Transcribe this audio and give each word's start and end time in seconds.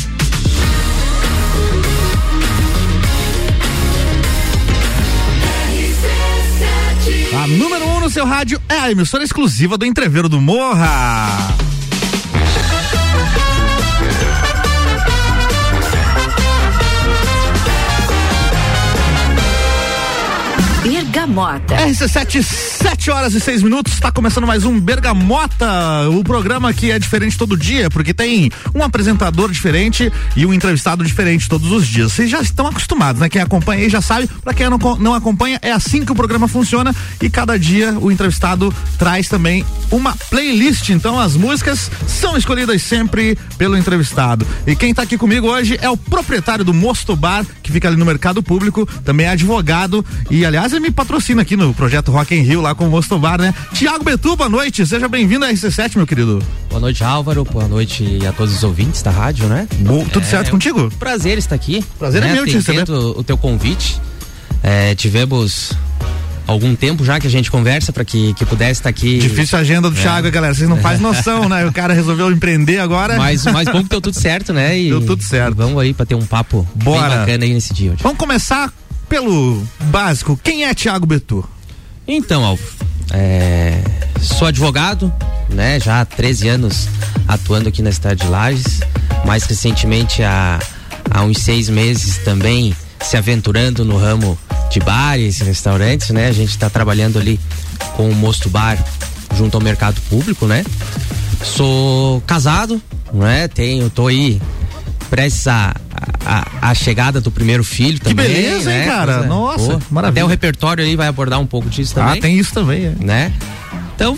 A 7.41 7.47
número 7.47 7.85
1 7.85 7.95
um 7.95 7.99
no 7.99 8.09
seu 8.09 8.25
rádio 8.25 8.61
é 8.69 8.75
a 8.75 8.91
emissora 8.91 9.23
exclusiva 9.23 9.77
do 9.77 9.85
Entreveiro 9.85 10.29
do 10.29 10.39
Morra. 10.39 11.72
Bergamota. 21.13 21.75
RC7, 21.75 22.41
7 22.41 23.11
horas 23.11 23.35
e 23.35 23.39
6 23.39 23.61
minutos, 23.61 23.93
está 23.93 24.11
começando 24.11 24.47
mais 24.47 24.65
um 24.65 24.79
Bergamota, 24.79 26.09
o 26.09 26.23
programa 26.23 26.73
que 26.73 26.89
é 26.89 26.97
diferente 26.97 27.37
todo 27.37 27.55
dia, 27.55 27.87
porque 27.87 28.15
tem 28.15 28.49
um 28.73 28.83
apresentador 28.83 29.51
diferente 29.51 30.11
e 30.35 30.43
um 30.43 30.51
entrevistado 30.51 31.03
diferente 31.03 31.47
todos 31.47 31.71
os 31.71 31.85
dias. 31.85 32.13
Vocês 32.13 32.31
já 32.31 32.41
estão 32.41 32.65
acostumados, 32.65 33.21
né? 33.21 33.29
Quem 33.29 33.43
acompanha 33.43 33.83
aí 33.83 33.89
já 33.91 34.01
sabe, 34.01 34.27
para 34.43 34.55
quem 34.55 34.67
não, 34.67 34.79
não 34.97 35.13
acompanha, 35.13 35.59
é 35.61 35.71
assim 35.71 36.03
que 36.03 36.11
o 36.11 36.15
programa 36.15 36.47
funciona 36.47 36.95
e 37.21 37.29
cada 37.29 37.59
dia 37.59 37.91
o 37.99 38.11
entrevistado 38.11 38.73
traz 38.97 39.29
também 39.29 39.63
uma 39.91 40.15
playlist. 40.31 40.89
Então 40.89 41.19
as 41.19 41.35
músicas 41.35 41.91
são 42.07 42.35
escolhidas 42.35 42.81
sempre 42.81 43.37
pelo 43.55 43.77
entrevistado. 43.77 44.47
E 44.65 44.75
quem 44.75 44.89
está 44.89 45.03
aqui 45.03 45.15
comigo 45.15 45.47
hoje 45.47 45.77
é 45.79 45.89
o 45.91 45.95
proprietário 45.95 46.65
do 46.65 46.73
Mosto 46.73 47.15
Bar, 47.15 47.45
que 47.61 47.71
fica 47.71 47.87
ali 47.87 47.97
no 47.97 48.05
mercado 48.05 48.41
público, 48.41 48.87
também 49.05 49.27
é 49.27 49.29
advogado 49.29 50.03
e, 50.31 50.43
aliás, 50.43 50.73
ele 50.73 50.81
me 50.81 50.91
patrocina 51.03 51.41
aqui 51.41 51.57
no 51.57 51.73
projeto 51.73 52.13
Rock 52.13 52.33
in 52.33 52.43
Rio, 52.43 52.61
lá 52.61 52.73
com 52.73 52.87
o 52.87 52.89
Mosto 52.89 53.19
Bar, 53.19 53.37
né? 53.37 53.53
Tiago 53.73 54.05
Betu, 54.05 54.37
boa 54.37 54.49
noite, 54.49 54.85
seja 54.85 55.09
bem-vindo 55.09 55.43
à 55.43 55.49
RC7, 55.49 55.97
meu 55.97 56.07
querido. 56.07 56.41
Boa 56.69 56.79
noite, 56.79 57.03
Álvaro, 57.03 57.43
boa 57.43 57.67
noite 57.67 58.19
a 58.25 58.31
todos 58.31 58.55
os 58.55 58.63
ouvintes 58.63 59.01
da 59.01 59.11
rádio, 59.11 59.47
né? 59.47 59.67
Bo 59.79 60.05
tudo 60.05 60.23
é, 60.23 60.29
certo 60.29 60.49
contigo? 60.49 60.89
Prazer 60.97 61.37
estar 61.37 61.55
aqui. 61.55 61.83
Prazer 61.99 62.21
né? 62.21 62.29
é 62.29 62.33
meu 62.33 62.45
te 62.45 62.53
receber. 62.53 62.89
o 62.89 63.21
teu 63.21 63.37
convite. 63.37 63.99
É, 64.63 64.95
tivemos 64.95 65.73
algum 66.47 66.73
tempo 66.73 67.03
já 67.03 67.19
que 67.19 67.27
a 67.27 67.29
gente 67.29 67.51
conversa 67.51 67.91
para 67.91 68.05
que, 68.05 68.33
que 68.35 68.45
pudesse 68.45 68.79
estar 68.79 68.89
aqui. 68.89 69.19
Difícil 69.19 69.57
a 69.57 69.61
agenda 69.61 69.89
do 69.89 69.97
é. 69.97 70.01
Thiago, 70.01 70.31
galera. 70.31 70.53
Vocês 70.53 70.69
não 70.69 70.77
fazem 70.77 71.01
noção, 71.03 71.49
né? 71.49 71.65
O 71.65 71.73
cara 71.73 71.93
resolveu 71.93 72.31
empreender 72.31 72.79
agora. 72.79 73.17
Mas, 73.17 73.43
mas 73.43 73.67
bom 73.67 73.83
que 73.83 73.89
deu 73.89 73.99
tudo 73.99 74.17
certo, 74.17 74.53
né? 74.53 74.79
E, 74.79 74.87
deu 74.87 75.01
tudo 75.05 75.21
certo. 75.21 75.53
vamos 75.53 75.81
aí 75.81 75.93
para 75.93 76.05
ter 76.05 76.15
um 76.15 76.25
papo 76.25 76.65
Bora. 76.75 77.09
bem 77.09 77.19
bacana 77.19 77.43
aí 77.43 77.53
nesse 77.53 77.73
dia. 77.73 77.91
Hoje. 77.91 77.99
Vamos 78.01 78.17
começar 78.17 78.71
pelo 79.13 79.61
básico. 79.91 80.35
Quem 80.43 80.65
é 80.65 80.73
Thiago 80.73 81.05
Betu? 81.05 81.47
Então, 82.07 82.43
Alvo, 82.43 82.63
é, 83.11 83.79
sou 84.19 84.47
advogado, 84.47 85.13
né? 85.49 85.79
Já 85.79 86.01
há 86.01 86.05
13 86.05 86.47
anos 86.47 86.87
atuando 87.27 87.69
aqui 87.69 87.83
na 87.83 87.91
cidade 87.91 88.21
de 88.21 88.27
Lages. 88.27 88.79
Mais 89.23 89.43
recentemente, 89.43 90.23
há, 90.23 90.59
há 91.11 91.21
uns 91.21 91.37
seis 91.43 91.69
meses 91.69 92.17
também 92.25 92.75
se 93.03 93.15
aventurando 93.15 93.85
no 93.85 93.99
ramo 93.99 94.35
de 94.71 94.79
bares, 94.79 95.41
restaurantes, 95.41 96.09
né? 96.09 96.29
A 96.29 96.33
gente 96.33 96.49
está 96.49 96.67
trabalhando 96.67 97.19
ali 97.19 97.39
com 97.95 98.09
o 98.09 98.15
Mosto 98.15 98.49
Bar 98.49 98.83
junto 99.37 99.55
ao 99.55 99.61
mercado 99.61 100.01
público, 100.09 100.47
né? 100.47 100.65
Sou 101.43 102.19
casado, 102.21 102.81
né? 103.13 103.47
Tenho, 103.47 103.91
tô 103.91 104.07
aí 104.07 104.41
prestes 105.11 105.47
a, 105.47 105.75
a, 106.25 106.69
a, 106.69 106.73
chegada 106.73 107.19
do 107.19 107.31
primeiro 107.31 107.63
filho 107.63 107.99
também. 107.99 108.25
Que 108.25 108.33
beleza, 108.33 108.69
né? 108.69 108.83
hein, 108.83 108.89
cara? 108.89 109.13
Coisa, 109.13 109.27
Nossa, 109.27 109.73
pô, 109.73 109.81
maravilha. 109.91 110.21
Até 110.21 110.25
o 110.25 110.27
repertório 110.27 110.83
aí 110.83 110.95
vai 110.95 111.07
abordar 111.07 111.39
um 111.39 111.45
pouco 111.45 111.69
disso 111.69 111.95
também. 111.95 112.19
Ah, 112.19 112.21
tem 112.21 112.37
isso 112.37 112.53
também, 112.53 112.85
é. 112.85 112.95
Né? 112.99 113.33
Então, 113.95 114.17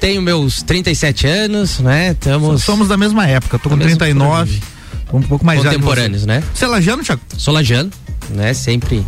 tenho 0.00 0.20
meus 0.22 0.62
37 0.62 1.26
anos, 1.26 1.78
né? 1.80 2.14
Tamo... 2.14 2.58
Somos 2.58 2.88
da 2.88 2.96
mesma 2.96 3.26
época, 3.26 3.58
tô 3.58 3.68
com 3.68 3.78
39. 3.78 4.60
Um 5.12 5.22
pouco 5.22 5.44
mais 5.44 5.62
Contemporâneos, 5.62 6.26
né? 6.26 6.42
Você 6.52 6.64
é 6.64 6.68
lagiano, 6.68 7.02
Thiago? 7.02 7.22
Sou 7.36 7.54
lagiano, 7.54 7.90
né? 8.30 8.52
Sempre. 8.52 9.04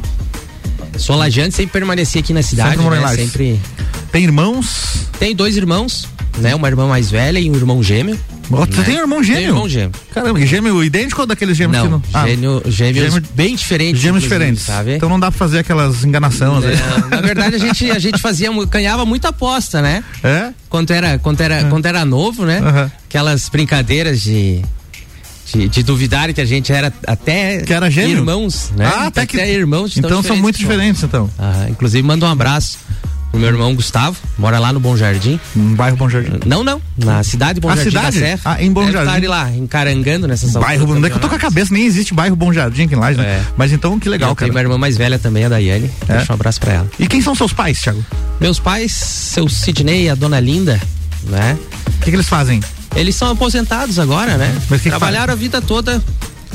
Sou 0.96 1.16
lagiano, 1.16 1.52
sempre 1.52 1.72
permaneci 1.72 2.18
aqui 2.18 2.32
na 2.32 2.42
cidade, 2.42 2.76
sempre, 2.76 3.00
né? 3.00 3.08
sempre. 3.08 3.60
Tem 4.12 4.24
irmãos? 4.24 5.08
Tem 5.18 5.34
dois 5.34 5.56
irmãos, 5.56 6.08
né? 6.38 6.54
Uma 6.54 6.68
irmã 6.68 6.86
mais 6.86 7.10
velha 7.10 7.38
e 7.38 7.50
um 7.50 7.54
irmão 7.54 7.82
gêmeo. 7.82 8.18
Você 8.48 8.78
né? 8.78 8.84
tem 8.84 8.96
um 8.96 9.00
irmão 9.00 9.22
gêmeo? 9.22 9.40
Tem 9.40 9.48
irmão 9.48 9.68
gêmeo. 9.68 9.92
Caramba, 10.12 10.46
gêmeo 10.46 10.84
idêntico 10.84 11.20
ou 11.20 11.26
daqueles 11.26 11.56
gêmeos 11.56 11.78
não, 11.78 11.84
que 11.84 11.90
não? 11.90 12.02
Ah, 12.20 12.26
gêmeo, 12.28 12.62
gêmeos 12.66 13.12
gêmeo, 13.12 13.28
bem 13.34 13.56
diferentes. 13.56 14.00
Gêmeos 14.00 14.22
diferentes, 14.22 14.62
sabe? 14.62 14.94
Então 14.94 15.08
não 15.08 15.18
dá 15.18 15.30
pra 15.30 15.38
fazer 15.38 15.58
aquelas 15.60 16.04
enganações. 16.04 16.64
Né? 16.64 16.74
Na 17.10 17.20
verdade, 17.20 17.56
a 17.56 17.58
gente, 17.58 17.90
a 17.90 17.98
gente 17.98 18.20
fazia, 18.20 18.50
ganhava 18.66 19.04
muita 19.04 19.28
aposta, 19.28 19.82
né? 19.82 20.04
É? 20.22 20.52
Quando 20.68 20.92
era, 20.92 21.18
quando 21.18 21.40
era, 21.40 21.54
é. 21.56 21.64
quando 21.64 21.86
era 21.86 22.04
novo, 22.04 22.44
né? 22.44 22.60
Uhum. 22.60 22.90
Aquelas 23.08 23.48
brincadeiras 23.48 24.22
de 24.22 24.62
de, 25.46 25.68
de, 25.68 25.82
duvidar 25.84 26.32
que 26.34 26.40
a 26.40 26.44
gente 26.44 26.72
era 26.72 26.92
até 27.06 27.58
que 27.58 27.72
era 27.72 27.88
gêmeo? 27.88 28.18
irmãos, 28.18 28.72
né? 28.76 28.84
Ah, 28.84 29.06
até, 29.06 29.24
que... 29.24 29.36
irmãos. 29.38 29.96
Então 29.96 30.22
são 30.22 30.36
muito 30.36 30.58
diferentes, 30.58 31.02
então. 31.02 31.30
Ah, 31.38 31.66
inclusive 31.70 32.02
manda 32.02 32.26
um 32.26 32.30
abraço 32.30 32.78
pro 33.36 33.40
meu 33.40 33.50
irmão 33.50 33.74
Gustavo, 33.74 34.16
mora 34.38 34.58
lá 34.58 34.72
no 34.72 34.80
Bom 34.80 34.96
Jardim. 34.96 35.38
No 35.54 35.76
bairro 35.76 35.96
Bom 35.96 36.08
Jardim? 36.08 36.40
Não, 36.46 36.64
não, 36.64 36.80
na 36.96 37.22
cidade 37.22 37.60
Bom 37.60 37.68
a 37.68 37.76
Jardim 37.76 37.90
cidade? 37.90 38.18
da 38.18 38.26
Serra. 38.26 38.40
Ah, 38.46 38.62
em 38.62 38.72
Bom 38.72 38.80
Deve 38.80 38.92
Jardim. 38.92 39.24
Estar 39.24 39.28
lá, 39.28 39.50
encarangando 39.50 40.26
nessas 40.26 40.52
Bairro, 40.52 40.90
onde 40.90 41.06
é 41.06 41.10
que 41.10 41.16
eu 41.16 41.20
tô 41.20 41.28
com 41.28 41.34
a 41.34 41.38
cabeça, 41.38 41.72
nem 41.72 41.84
existe 41.84 42.14
bairro 42.14 42.34
Bom 42.34 42.52
Jardim 42.52 42.84
aqui 42.84 42.94
em 42.94 42.98
Laje, 42.98 43.18
né? 43.18 43.24
É. 43.24 43.44
Mas 43.56 43.72
então, 43.72 44.00
que 44.00 44.08
legal, 44.08 44.30
eu 44.30 44.34
cara. 44.34 44.46
Tem 44.46 44.52
minha 44.52 44.62
irmã 44.62 44.78
mais 44.78 44.96
velha 44.96 45.18
também, 45.18 45.44
a 45.44 45.50
Daiane. 45.50 45.90
É? 46.08 46.16
Deixa 46.16 46.32
um 46.32 46.34
abraço 46.34 46.58
pra 46.60 46.72
ela. 46.72 46.90
E 46.98 47.06
quem 47.06 47.20
são 47.20 47.34
seus 47.34 47.52
pais, 47.52 47.78
Thiago? 47.80 48.02
Meus 48.40 48.58
pais, 48.58 48.92
seu 48.92 49.48
Sidney 49.48 50.04
e 50.04 50.08
a 50.08 50.14
dona 50.14 50.40
Linda, 50.40 50.80
né? 51.24 51.58
O 51.88 52.04
que, 52.04 52.10
que 52.10 52.16
eles 52.16 52.28
fazem? 52.28 52.60
Eles 52.94 53.14
são 53.14 53.30
aposentados 53.30 53.98
agora, 53.98 54.38
né? 54.38 54.56
Mas 54.70 54.80
que 54.80 54.88
Trabalharam 54.88 55.26
que 55.26 55.32
a 55.32 55.34
vida 55.34 55.60
toda 55.60 56.02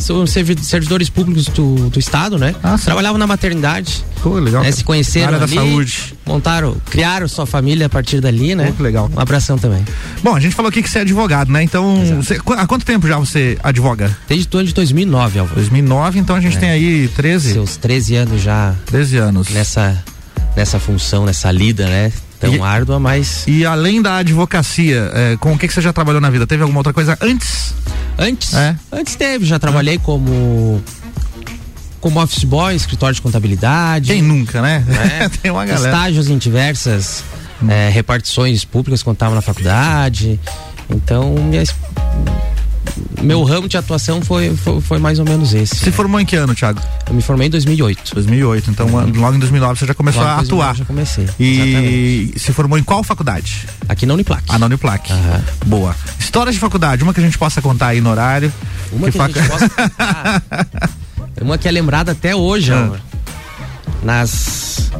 são 0.01 0.25
servidores 0.28 1.09
públicos 1.09 1.45
do, 1.45 1.89
do 1.89 2.00
estado, 2.00 2.38
né? 2.38 2.56
Ah, 2.63 2.78
Trabalhavam 2.78 3.17
na 3.17 3.28
maternidade. 3.28 4.03
Pô, 4.22 4.34
legal. 4.39 4.63
Né? 4.63 4.72
Se 4.72 4.84
conheceram 4.84 5.35
área 5.35 5.44
ali, 5.44 5.56
da 5.56 5.62
saúde. 5.62 6.13
montaram, 6.25 6.75
criaram 6.89 7.28
sua 7.28 7.45
família 7.45 7.85
a 7.85 7.89
partir 7.89 8.19
dali, 8.19 8.56
né? 8.56 8.67
Pô, 8.67 8.73
que 8.73 8.84
legal. 8.84 9.09
Um 9.16 9.19
abração 9.19 9.57
também. 9.57 9.84
Bom, 10.23 10.35
a 10.35 10.39
gente 10.39 10.56
falou 10.56 10.69
aqui 10.69 10.81
que 10.81 10.89
você 10.89 11.00
é 11.00 11.01
advogado, 11.01 11.51
né? 11.51 11.63
Então, 11.63 12.03
você, 12.17 12.39
há 12.57 12.67
quanto 12.67 12.85
tempo 12.85 13.07
já 13.07 13.17
você 13.17 13.57
advoga? 13.63 14.16
Desde 14.28 14.47
o 14.56 14.59
ano 14.59 14.67
de 14.67 14.73
2009, 14.73 15.39
Álvaro. 15.39 15.56
2009, 15.56 16.19
então 16.19 16.35
a 16.35 16.41
gente 16.41 16.57
é. 16.57 16.59
tem 16.59 16.69
aí 16.69 17.07
13? 17.16 17.53
Seus 17.53 17.78
13 17.78 18.16
anos 18.16 18.41
já. 18.41 18.75
13 18.88 19.18
anos. 19.18 19.50
Nessa, 19.50 20.03
nessa 20.56 20.79
função, 20.79 21.25
nessa 21.25 21.51
lida, 21.51 21.88
né? 21.88 22.12
Tão 22.41 22.56
e, 22.56 22.59
árdua, 22.59 23.00
mas. 23.00 23.46
E 23.47 23.63
além 23.63 24.02
da 24.02 24.18
advocacia, 24.18 25.12
é, 25.13 25.38
com 25.38 25.53
o 25.53 25.57
que, 25.57 25.68
que 25.68 25.74
você 25.74 25.79
já 25.79 25.94
trabalhou 25.94 26.19
na 26.19 26.29
vida? 26.29 26.47
Teve 26.47 26.63
alguma 26.63 26.79
outra 26.79 26.91
coisa 26.91 27.16
antes? 27.22 27.75
Antes? 28.18 28.53
É. 28.56 28.75
Antes 28.91 29.16
teve, 29.16 29.46
já 29.46 29.59
trabalhei 29.59 30.00
como 30.00 30.81
como 32.00 32.19
office 32.19 32.44
boy, 32.44 32.75
escritório 32.75 33.13
de 33.13 33.21
contabilidade. 33.21 34.12
Quem 34.12 34.24
nunca, 34.24 34.60
né? 34.60 34.83
né? 34.88 35.30
Tem 35.39 35.51
uma 35.51 35.63
galera. 35.63 35.88
Estágios 35.88 36.30
em 36.30 36.38
diversas 36.39 37.24
hum. 37.62 37.69
é, 37.69 37.89
repartições 37.89 38.66
públicas 38.66 39.04
quando 39.04 39.18
estava 39.18 39.36
na 39.36 39.42
faculdade. 39.42 40.39
Então, 40.89 41.36
minha, 41.36 41.63
meu 43.22 43.44
ramo 43.44 43.68
de 43.68 43.78
atuação 43.78 44.22
foi, 44.22 44.56
foi, 44.56 44.81
foi, 44.81 45.00
mais 45.00 45.19
ou 45.19 45.25
menos 45.25 45.54
esse. 45.54 45.75
Se 45.75 45.92
formou 45.92 46.19
em 46.19 46.25
que 46.25 46.36
ano, 46.36 46.56
Thiago? 46.56 46.81
Eu 47.07 47.13
me 47.13 47.22
formei 47.22 47.48
em 47.48 47.50
2008. 47.50 48.13
2008, 48.13 48.72
então 48.72 48.88
uhum. 48.88 49.12
logo 49.16 49.36
em 49.36 49.39
2009 49.39 49.80
você 49.80 49.86
já 49.86 49.94
começou 49.94 50.24
logo 50.24 50.33
a 50.33 50.39
atuar. 50.39 50.75
Já 50.75 50.86
comecei. 50.86 51.28
E 51.39 51.54
exatamente. 51.54 52.39
se 52.39 52.54
formou 52.54 52.78
em 52.78 52.83
qual 52.83 53.04
faculdade? 53.04 53.68
Aqui 53.88 54.06
na 54.06 54.13
Uniplac. 54.13 54.44
Ah, 54.50 54.57
na 54.57 54.66
Uniplac. 54.66 55.12
Uhum. 55.12 55.42
Boa. 55.68 55.95
Histórias 56.19 56.56
de 56.56 56.60
faculdade, 56.60 57.04
uma 57.04 57.13
que 57.13 57.19
a 57.19 57.24
gente 57.24 57.38
possa 57.38 57.62
contar 57.62 57.88
aí 57.88 58.01
no 58.01 58.10
horário. 58.10 58.51
Uma 58.92 59.07
que, 59.07 59.12
que 59.12 59.18
fac... 59.18 59.38
a 59.38 59.42
gente 59.42 59.50
possa 59.50 59.69
contar. 59.69 60.44
uma 61.42 61.57
que 61.57 61.68
é 61.68 61.72
lembrada 61.72 62.12
até 62.12 62.36
hoje, 62.36 62.74
ah. 62.74 62.92
nas 64.04 64.92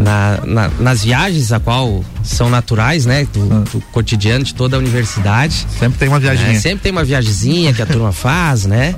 na, 0.00 0.40
na, 0.46 0.70
nas 0.80 1.04
viagens 1.04 1.52
a 1.52 1.60
qual 1.60 2.02
são 2.24 2.48
naturais, 2.48 3.04
né? 3.04 3.26
Do, 3.32 3.42
ah. 3.52 3.64
do, 3.70 3.80
cotidiano 3.92 4.42
de 4.42 4.54
toda 4.54 4.76
a 4.76 4.78
universidade. 4.78 5.66
Sempre 5.78 5.98
tem 5.98 6.08
uma 6.08 6.18
viagem. 6.18 6.46
É, 6.46 6.54
sempre 6.58 6.82
tem 6.82 6.90
uma 6.90 7.04
viagemzinha 7.04 7.72
que 7.74 7.82
a 7.82 7.86
turma 7.86 8.10
faz, 8.10 8.64
né? 8.64 8.94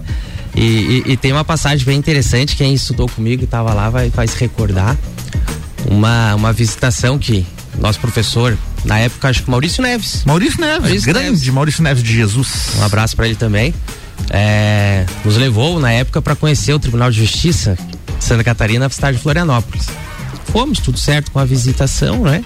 E, 0.54 0.62
e, 1.06 1.12
e, 1.12 1.16
tem 1.16 1.32
uma 1.32 1.44
passagem 1.44 1.84
bem 1.84 1.98
interessante, 1.98 2.54
quem 2.56 2.74
estudou 2.74 3.08
comigo 3.08 3.42
e 3.42 3.44
estava 3.44 3.72
lá 3.72 3.90
vai, 3.90 4.10
vai 4.10 4.28
se 4.28 4.38
recordar. 4.38 4.96
Uma, 5.90 6.34
uma 6.34 6.52
visitação 6.52 7.18
que 7.18 7.44
nosso 7.80 7.98
professor, 7.98 8.56
na 8.84 8.98
época, 8.98 9.28
acho 9.28 9.42
que 9.42 9.50
Maurício 9.50 9.82
Neves. 9.82 10.22
Maurício 10.24 10.60
Neves, 10.60 10.82
Maurício 10.82 11.06
grande 11.12 11.30
Neves. 11.30 11.48
Maurício 11.48 11.82
Neves 11.82 12.02
de 12.02 12.14
Jesus. 12.14 12.48
Um 12.78 12.84
abraço 12.84 13.16
para 13.16 13.26
ele 13.26 13.34
também. 13.34 13.74
É, 14.30 15.04
nos 15.24 15.36
levou 15.36 15.80
na 15.80 15.90
época 15.90 16.22
para 16.22 16.36
conhecer 16.36 16.72
o 16.74 16.78
Tribunal 16.78 17.10
de 17.10 17.18
Justiça 17.18 17.76
de 18.18 18.24
Santa 18.24 18.44
Catarina, 18.44 18.84
na 18.84 18.90
cidade 18.90 19.16
de 19.16 19.22
Florianópolis. 19.22 19.86
Fomos, 20.46 20.78
tudo 20.78 20.98
certo 20.98 21.30
com 21.30 21.38
a 21.38 21.44
visitação, 21.44 22.22
né? 22.22 22.44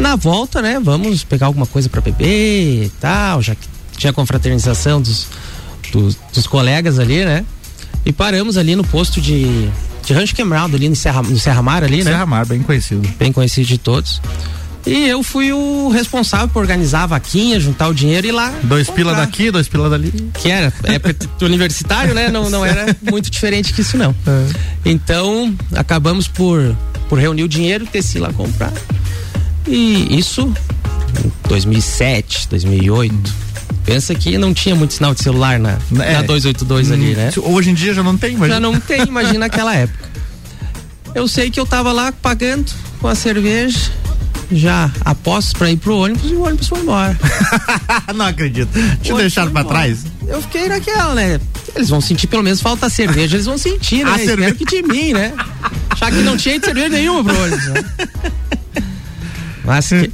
Na 0.00 0.16
volta, 0.16 0.60
né? 0.60 0.80
Vamos 0.82 1.24
pegar 1.24 1.46
alguma 1.46 1.66
coisa 1.66 1.88
para 1.88 2.00
beber 2.00 2.84
e 2.84 2.92
tal, 3.00 3.42
já 3.42 3.54
que 3.54 3.66
tinha 3.96 4.12
confraternização 4.12 5.00
dos, 5.00 5.26
dos, 5.92 6.16
dos 6.32 6.46
colegas 6.46 6.98
ali, 6.98 7.24
né? 7.24 7.44
E 8.04 8.12
paramos 8.12 8.56
ali 8.56 8.76
no 8.76 8.84
posto 8.84 9.20
de, 9.20 9.68
de 10.04 10.12
Rancho 10.12 10.34
Quebrado, 10.34 10.76
ali 10.76 10.88
no 10.88 10.96
Serra, 10.96 11.22
no 11.22 11.38
Serra 11.38 11.62
Mar, 11.62 11.84
ali, 11.84 11.98
né? 11.98 12.10
Serra 12.12 12.26
Mar, 12.26 12.46
bem 12.46 12.62
conhecido. 12.62 13.08
Bem 13.18 13.32
conhecido 13.32 13.66
de 13.66 13.78
todos. 13.78 14.20
E 14.88 15.06
eu 15.06 15.22
fui 15.22 15.52
o 15.52 15.90
responsável 15.90 16.48
por 16.48 16.60
organizar 16.60 17.02
a 17.02 17.06
vaquinha, 17.06 17.60
juntar 17.60 17.88
o 17.88 17.94
dinheiro 17.94 18.26
e 18.26 18.30
ir 18.30 18.32
lá. 18.32 18.52
Dois 18.62 18.86
comprar. 18.86 19.04
pila 19.04 19.14
daqui, 19.14 19.50
dois 19.50 19.68
pila 19.68 19.90
dali. 19.90 20.10
Que 20.32 20.50
era, 20.50 20.72
época 20.84 21.14
universitário, 21.44 22.14
né? 22.14 22.30
Não, 22.30 22.48
não 22.48 22.64
era 22.64 22.96
muito 23.02 23.30
diferente 23.30 23.74
que 23.74 23.82
isso, 23.82 23.98
não. 23.98 24.14
É. 24.26 24.46
Então, 24.86 25.54
acabamos 25.76 26.26
por, 26.26 26.74
por 27.06 27.18
reunir 27.18 27.42
o 27.42 27.48
dinheiro, 27.48 27.86
desci 27.92 28.18
lá 28.18 28.32
comprar. 28.32 28.72
E 29.66 30.18
isso 30.18 30.50
em 31.22 31.32
2007, 31.48 32.48
2008 32.48 33.48
Pensa 33.84 34.14
que 34.14 34.36
não 34.36 34.52
tinha 34.52 34.74
muito 34.74 34.92
sinal 34.92 35.14
de 35.14 35.22
celular 35.22 35.58
na, 35.58 35.78
é, 36.04 36.12
na 36.12 36.22
282 36.22 36.90
hum, 36.90 36.92
ali, 36.92 37.14
né? 37.14 37.30
Hoje 37.38 37.70
em 37.70 37.74
dia 37.74 37.94
já 37.94 38.02
não 38.02 38.18
tem, 38.18 38.34
imagina. 38.34 38.54
Já 38.54 38.60
não 38.60 38.78
tem, 38.78 39.02
imagina 39.02 39.38
naquela 39.38 39.74
época. 39.74 40.10
Eu 41.14 41.26
sei 41.26 41.50
que 41.50 41.58
eu 41.58 41.64
tava 41.64 41.90
lá 41.90 42.12
pagando 42.12 42.70
com 43.00 43.08
a 43.08 43.14
cerveja, 43.14 43.90
já 44.50 44.90
apostos 45.04 45.52
para 45.52 45.70
ir 45.70 45.76
pro 45.76 45.96
ônibus 45.96 46.30
e 46.30 46.34
o 46.34 46.42
ônibus 46.42 46.68
foi 46.68 46.80
embora. 46.80 47.18
não 48.14 48.26
acredito. 48.26 48.70
Te 49.02 49.12
deixaram 49.14 49.52
para 49.52 49.64
trás? 49.64 50.04
Eu 50.26 50.40
fiquei 50.42 50.68
naquela, 50.68 51.14
né? 51.14 51.40
Eles 51.74 51.88
vão 51.88 52.00
sentir 52.00 52.26
pelo 52.26 52.42
menos 52.42 52.60
falta 52.60 52.88
cerveja, 52.88 53.36
eles 53.36 53.46
vão 53.46 53.58
sentir, 53.58 54.04
né? 54.04 54.12
A 54.12 54.18
cerveja... 54.18 54.54
que 54.54 54.64
de 54.64 54.82
mim, 54.82 55.12
né? 55.12 55.32
Já 55.96 56.10
que 56.10 56.22
não 56.22 56.36
tinha 56.36 56.58
cerveja 56.60 56.88
nenhuma 56.88 57.24
pro 57.24 57.42
ônibus. 57.42 57.66
Né? 57.66 57.84
Mas 59.64 59.88
que... 59.88 60.10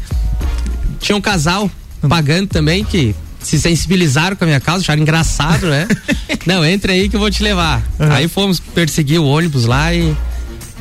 tinha 1.01 1.17
um 1.17 1.21
casal 1.21 1.71
pagando 2.09 2.49
também 2.49 2.85
que 2.85 3.15
se 3.41 3.61
sensibilizaram 3.61 4.37
com 4.37 4.45
a 4.45 4.47
minha 4.47 4.61
causa, 4.61 4.83
acharam 4.83 5.03
engraçado, 5.03 5.67
né? 5.67 5.87
Não, 6.47 6.65
entre 6.65 6.93
aí 6.93 7.09
que 7.09 7.17
eu 7.17 7.21
vou 7.21 7.31
te 7.31 7.43
levar. 7.43 7.83
Uhum. 7.99 8.13
Aí 8.13 8.27
fomos 8.27 8.59
perseguir 8.59 9.21
o 9.21 9.27
ônibus 9.27 9.67
lá 9.67 9.95
e 9.95 10.17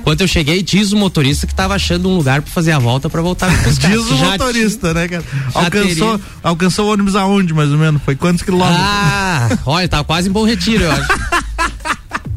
quando 0.04 0.22
eu 0.22 0.28
cheguei, 0.28 0.62
diz 0.62 0.92
o 0.92 0.98
motorista 0.98 1.48
que 1.48 1.56
tava 1.56 1.76
achando 1.76 2.10
um 2.10 2.16
lugar 2.16 2.42
para 2.42 2.52
fazer 2.52 2.72
a 2.72 2.80
volta 2.80 3.10
para 3.10 3.22
voltar 3.22 3.50
a 3.50 3.56
buscar. 3.64 3.90
diz 3.90 4.02
o 4.02 4.16
motorista, 4.16 4.94
né, 4.94 5.08
cara? 5.08 5.24
Alcançou, 5.54 6.22
alcançou 6.44 6.88
o 6.88 6.94
ônibus 6.94 7.16
aonde, 7.16 7.54
mais 7.54 7.72
ou 7.72 7.78
menos? 7.78 8.02
Foi 8.04 8.16
quantos 8.16 8.44
quilômetros? 8.44 8.80
Ah, 8.80 9.58
olha, 9.66 9.88
tava 9.88 10.04
quase 10.04 10.30
em 10.30 10.32
Bom 10.32 10.46
Retiro, 10.46 10.84
eu 10.84 10.92
acho. 10.92 11.08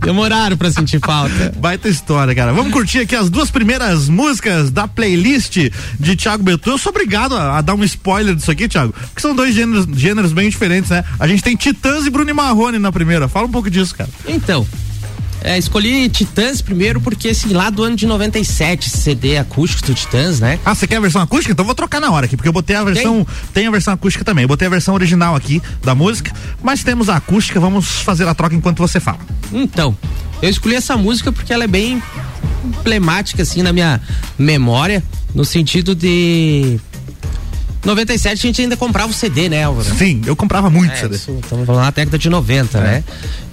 Demoraram 0.07 0.57
pra 0.57 0.71
sentir 0.71 1.01
falta. 1.01 1.53
Baita 1.59 1.89
história, 1.89 2.33
cara. 2.33 2.53
Vamos 2.53 2.73
curtir 2.73 3.01
aqui 3.01 3.17
as 3.17 3.29
duas 3.29 3.51
primeiras 3.51 4.09
músicas 4.09 4.71
da 4.71 4.87
playlist 4.87 5.57
de 5.99 6.17
Thiago 6.17 6.45
Betu. 6.45 6.71
Eu 6.71 6.79
sou 6.79 6.91
obrigado 6.91 7.37
a, 7.37 7.59
a, 7.59 7.61
dar 7.61 7.75
um 7.75 7.83
spoiler 7.83 8.37
disso 8.37 8.51
aqui, 8.51 8.69
Thiago, 8.69 8.93
porque 8.93 9.21
são 9.21 9.35
dois 9.35 9.53
gêneros, 9.53 9.85
gêneros 9.99 10.33
bem 10.33 10.49
diferentes, 10.49 10.91
né? 10.91 11.03
A 11.19 11.27
gente 11.27 11.43
tem 11.43 11.57
Titãs 11.57 12.07
e 12.07 12.11
Bruno 12.11 12.33
Marrone 12.33 12.79
na 12.79 12.93
primeira. 12.93 13.27
Fala 13.27 13.49
um 13.49 13.51
pouco 13.51 13.69
disso, 13.69 13.97
cara. 13.97 14.09
Então, 14.29 14.65
é, 15.43 15.59
escolhi 15.59 16.09
Titãs 16.09 16.61
primeiro 16.61 17.01
porque, 17.01 17.29
assim, 17.29 17.53
lá 17.53 17.71
do 17.71 17.83
ano 17.83 17.97
de 17.97 18.07
97, 18.07 18.91
CD 18.91 19.39
acústico 19.39 19.87
do 19.87 19.95
Titãs, 19.95 20.41
né? 20.41 20.59
Ah, 20.65 20.75
você 20.75 20.87
quer 20.87 20.97
a 20.97 21.01
versão 21.01 21.21
acústica? 21.23 21.53
Então 21.53 21.65
vou 21.65 21.75
trocar 21.75 22.01
na 22.01 22.11
hora 22.11 22.27
aqui, 22.27 22.37
porque 22.37 22.49
eu 22.49 22.53
botei 22.53 22.77
a 22.77 22.85
versão. 22.85 23.25
Tem, 23.25 23.27
tem 23.55 23.67
a 23.67 23.71
versão 23.71 23.95
acústica 23.95 24.25
também. 24.25 24.43
Eu 24.43 24.49
botei 24.49 24.67
a 24.67 24.71
versão 24.71 24.95
original 24.95 25.35
aqui 25.37 25.63
da 25.83 25.95
música, 25.95 26.33
mas 26.63 26.83
temos 26.83 27.09
a 27.09 27.17
acústica, 27.17 27.61
vamos 27.61 27.87
fazer 27.87 28.27
a 28.27 28.35
troca 28.35 28.55
enquanto 28.55 28.79
você 28.79 28.99
fala. 28.99 29.21
Então, 29.53 29.97
eu 30.43 30.51
escolhi 30.51 30.75
essa 30.75 30.97
música 30.97 31.33
porque 31.33 31.53
ela 31.53 31.65
é 31.65 31.69
bem 31.69 32.03
emblemática, 32.65 33.43
assim, 33.43 33.63
na 33.63 33.73
minha 33.73 34.01
memória, 34.39 35.03
no 35.35 35.45
sentido 35.45 35.95
de 35.95 36.79
97 37.87 38.33
a 38.33 38.35
gente 38.35 38.63
ainda 38.63 38.77
comprava 38.77 39.11
o 39.11 39.15
CD, 39.15 39.49
né, 39.49 39.63
Álvaro? 39.63 39.95
Sim, 39.97 40.21
eu 40.27 40.35
comprava 40.35 40.69
muito 40.69 40.93
é, 40.93 40.97
CD. 40.97 41.15
Estamos 41.15 41.45
falando 41.47 41.85
na 41.85 41.91
década 41.91 42.19
de 42.19 42.29
90, 42.29 42.79
é. 42.79 42.81
né? 42.81 43.05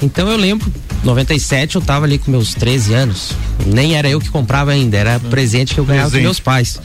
Então 0.02 0.28
eu 0.28 0.36
lembro, 0.38 0.72
97 1.04 1.76
eu 1.76 1.82
tava 1.82 2.06
ali 2.06 2.18
com 2.18 2.32
meus 2.32 2.56
13 2.56 2.94
anos. 2.96 3.32
Nem 3.66 3.96
era 3.96 4.10
eu 4.10 4.20
que 4.20 4.30
comprava 4.30 4.72
ainda, 4.72 4.98
era 4.98 5.20
presente 5.20 5.76
que 5.76 5.80
eu 5.80 5.86
ganhava 5.86 6.10
presente. 6.10 6.24
dos 6.24 6.26
meus 6.26 6.40
pais. 6.40 6.80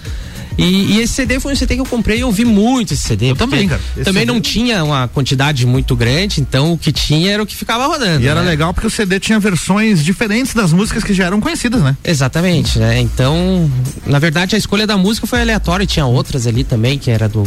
E, 0.59 0.97
e, 0.97 1.01
esse 1.01 1.15
CD 1.15 1.39
foi 1.39 1.53
um 1.53 1.57
CD 1.57 1.77
que 1.77 1.81
eu 1.81 1.87
comprei 1.87 2.19
e 2.19 2.21
eu 2.21 2.27
ouvi 2.27 2.45
muito 2.45 2.93
esse 2.93 3.05
CD. 3.05 3.31
Eu 3.31 3.37
também, 3.37 3.69
cara. 3.69 3.81
Esse 3.97 4.05
também 4.05 4.23
CD... 4.23 4.33
não 4.33 4.41
tinha 4.41 4.83
uma 4.83 5.07
quantidade 5.07 5.65
muito 5.65 5.95
grande, 5.95 6.41
então 6.41 6.73
o 6.73 6.79
que 6.79 6.91
tinha 6.91 7.33
era 7.33 7.43
o 7.43 7.47
que 7.47 7.55
ficava 7.55 7.87
rodando. 7.87 8.21
E 8.21 8.25
né? 8.25 8.31
era 8.31 8.41
legal 8.41 8.75
porque 8.75 8.87
o 8.87 8.91
CD 8.91 9.21
tinha 9.21 9.39
versões 9.39 10.05
diferentes 10.05 10.53
das 10.53 10.73
músicas 10.73 11.05
que 11.05 11.15
já 11.15 11.27
eram 11.27 11.41
conhecidas, 11.41 11.81
né? 11.81 11.97
Exatamente, 12.05 12.79
né? 12.79 13.01
Então, 13.01 13.71
na 14.05 14.19
verdade, 14.19 14.57
a 14.57 14.59
escolha 14.59 14.87
da 14.87 14.97
música 14.97 15.27
foi 15.27 15.41
aleatória, 15.41 15.87
tinha 15.87 16.05
outras 16.05 16.47
ali 16.47 16.65
também, 16.65 16.99
que 16.99 17.11
era 17.11 17.29
do 17.29 17.45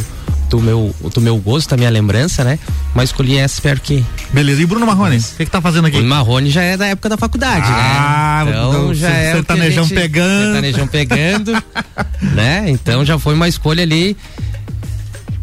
do 0.51 0.59
meu, 0.59 0.93
do 1.13 1.21
meu 1.21 1.37
gosto, 1.37 1.69
da 1.69 1.77
minha 1.77 1.89
lembrança, 1.89 2.43
né? 2.43 2.59
Mas 2.93 3.09
escolhi 3.09 3.37
essa, 3.37 3.55
espero 3.55 3.79
que. 3.79 4.03
Beleza. 4.33 4.61
E 4.61 4.65
Bruno 4.65 4.85
Marrone? 4.85 5.17
O 5.17 5.37
que, 5.37 5.45
que 5.45 5.51
tá 5.51 5.61
fazendo 5.61 5.87
aqui? 5.87 5.97
O 5.97 6.03
Marrone 6.03 6.49
já 6.49 6.61
é 6.61 6.75
da 6.75 6.87
época 6.87 7.07
da 7.07 7.15
faculdade, 7.15 7.69
né? 7.69 7.77
ah, 7.77 8.43
né? 8.45 8.51
Então 8.51 8.93
já 8.93 9.09
é. 9.09 9.31
Sertanejão 9.31 9.85
gente, 9.85 9.95
pegando. 9.95 10.43
Sertanejão 10.43 10.87
pegando. 10.87 11.63
né? 12.35 12.65
Então 12.67 13.00
já 13.05 13.17
foi 13.19 13.33
uma 13.33 13.47
escolha 13.47 13.83
ali 13.83 14.15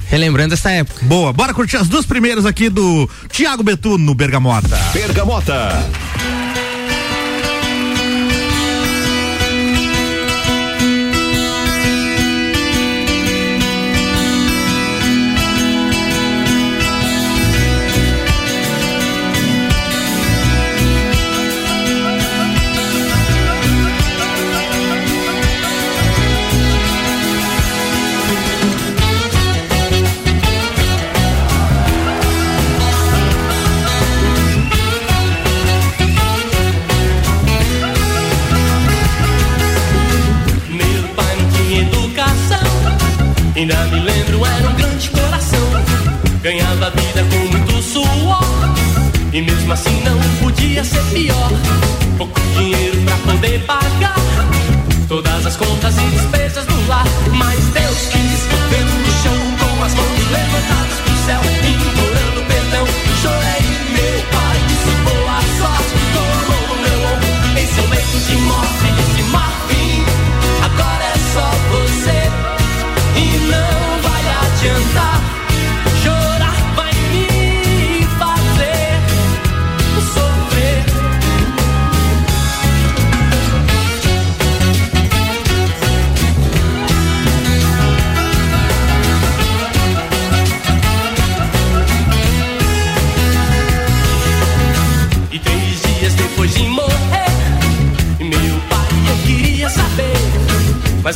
relembrando 0.08 0.54
essa 0.54 0.70
época. 0.70 1.04
Boa, 1.04 1.32
bora 1.32 1.52
curtir 1.52 1.76
as 1.76 1.88
duas 1.88 2.06
primeiras 2.06 2.46
aqui 2.46 2.68
do 2.68 3.08
Tiago 3.30 3.62
Betu 3.62 3.98
no 3.98 4.14
Bergamota. 4.14 4.76
Ainda 43.58 43.74
me 43.86 43.98
lembro, 43.98 44.46
era 44.46 44.68
um 44.68 44.74
grande 44.74 45.10
coração. 45.10 45.58
Ganhava 46.42 46.86
a 46.86 46.90
vida 46.90 47.24
com 47.24 47.38
muito 47.50 47.82
suor. 47.82 48.40
E 49.32 49.42
mesmo 49.42 49.72
assim 49.72 50.00
não 50.04 50.16
podia 50.38 50.84
ser 50.84 51.02
pior. 51.12 51.50
Pouco 52.16 52.40
dinheiro 52.56 52.96
pra 53.02 53.16
poder 53.32 53.58
pagar 53.66 54.14
todas 55.08 55.44
as 55.44 55.56
contas 55.56 55.96
e 55.98 56.08
despesas 56.08 56.66
do 56.66 56.86
lar. 56.86 57.04
Mas 57.32 57.58
Deus 57.72 58.06
que 58.12 58.27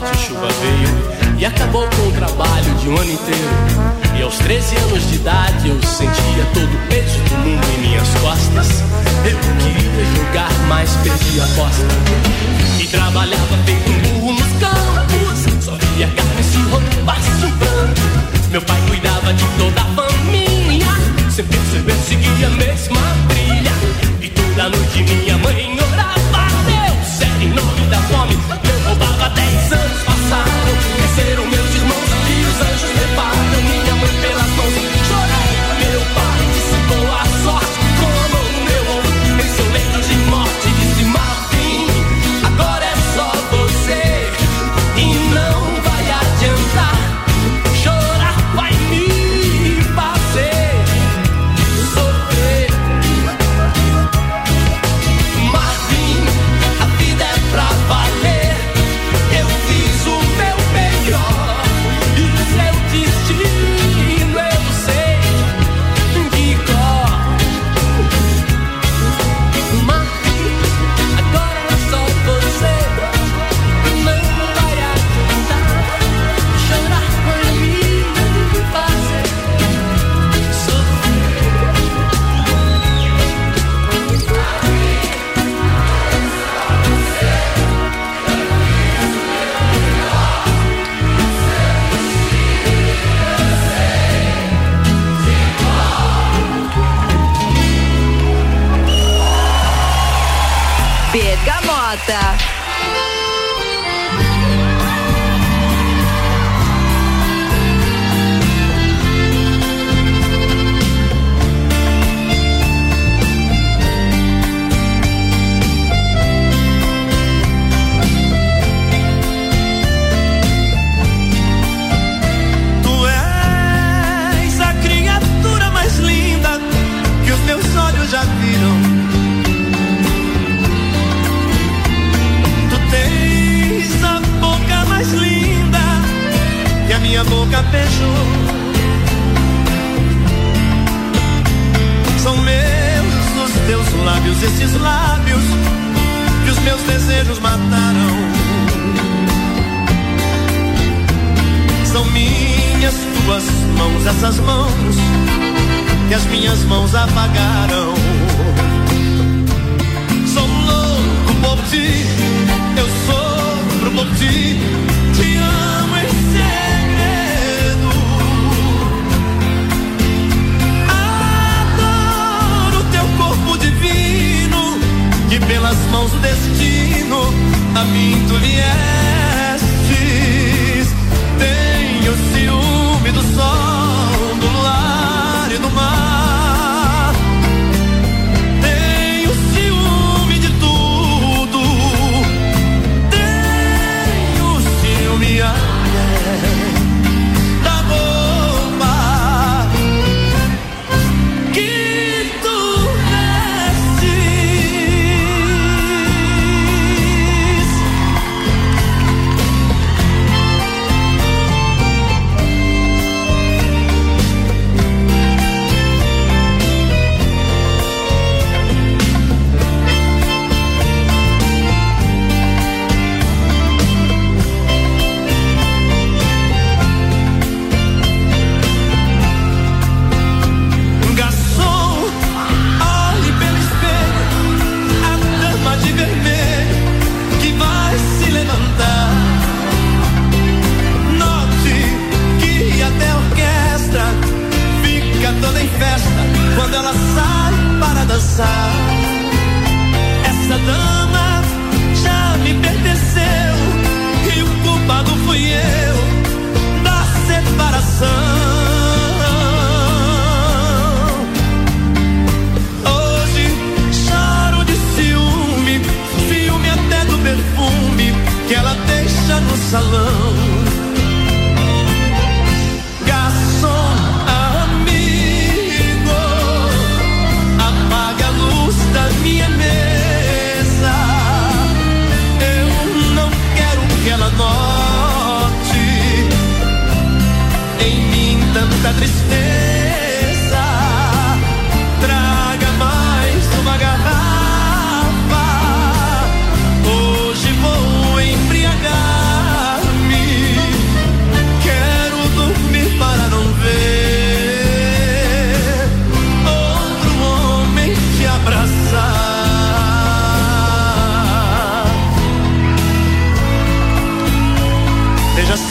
forte 0.04 0.26
chuva 0.26 0.48
veio 0.60 1.38
e 1.38 1.46
acabou 1.46 1.88
com 1.88 2.08
o 2.08 2.12
trabalho 2.12 2.74
de 2.74 2.88
um 2.88 2.98
ano 2.98 3.10
inteiro. 3.10 3.50
E 4.18 4.22
aos 4.22 4.36
13 4.36 4.76
anos 4.76 5.08
de 5.08 5.16
idade 5.16 5.68
eu 5.68 5.82
sentia 5.82 6.44
todo 6.52 6.68
o 6.68 6.88
peso 6.88 7.18
do 7.20 7.36
mundo 7.38 7.66
em 7.74 7.80
minhas 7.80 8.08
costas. 8.20 8.82
Eu 9.24 9.38
queria 9.38 10.04
jogar, 10.16 10.52
mas 10.68 10.90
perdi 11.02 11.40
a 11.40 11.44
aposta. 11.44 11.86
E 12.78 12.86
trabalhava 12.86 13.56
feito 13.64 13.90
um 13.90 14.20
burro 14.20 14.32
nos 14.32 14.52
campos, 14.60 15.64
só 15.64 15.72
via 15.72 16.06
carne 16.08 16.42
se 16.42 16.58
roubasse 16.58 17.46
um 17.46 17.50
branco. 17.56 18.50
Meu 18.50 18.62
pai 18.62 18.80
cuidava 18.88 19.32
de 19.32 19.44
toda 19.58 19.80
a 19.80 19.84
família, 19.84 20.86
sempre, 21.30 21.58
perceber 21.58 21.96
seguia 22.06 22.46
a 22.46 22.50
mesma 22.50 23.00
trilha. 23.28 23.72
E 24.20 24.28
toda 24.28 24.68
noite 24.68 25.02
minha 25.02 25.38
mãe 25.38 25.78
orava, 25.80 26.46
Deus, 26.66 27.20
é 27.22 27.44
em 27.44 27.48
nome 27.48 27.86
da 27.90 27.98
fome. 28.02 28.73
cero. 31.16 31.43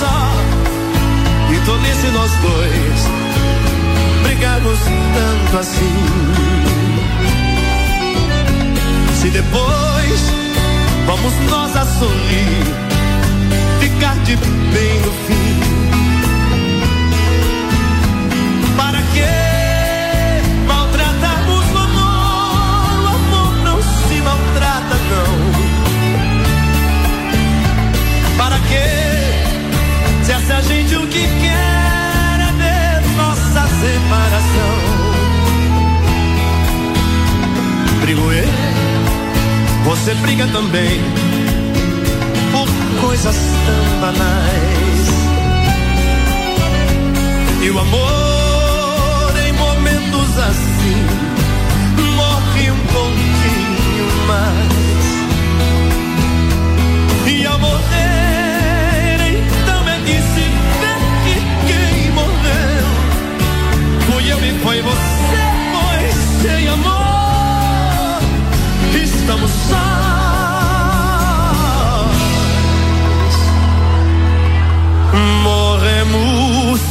Só, 0.03 1.48
que 1.48 1.65
tolice 1.65 2.07
nós 2.13 2.31
dois 2.41 3.00
brigamos 4.24 4.79
tanto 5.15 5.57
assim. 5.57 5.98
Se 9.22 9.29
depois 9.29 10.22
vamos 11.07 11.33
nós 11.50 11.75
a 11.77 11.86
sorrir, 11.86 12.65
ficar 13.79 14.15
de 14.25 14.36
bem 14.36 15.00
no 15.05 15.12
fim. 15.25 15.62
Que 31.13 31.27
quer 31.27 32.39
é 32.41 32.51
ver 32.58 33.15
nossa 33.15 33.67
separação? 33.82 34.75
Brigo 38.01 38.32
eu, 38.32 38.48
você 39.86 40.15
briga 40.15 40.48
também 40.48 41.00
por 42.51 42.67
coisas 43.00 43.36
tão 43.36 44.00
banais. 44.01 45.08
E 47.62 47.70
o 47.70 47.79
amor 47.79 48.23
foi 64.63 64.82
você, 64.82 64.98
pois 65.74 66.15
sem 66.41 66.67
amor 66.70 68.22
estamos 68.96 69.51
sós. 69.51 70.03
Morremos 75.43 76.82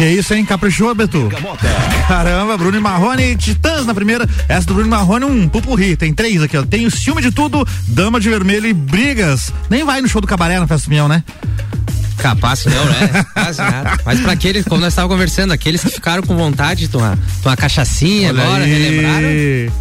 Que 0.00 0.06
isso, 0.06 0.32
hein? 0.32 0.46
Caprichou, 0.46 0.94
Betu? 0.94 1.28
Caramba, 2.10 2.58
Bruno 2.58 2.76
e 2.76 2.80
Marrone, 2.80 3.36
Titãs 3.36 3.86
na 3.86 3.94
primeira. 3.94 4.28
Essa 4.48 4.66
do 4.66 4.74
Bruno 4.74 4.90
Marrone, 4.90 5.26
um 5.26 5.48
pupurri. 5.48 5.96
Tem 5.96 6.12
três 6.12 6.42
aqui, 6.42 6.56
ó. 6.56 6.64
Tem 6.64 6.84
o 6.84 6.90
ciúme 6.90 7.22
de 7.22 7.30
tudo, 7.30 7.64
Dama 7.86 8.18
de 8.18 8.28
Vermelho 8.28 8.66
e 8.66 8.72
Brigas. 8.72 9.52
Nem 9.70 9.84
vai 9.84 10.00
no 10.00 10.08
show 10.08 10.20
do 10.20 10.26
Cabaré 10.26 10.58
na 10.58 10.66
Festa 10.66 10.88
do 10.88 10.90
Pinhão, 10.90 11.06
né? 11.06 11.22
Capaz 12.18 12.64
não, 12.64 12.84
né? 12.84 13.24
Quase 13.32 13.58
nada. 13.58 13.96
Mas 14.04 14.18
pra 14.18 14.32
aqueles, 14.32 14.64
como 14.64 14.80
nós 14.80 14.92
estávamos 14.92 15.14
conversando, 15.14 15.52
aqueles 15.52 15.84
que 15.84 15.88
ficaram 15.88 16.24
com 16.24 16.36
vontade 16.36 16.80
de 16.80 16.88
tomar, 16.88 17.16
tomar 17.44 17.56
cachaçinha 17.56 18.30
Olha 18.30 18.42
agora, 18.42 18.64
aí. 18.64 18.72
relembraram, 18.72 19.72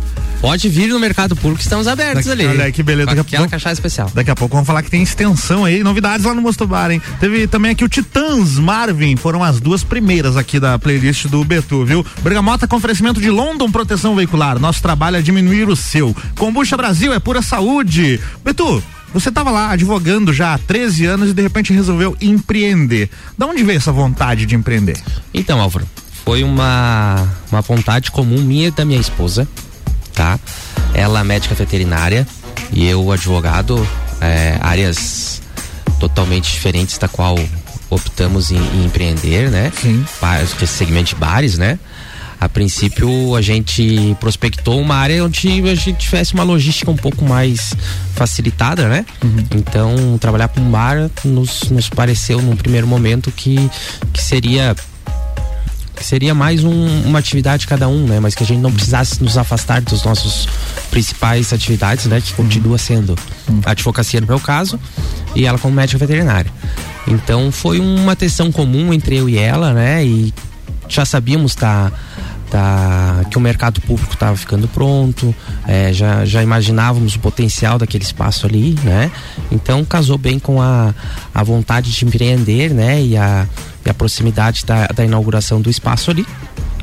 pode 0.41 0.69
vir 0.69 0.87
no 0.87 0.99
mercado 0.99 1.35
público, 1.35 1.61
estamos 1.61 1.87
abertos 1.87 2.25
Daqui- 2.25 2.41
ali. 2.43 2.49
olha 2.51 2.65
aí 2.65 2.71
que 2.71 2.81
beleza, 2.81 3.07
daqui 3.07 3.19
aquela 3.21 3.41
pouco- 3.43 3.51
cachaça 3.51 3.73
especial. 3.73 4.09
Daqui 4.13 4.31
a 4.31 4.35
pouco 4.35 4.55
vamos 4.55 4.65
falar 4.67 4.81
que 4.83 4.89
tem 4.89 5.03
extensão 5.03 5.65
aí, 5.65 5.83
novidades 5.83 6.25
lá 6.25 6.33
no 6.33 6.41
Mostobar, 6.41 6.91
hein? 6.91 7.01
Teve 7.19 7.45
também 7.47 7.71
aqui 7.71 7.83
o 7.83 7.89
Titãs 7.89 8.57
Marvin, 8.57 9.15
foram 9.15 9.43
as 9.43 9.59
duas 9.59 9.83
primeiras 9.83 10.37
aqui 10.37 10.59
da 10.59 10.79
playlist 10.79 11.25
do 11.27 11.43
Betu, 11.43 11.83
viu? 11.85 12.05
Bergamota 12.21 12.67
com 12.67 12.77
oferecimento 12.77 13.19
de 13.19 13.29
London 13.29 13.69
Proteção 13.71 14.15
Veicular. 14.15 14.57
Nosso 14.59 14.81
trabalho 14.81 15.17
é 15.17 15.21
diminuir 15.21 15.67
o 15.67 15.75
seu. 15.75 16.15
Combucha 16.37 16.77
Brasil 16.77 17.13
é 17.13 17.19
pura 17.19 17.41
saúde. 17.41 18.19
Betu, 18.43 18.81
você 19.13 19.29
estava 19.29 19.51
lá 19.51 19.71
advogando 19.71 20.31
já 20.33 20.53
há 20.53 20.57
13 20.57 21.05
anos 21.05 21.29
e 21.31 21.33
de 21.33 21.41
repente 21.41 21.73
resolveu 21.73 22.15
empreender. 22.21 23.09
Da 23.37 23.45
onde 23.45 23.63
veio 23.63 23.77
essa 23.77 23.91
vontade 23.91 24.45
de 24.45 24.55
empreender? 24.55 24.97
Então, 25.33 25.59
Álvaro, 25.59 25.85
foi 26.23 26.43
uma, 26.43 27.27
uma 27.51 27.61
vontade 27.61 28.09
comum 28.11 28.41
minha 28.41 28.67
e 28.67 28.71
da 28.71 28.85
minha 28.85 28.99
esposa, 28.99 29.47
tá? 30.19 30.37
Ela 30.93 31.23
médica 31.23 31.55
veterinária 31.55 32.27
e 32.73 32.85
eu 32.85 33.09
advogado, 33.09 33.87
é, 34.19 34.57
áreas 34.59 35.41
totalmente 35.97 36.51
diferentes 36.51 36.97
da 36.97 37.07
qual 37.07 37.39
optamos 37.89 38.51
em, 38.51 38.57
em 38.57 38.83
empreender, 38.83 39.49
né? 39.49 39.71
Sim. 39.81 40.05
Ba- 40.19 40.41
esse 40.43 40.67
segmento 40.67 41.11
de 41.11 41.15
bares, 41.15 41.57
né? 41.57 41.79
A 42.37 42.49
princípio 42.49 43.33
a 43.33 43.41
gente 43.41 44.15
prospectou 44.19 44.81
uma 44.81 44.95
área 44.95 45.23
onde 45.23 45.47
a 45.69 45.75
gente 45.75 45.93
tivesse 45.99 46.33
uma 46.33 46.43
logística 46.43 46.91
um 46.91 46.97
pouco 46.97 47.23
mais 47.23 47.73
facilitada, 48.13 48.89
né? 48.89 49.05
Então 49.55 50.17
trabalhar 50.19 50.49
com 50.49 50.59
um 50.59 50.69
bar 50.69 51.09
nos, 51.23 51.69
nos 51.69 51.87
pareceu 51.89 52.41
num 52.41 52.57
primeiro 52.57 52.85
momento 52.87 53.31
que, 53.31 53.69
que 54.11 54.21
seria 54.21 54.75
que 55.99 56.05
seria 56.05 56.33
mais 56.33 56.63
um- 56.63 57.01
uma 57.03 57.19
atividade 57.19 57.67
cada 57.67 57.87
um, 57.89 58.05
né? 58.05 58.19
Mas 58.21 58.33
que 58.33 58.41
a 58.41 58.45
gente 58.45 58.59
não 58.61 58.71
precisasse 58.71 59.21
nos 59.21 59.37
afastar 59.37 59.81
dos 59.81 60.03
nossos 60.03 60.47
principais 60.89 61.51
atividades, 61.51 62.05
né? 62.05 62.21
Que 62.21 62.33
continua 62.33 62.77
sendo 62.77 63.15
a 63.65 63.71
advocacia 63.71 64.21
no 64.21 64.27
meu 64.27 64.39
caso 64.39 64.79
e 65.35 65.45
ela 65.45 65.59
como 65.59 65.75
médica 65.75 65.97
veterinária. 65.99 66.51
Então 67.05 67.51
foi 67.51 67.79
uma 67.79 68.15
tensão 68.15 68.51
comum 68.51 68.93
entre 68.93 69.17
eu 69.17 69.27
e 69.27 69.37
ela, 69.37 69.73
né? 69.73 70.05
E 70.05 70.33
já 70.87 71.03
sabíamos 71.05 71.53
tá, 71.53 71.91
tá, 72.49 73.25
que 73.29 73.37
o 73.37 73.41
mercado 73.41 73.81
público 73.81 74.13
estava 74.13 74.35
ficando 74.37 74.67
pronto, 74.69 75.35
é, 75.67 75.91
já, 75.93 76.25
já 76.25 76.41
imaginávamos 76.41 77.15
o 77.15 77.19
potencial 77.19 77.77
daquele 77.77 78.03
espaço 78.03 78.45
ali, 78.45 78.75
né? 78.83 79.11
Então 79.51 79.83
casou 79.83 80.17
bem 80.17 80.39
com 80.39 80.61
a, 80.61 80.93
a 81.33 81.43
vontade 81.43 81.91
de 81.91 82.05
empreender, 82.05 82.73
né? 82.73 83.01
E 83.01 83.17
a, 83.17 83.45
e 83.89 83.91
a 83.91 83.93
proximidade 83.93 84.65
da, 84.65 84.87
da 84.87 85.03
inauguração 85.03 85.59
do 85.59 85.69
espaço 85.69 86.11
ali, 86.11 86.25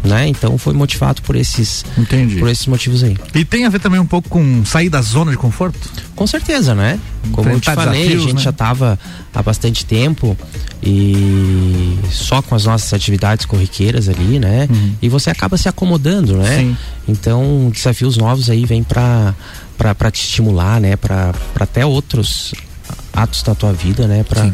né? 0.02 0.26
Então 0.26 0.58
foi 0.58 0.74
motivado 0.74 1.22
por 1.22 1.36
esses, 1.36 1.84
Entendi. 1.96 2.36
por 2.36 2.48
esses 2.48 2.66
motivos 2.66 3.02
aí. 3.02 3.16
E 3.34 3.44
tem 3.44 3.64
a 3.64 3.68
ver 3.68 3.80
também 3.80 4.00
um 4.00 4.06
pouco 4.06 4.28
com 4.28 4.64
sair 4.64 4.88
da 4.88 5.00
zona 5.00 5.30
de 5.30 5.36
conforto? 5.36 5.78
Com 6.14 6.26
certeza, 6.26 6.74
né? 6.74 6.98
Como 7.32 7.48
eu 7.48 7.60
te 7.60 7.68
Enfrentar 7.68 7.84
falei, 7.84 8.00
a 8.00 8.04
desafios, 8.04 8.22
gente 8.24 8.34
né? 8.36 8.42
já 8.42 8.50
estava 8.50 8.98
há 9.32 9.42
bastante 9.42 9.84
tempo 9.84 10.36
e 10.82 11.98
só 12.10 12.42
com 12.42 12.54
as 12.54 12.64
nossas 12.64 12.92
atividades 12.92 13.46
corriqueiras 13.46 14.08
ali, 14.08 14.38
né? 14.38 14.68
E 15.00 15.08
você 15.08 15.30
acaba 15.30 15.56
se 15.56 15.68
acomodando, 15.68 16.36
né? 16.36 16.58
Sim. 16.58 16.76
Então, 17.08 17.70
desafios 17.72 18.16
novos 18.16 18.50
aí 18.50 18.64
vêm 18.64 18.82
para 18.82 19.34
para 19.76 20.10
te 20.10 20.22
estimular, 20.22 20.80
né? 20.80 20.96
Para 20.96 21.34
até 21.60 21.84
outros 21.84 22.54
atos 23.12 23.42
da 23.42 23.54
tua 23.54 23.72
vida, 23.72 24.06
né? 24.06 24.24
Para 24.24 24.52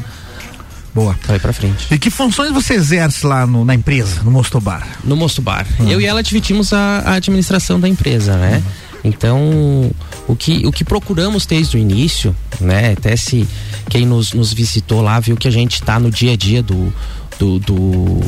Boa. 0.95 1.17
ir 1.35 1.41
para 1.41 1.53
frente. 1.53 1.87
E 1.91 1.99
que 1.99 2.11
funções 2.11 2.53
você 2.53 2.75
exerce 2.75 3.27
lá 3.27 3.47
no- 3.47 3.65
na 3.65 3.75
empresa, 3.75 4.23
no 4.23 4.31
Mostobar? 4.31 4.87
No 5.05 5.17
Mosto 5.17 5.41
Bar. 5.41 5.67
Eu 5.81 6.01
e 6.01 6.05
ela 6.07 6.23
dividimos 6.23 6.73
a, 6.73 6.99
a 7.07 7.13
administração 7.15 7.81
da 7.81 7.89
empresa, 7.89 8.37
né? 8.37 8.63
Então, 9.05 9.91
o 10.29 10.37
que, 10.37 10.65
o 10.67 10.71
que 10.71 10.85
procuramos 10.85 11.45
desde 11.47 11.77
o 11.77 11.81
início, 11.81 12.37
né? 12.61 12.93
Até 12.93 13.17
se 13.17 13.49
quem 13.89 14.05
nos, 14.07 14.33
nos 14.33 14.53
visitou 14.53 15.01
lá 15.01 15.19
viu 15.19 15.37
que 15.37 15.49
a 15.49 15.51
gente 15.51 15.75
está 15.75 15.99
no 15.99 16.11
dia 16.11 16.33
a 16.33 16.37
dia 16.37 16.63
do, 16.63 16.93
do, 17.39 17.59
do, 17.59 18.21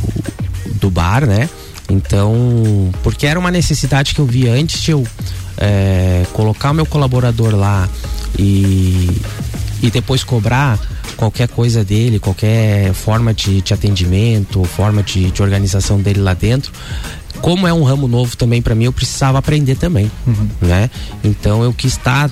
do 0.80 0.90
bar, 0.90 1.26
né? 1.26 1.48
Então, 1.88 2.90
porque 3.02 3.26
era 3.26 3.38
uma 3.38 3.50
necessidade 3.50 4.14
que 4.14 4.20
eu 4.20 4.26
vi 4.26 4.48
antes 4.48 4.80
de 4.82 4.90
eu 4.90 5.06
eh, 5.58 6.24
colocar 6.32 6.70
o 6.70 6.74
meu 6.74 6.86
colaborador 6.86 7.54
lá 7.54 7.86
e, 8.38 9.10
e 9.82 9.90
depois 9.90 10.24
cobrar 10.24 10.78
qualquer 11.16 11.48
coisa 11.48 11.84
dele, 11.84 12.18
qualquer 12.18 12.92
forma 12.92 13.32
de, 13.32 13.60
de 13.60 13.74
atendimento, 13.74 14.64
forma 14.64 15.02
de, 15.02 15.30
de 15.30 15.42
organização 15.42 16.00
dele 16.00 16.20
lá 16.20 16.34
dentro. 16.34 16.72
Como 17.40 17.66
é 17.66 17.72
um 17.72 17.82
ramo 17.82 18.08
novo 18.08 18.36
também 18.36 18.62
para 18.62 18.74
mim, 18.74 18.84
eu 18.84 18.92
precisava 18.92 19.38
aprender 19.38 19.76
também, 19.76 20.10
né? 20.60 20.88
Então 21.22 21.62
eu 21.62 21.72
quis 21.72 21.92
estar 21.92 22.30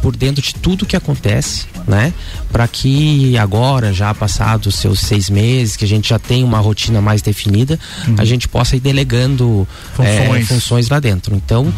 por 0.00 0.14
dentro 0.14 0.42
de 0.42 0.54
tudo 0.54 0.84
que 0.84 0.96
acontece, 0.96 1.64
né? 1.88 2.12
Para 2.52 2.68
que 2.68 3.38
agora, 3.38 3.90
já 3.92 4.12
passados 4.12 4.74
os 4.74 4.80
seus 4.80 5.00
seis 5.00 5.30
meses, 5.30 5.76
que 5.76 5.84
a 5.84 5.88
gente 5.88 6.10
já 6.10 6.18
tem 6.18 6.44
uma 6.44 6.58
rotina 6.58 7.00
mais 7.00 7.22
definida, 7.22 7.78
a 8.18 8.24
gente 8.24 8.46
possa 8.46 8.76
ir 8.76 8.80
delegando 8.80 9.66
eh, 9.98 10.18
Funções. 10.18 10.48
funções 10.48 10.88
lá 10.90 11.00
dentro. 11.00 11.34
Então, 11.34 11.72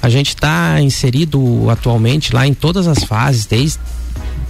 a 0.00 0.08
gente 0.08 0.28
está 0.28 0.80
inserido 0.80 1.68
atualmente 1.68 2.34
lá 2.34 2.46
em 2.46 2.54
todas 2.54 2.86
as 2.86 3.04
fases, 3.04 3.44
desde 3.44 3.78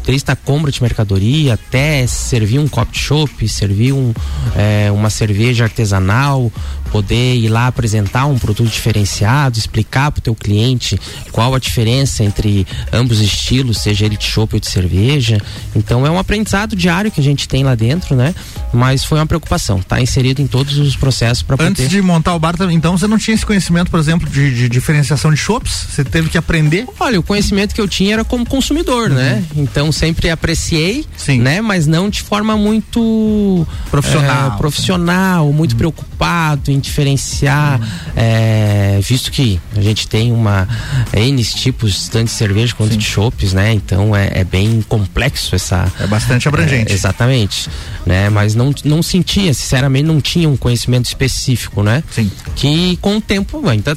desde 0.07 0.31
a 0.31 0.37
compra 0.37 0.71
de 0.71 0.81
mercadoria 0.81 1.55
até 1.55 2.07
servir 2.07 2.61
um 2.61 2.69
copo 2.69 2.93
de 2.93 2.99
chopp, 2.99 3.49
servir 3.49 3.93
um, 3.93 4.15
é, 4.55 4.91
uma 4.93 5.11
cerveja 5.11 5.65
artesanal, 5.65 6.51
poder 6.97 7.37
ir 7.37 7.49
lá 7.49 7.67
apresentar 7.67 8.25
um 8.25 8.39
produto 8.39 8.71
diferenciado, 8.71 9.59
explicar 9.59 10.11
para 10.11 10.21
o 10.21 10.23
teu 10.23 10.35
cliente 10.35 10.99
qual 11.31 11.55
a 11.55 11.59
diferença 11.59 12.25
entre 12.25 12.67
ambos 12.91 13.19
os 13.19 13.25
estilos, 13.27 13.79
seja 13.79 14.07
ele 14.07 14.17
de 14.17 14.25
chopp 14.25 14.55
ou 14.55 14.61
de 14.61 14.67
cerveja. 14.67 15.39
Então 15.75 16.07
é 16.07 16.11
um 16.11 16.19
aprendizado 16.19 16.75
diário 16.75 17.11
que 17.11 17.21
a 17.21 17.23
gente 17.23 17.47
tem 17.47 17.65
lá 17.65 17.75
dentro, 17.75 18.17
né? 18.17 18.35
Mas 18.73 19.05
foi 19.05 19.19
uma 19.19 19.27
preocupação, 19.27 19.81
tá 19.83 20.01
inserido 20.01 20.41
em 20.41 20.47
todos 20.47 20.79
os 20.79 20.97
processos 20.97 21.43
para 21.43 21.59
poder. 21.59 21.69
Antes 21.69 21.91
de 21.91 22.01
montar 22.01 22.35
o 22.35 22.39
bar, 22.39 22.55
então 22.71 22.97
você 22.97 23.07
não 23.07 23.19
tinha 23.19 23.35
esse 23.35 23.45
conhecimento, 23.45 23.91
por 23.91 24.01
exemplo, 24.01 24.29
de, 24.29 24.55
de 24.55 24.69
diferenciação 24.69 25.31
de 25.31 25.37
chopps? 25.37 25.87
Você 25.91 26.03
teve 26.03 26.31
que 26.31 26.39
aprender? 26.39 26.87
Olha, 26.99 27.21
o 27.21 27.23
conhecimento 27.23 27.75
que 27.75 27.81
eu 27.81 27.87
tinha 27.89 28.15
era 28.15 28.25
como 28.25 28.47
consumidor, 28.47 29.11
né? 29.11 29.35
uhum. 29.35 29.41
né? 29.41 29.45
Então 29.57 29.93
sempre 29.93 30.31
apreciei, 30.31 31.05
Sim. 31.17 31.41
né? 31.41 31.61
Mas 31.61 31.87
não 31.87 32.09
de 32.09 32.23
forma 32.23 32.57
muito 32.57 33.67
profissional, 33.91 34.55
é, 34.55 34.57
profissional, 34.57 35.53
muito 35.53 35.73
uhum. 35.73 35.79
preocupado 35.79 36.71
em 36.71 36.81
diferenciar, 36.87 37.81
é, 38.17 38.99
visto 39.03 39.31
que 39.31 39.61
a 39.77 39.81
gente 39.81 40.09
tem 40.09 40.33
uma 40.33 40.69
N 41.13 41.45
tipos 41.45 42.09
tanto 42.09 42.27
de 42.27 42.31
cerveja 42.33 42.75
quanto 42.75 42.93
Sim. 42.93 42.99
de 42.99 43.05
chopps, 43.05 43.53
né? 43.53 43.73
Então 43.73 44.15
é, 44.15 44.31
é, 44.33 44.45
bem 44.45 44.83
complexo 44.89 45.55
essa. 45.55 45.91
É 46.01 46.07
bastante 46.07 46.49
abrangente. 46.49 46.93
É, 46.93 46.95
exatamente, 46.95 47.69
né? 48.05 48.31
Mas 48.31 48.55
não 48.55 48.75
não 48.85 49.03
sentia, 49.03 49.53
sinceramente, 49.53 50.05
não 50.05 50.21
tinha 50.21 50.49
um 50.49 50.57
conhecimento 50.57 51.07
específico, 51.07 51.83
né? 51.83 52.03
Sim. 52.11 52.31
Que 52.55 52.97
com 53.01 53.17
o 53.17 53.21
tempo 53.21 53.69
ainda 53.69 53.97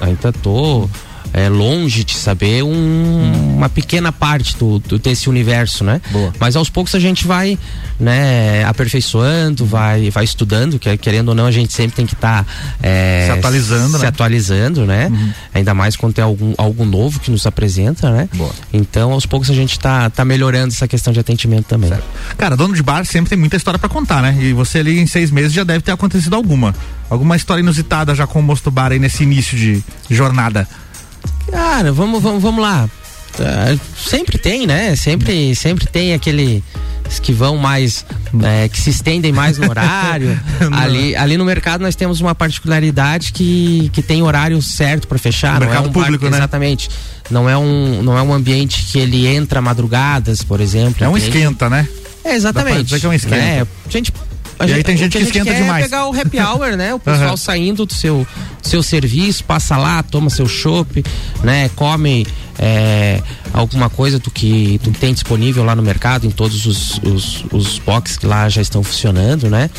ainda 0.00 0.32
tô 0.32 0.88
é, 1.34 1.48
longe 1.48 2.04
de 2.04 2.14
saber 2.14 2.62
um, 2.62 3.56
uma 3.56 3.68
pequena 3.68 4.12
parte 4.12 4.56
do, 4.56 4.78
do, 4.78 5.00
desse 5.00 5.28
universo, 5.28 5.82
né? 5.82 6.00
Boa. 6.12 6.32
Mas 6.38 6.54
aos 6.54 6.70
poucos 6.70 6.94
a 6.94 7.00
gente 7.00 7.26
vai, 7.26 7.58
né, 7.98 8.64
aperfeiçoando, 8.64 9.66
vai, 9.66 10.10
vai 10.10 10.22
estudando, 10.22 10.78
que 10.78 10.96
querendo 10.96 11.30
ou 11.30 11.34
não 11.34 11.46
a 11.46 11.50
gente 11.50 11.72
sempre 11.72 11.96
tem 11.96 12.06
que 12.06 12.14
estar 12.14 12.44
tá, 12.44 12.50
é, 12.80 13.24
se 13.26 13.38
atualizando, 13.38 13.96
se 13.96 14.02
né? 14.02 14.08
atualizando, 14.08 14.86
né? 14.86 15.08
Uhum. 15.10 15.32
Ainda 15.52 15.74
mais 15.74 15.96
quando 15.96 16.14
tem 16.14 16.22
algum 16.22 16.54
algo 16.56 16.84
novo 16.84 17.18
que 17.18 17.32
nos 17.32 17.44
apresenta, 17.48 18.12
né? 18.12 18.28
Boa. 18.32 18.52
Então 18.72 19.10
aos 19.10 19.26
poucos 19.26 19.50
a 19.50 19.54
gente 19.54 19.76
tá, 19.76 20.08
tá 20.10 20.24
melhorando 20.24 20.68
essa 20.72 20.86
questão 20.86 21.12
de 21.12 21.18
atendimento 21.18 21.66
também. 21.66 21.90
Certo. 21.90 22.04
Cara, 22.38 22.56
dono 22.56 22.74
de 22.74 22.82
bar 22.82 23.04
sempre 23.04 23.30
tem 23.30 23.38
muita 23.38 23.56
história 23.56 23.78
para 23.78 23.88
contar, 23.88 24.22
né? 24.22 24.38
E 24.40 24.52
você 24.52 24.78
ali 24.78 25.00
em 25.00 25.06
seis 25.08 25.32
meses 25.32 25.52
já 25.52 25.64
deve 25.64 25.82
ter 25.82 25.90
acontecido 25.90 26.36
alguma. 26.36 26.72
Alguma 27.10 27.34
história 27.34 27.60
inusitada 27.60 28.14
já 28.14 28.24
com 28.24 28.38
o 28.38 28.42
Mosto 28.42 28.70
Bar 28.70 28.92
aí 28.92 29.00
nesse 29.00 29.24
início 29.24 29.58
de 29.58 29.82
jornada. 30.08 30.68
Cara, 31.50 31.92
vamos, 31.92 32.22
vamos, 32.22 32.42
vamos 32.42 32.62
lá. 32.62 32.88
Uh, 33.38 33.80
sempre 33.96 34.38
tem, 34.38 34.66
né? 34.66 34.94
Sempre, 34.96 35.54
sempre 35.54 35.86
tem 35.86 36.14
aquele 36.14 36.62
que 37.20 37.32
vão 37.32 37.56
mais, 37.56 38.04
é, 38.42 38.68
que 38.68 38.80
se 38.80 38.90
estendem 38.90 39.32
mais 39.32 39.58
no 39.58 39.68
horário. 39.68 40.38
ali, 40.72 41.14
ali 41.16 41.36
no 41.36 41.44
mercado 41.44 41.80
nós 41.80 41.94
temos 41.94 42.20
uma 42.20 42.34
particularidade 42.34 43.32
que, 43.32 43.90
que 43.92 44.02
tem 44.02 44.22
horário 44.22 44.60
certo 44.60 45.06
para 45.06 45.18
fechar. 45.18 45.54
No 45.54 45.60
mercado 45.60 45.86
é 45.86 45.88
um 45.88 45.92
público, 45.92 46.28
né? 46.28 46.36
Exatamente. 46.38 46.88
Não 47.30 47.48
é, 47.48 47.56
um, 47.56 48.02
não 48.02 48.18
é 48.18 48.22
um 48.22 48.32
ambiente 48.32 48.84
que 48.84 48.98
ele 48.98 49.26
entra 49.26 49.60
madrugadas, 49.60 50.42
por 50.42 50.60
exemplo. 50.60 51.04
É 51.04 51.08
um 51.08 51.16
esquenta, 51.16 51.70
né? 51.70 51.88
É, 52.24 52.34
exatamente. 52.34 52.90
Dá 52.90 52.98
que 52.98 53.06
é 53.06 53.08
um 53.08 53.12
esquenta. 53.12 53.36
É, 53.36 53.66
gente 53.88 54.12
a 54.58 54.64
e 54.64 54.68
gente, 54.68 54.76
aí 54.76 54.84
tem 54.84 54.96
gente 54.96 55.12
que, 55.12 55.18
que 55.18 55.24
esquenta 55.24 55.50
quer 55.50 55.60
demais. 55.60 55.84
É 55.84 55.88
pegar 55.88 56.06
o 56.06 56.14
happy 56.14 56.38
hour, 56.38 56.76
né? 56.76 56.94
O 56.94 56.98
pessoal 57.00 57.30
uhum. 57.30 57.36
saindo 57.36 57.86
do 57.86 57.94
seu, 57.94 58.26
seu 58.62 58.82
serviço, 58.82 59.44
passa 59.44 59.76
lá, 59.76 60.02
toma 60.02 60.30
seu 60.30 60.46
chopp, 60.46 61.04
né? 61.42 61.70
Come 61.74 62.26
é, 62.58 63.20
alguma 63.52 63.90
coisa 63.90 64.18
do 64.18 64.30
que 64.30 64.80
tu 64.82 64.90
tem 64.92 65.12
disponível 65.12 65.64
lá 65.64 65.74
no 65.74 65.82
mercado, 65.82 66.26
em 66.26 66.30
todos 66.30 66.66
os, 66.66 66.98
os, 66.98 67.44
os 67.52 67.78
boxes 67.78 68.16
que 68.16 68.26
lá 68.26 68.48
já 68.48 68.62
estão 68.62 68.82
funcionando, 68.82 69.50
né? 69.50 69.70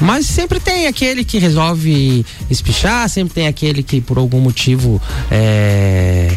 Mas 0.00 0.26
sempre 0.26 0.60
tem 0.60 0.86
aquele 0.86 1.24
que 1.24 1.38
resolve 1.38 2.24
espichar, 2.48 3.08
sempre 3.08 3.34
tem 3.34 3.46
aquele 3.48 3.82
que 3.82 4.00
por 4.00 4.18
algum 4.18 4.40
motivo 4.40 5.02
é, 5.30 6.36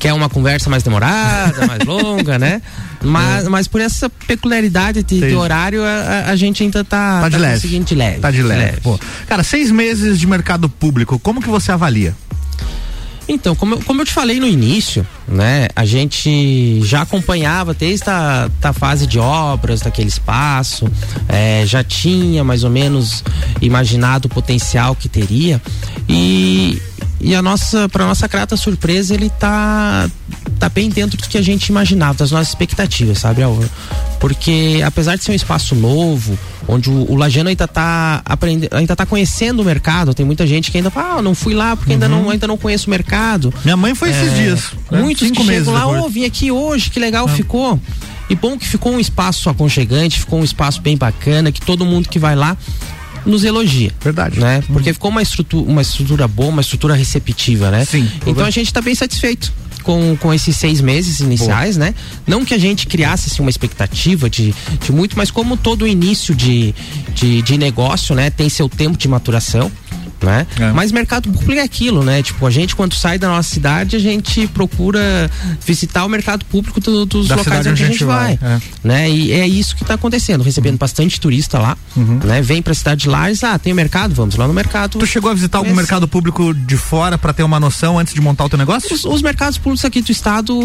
quer 0.00 0.14
uma 0.14 0.30
conversa 0.30 0.70
mais 0.70 0.82
demorada, 0.82 1.66
mais 1.66 1.84
longa, 1.84 2.38
né? 2.38 2.60
Mas, 3.02 3.44
é. 3.44 3.48
mas 3.48 3.68
por 3.68 3.80
essa 3.80 4.08
peculiaridade 4.08 5.02
de, 5.02 5.20
de 5.20 5.34
horário, 5.34 5.84
a, 5.84 6.30
a, 6.30 6.36
gente 6.36 6.62
ainda 6.62 6.82
tá, 6.82 7.20
tá, 7.20 7.28
de 7.28 7.36
tá 7.36 7.40
leve. 7.40 7.54
conseguindo 7.54 7.84
de 7.84 7.94
leve. 7.94 8.18
Tá 8.18 8.30
de 8.30 8.42
leve. 8.42 8.80
leve. 8.82 9.00
Cara, 9.28 9.42
seis 9.44 9.70
meses 9.70 10.18
de 10.18 10.26
mercado 10.26 10.68
público, 10.68 11.18
como 11.18 11.40
que 11.40 11.48
você 11.48 11.70
avalia? 11.70 12.14
Então, 13.32 13.54
como, 13.54 13.76
eu, 13.76 13.80
como 13.82 14.02
eu 14.02 14.04
te 14.04 14.12
falei 14.12 14.40
no 14.40 14.46
início, 14.46 15.06
né, 15.28 15.68
a 15.76 15.84
gente 15.84 16.80
já 16.82 17.02
acompanhava 17.02 17.72
desde 17.72 18.10
a 18.10 18.50
da 18.60 18.72
fase 18.72 19.06
de 19.06 19.20
obras 19.20 19.80
daquele 19.80 20.08
espaço, 20.08 20.90
é, 21.28 21.62
já 21.64 21.84
tinha 21.84 22.42
mais 22.42 22.64
ou 22.64 22.70
menos 22.70 23.22
imaginado 23.62 24.26
o 24.26 24.28
potencial 24.28 24.96
que 24.96 25.08
teria 25.08 25.62
e, 26.08 26.82
e 27.20 27.32
a 27.32 27.40
nossa, 27.40 27.88
para 27.88 28.04
nossa 28.04 28.26
grata 28.26 28.56
surpresa, 28.56 29.14
ele 29.14 29.30
tá 29.30 30.10
tá 30.58 30.68
bem 30.68 30.90
dentro 30.90 31.16
do 31.16 31.28
que 31.28 31.38
a 31.38 31.42
gente 31.42 31.68
imaginava, 31.68 32.18
das 32.18 32.32
nossas 32.32 32.48
expectativas, 32.48 33.18
sabe? 33.20 33.42
Porque 34.20 34.82
apesar 34.84 35.16
de 35.16 35.24
ser 35.24 35.32
um 35.32 35.34
espaço 35.34 35.74
novo, 35.74 36.38
onde 36.68 36.90
o, 36.90 37.10
o 37.10 37.16
Lajano 37.16 37.48
ainda 37.48 37.66
tá 37.66 38.20
aprendendo, 38.22 38.76
ainda 38.76 38.94
tá 38.94 39.06
conhecendo 39.06 39.62
o 39.62 39.64
mercado, 39.64 40.12
tem 40.12 40.26
muita 40.26 40.46
gente 40.46 40.70
que 40.70 40.76
ainda 40.76 40.90
fala, 40.90 41.18
ah, 41.18 41.22
não 41.22 41.34
fui 41.34 41.54
lá 41.54 41.74
porque 41.74 41.92
uhum. 41.92 41.94
ainda 41.94 42.08
não 42.08 42.30
ainda 42.30 42.46
não 42.46 42.58
conheço 42.58 42.86
o 42.86 42.90
mercado. 42.90 43.52
Minha 43.64 43.78
mãe 43.78 43.94
foi 43.94 44.10
é, 44.10 44.12
esses 44.12 44.34
dias. 44.34 44.72
Né? 44.90 45.00
Muitos 45.00 45.26
Cinco 45.26 45.40
que 45.40 45.46
chegam 45.46 45.72
lá, 45.72 45.86
ô, 45.86 46.04
oh, 46.04 46.08
vim 46.10 46.26
aqui 46.26 46.52
hoje, 46.52 46.90
que 46.90 47.00
legal 47.00 47.24
ah. 47.24 47.28
ficou. 47.28 47.80
E 48.28 48.36
bom 48.36 48.58
que 48.58 48.68
ficou 48.68 48.92
um 48.92 49.00
espaço 49.00 49.48
aconchegante, 49.48 50.20
ficou 50.20 50.38
um 50.38 50.44
espaço 50.44 50.82
bem 50.82 50.98
bacana, 50.98 51.50
que 51.50 51.60
todo 51.60 51.86
mundo 51.86 52.08
que 52.08 52.18
vai 52.18 52.36
lá 52.36 52.56
nos 53.24 53.42
elogia. 53.42 53.90
Verdade. 54.02 54.38
Né? 54.38 54.62
Porque 54.70 54.92
ficou 54.92 55.10
uma 55.10 55.22
estrutura, 55.22 55.68
uma 55.68 55.82
estrutura 55.82 56.28
boa, 56.28 56.50
uma 56.50 56.60
estrutura 56.60 56.94
receptiva, 56.94 57.70
né? 57.70 57.86
Sim. 57.86 58.08
Então 58.26 58.44
a 58.44 58.50
gente 58.50 58.66
está 58.66 58.82
bem 58.82 58.94
satisfeito 58.94 59.50
com, 59.82 60.16
com 60.16 60.32
esses 60.32 60.56
seis 60.56 60.80
meses 60.80 61.20
iniciais, 61.20 61.76
Boa. 61.76 61.88
né? 61.88 61.94
Não 62.26 62.44
que 62.44 62.54
a 62.54 62.58
gente 62.58 62.86
criasse 62.86 63.30
assim, 63.30 63.42
uma 63.42 63.50
expectativa 63.50 64.28
de, 64.28 64.54
de 64.80 64.92
muito, 64.92 65.16
mas 65.16 65.30
como 65.30 65.56
todo 65.56 65.86
início 65.86 66.34
de, 66.34 66.74
de, 67.14 67.42
de 67.42 67.58
negócio, 67.58 68.14
né? 68.14 68.30
Tem 68.30 68.48
seu 68.48 68.68
tempo 68.68 68.96
de 68.96 69.08
maturação 69.08 69.70
né? 70.22 70.46
É. 70.58 70.72
Mas 70.72 70.92
mercado 70.92 71.30
público 71.30 71.52
é 71.52 71.62
aquilo, 71.62 72.02
né? 72.02 72.22
Tipo, 72.22 72.46
a 72.46 72.50
gente 72.50 72.76
quando 72.76 72.94
sai 72.94 73.18
da 73.18 73.28
nossa 73.28 73.48
cidade, 73.48 73.96
a 73.96 73.98
gente 73.98 74.46
procura 74.48 75.30
visitar 75.64 76.04
o 76.04 76.08
mercado 76.08 76.44
público 76.44 76.80
do, 76.80 77.06
dos 77.06 77.28
da 77.28 77.36
locais 77.36 77.66
onde 77.66 77.82
a 77.82 77.86
gente, 77.86 78.04
vai, 78.04 78.36
vai 78.36 78.56
é. 78.56 78.60
né? 78.82 79.10
E 79.10 79.32
é 79.32 79.46
isso 79.46 79.74
que 79.76 79.82
está 79.82 79.94
acontecendo, 79.94 80.42
recebendo 80.42 80.74
uhum. 80.74 80.78
bastante 80.78 81.20
turista 81.20 81.58
lá, 81.58 81.76
uhum. 81.96 82.20
né? 82.24 82.42
Vem 82.42 82.62
pra 82.62 82.74
cidade 82.74 83.02
de 83.02 83.08
Lages, 83.08 83.42
ah, 83.44 83.58
tem 83.58 83.72
mercado, 83.72 84.14
vamos 84.14 84.36
lá 84.36 84.46
no 84.46 84.54
mercado. 84.54 84.98
Tu 84.98 85.06
chegou 85.06 85.30
a 85.30 85.34
visitar 85.34 85.58
algum 85.58 85.74
mercado 85.74 86.06
público 86.06 86.52
de 86.54 86.76
fora 86.76 87.16
para 87.16 87.32
ter 87.32 87.42
uma 87.42 87.60
noção 87.60 87.98
antes 87.98 88.14
de 88.14 88.20
montar 88.20 88.44
o 88.44 88.48
teu 88.48 88.58
negócio? 88.58 88.94
Os, 88.94 89.04
os 89.04 89.22
mercados 89.22 89.58
públicos 89.58 89.84
aqui 89.84 90.02
do 90.02 90.12
estado, 90.12 90.58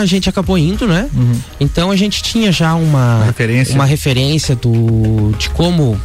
a 0.00 0.06
gente 0.06 0.28
acabou 0.28 0.56
indo, 0.56 0.86
né? 0.86 1.08
Uhum. 1.14 1.40
Então 1.60 1.90
a 1.90 1.96
gente 1.96 2.22
tinha 2.22 2.50
já 2.50 2.74
uma, 2.74 3.16
uma 3.16 3.24
referência, 3.24 3.74
uma 3.74 3.84
referência 3.84 4.56
do, 4.56 5.34
de 5.38 5.50
como 5.50 6.00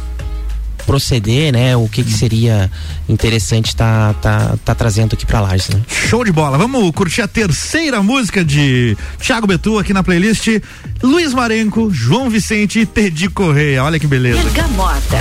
proceder, 0.88 1.52
né? 1.52 1.76
O 1.76 1.86
que, 1.86 2.02
que 2.02 2.14
seria 2.14 2.70
interessante 3.06 3.76
tá, 3.76 4.14
tá, 4.14 4.56
tá 4.64 4.74
trazendo 4.74 5.12
aqui 5.12 5.26
pra 5.26 5.38
Lages, 5.38 5.68
né? 5.68 5.82
Show 5.86 6.24
de 6.24 6.32
bola. 6.32 6.56
Vamos 6.56 6.90
curtir 6.92 7.20
a 7.20 7.28
terceira 7.28 8.02
música 8.02 8.42
de 8.42 8.96
Thiago 9.20 9.46
Betu 9.46 9.78
aqui 9.78 9.92
na 9.92 10.02
playlist. 10.02 10.48
Luiz 11.02 11.34
Marenco, 11.34 11.90
João 11.92 12.30
Vicente 12.30 12.80
e 12.80 12.86
Tedi 12.86 13.28
Correia. 13.28 13.84
Olha 13.84 13.98
que 13.98 14.06
beleza. 14.06 14.42
Bergamota. 14.42 15.18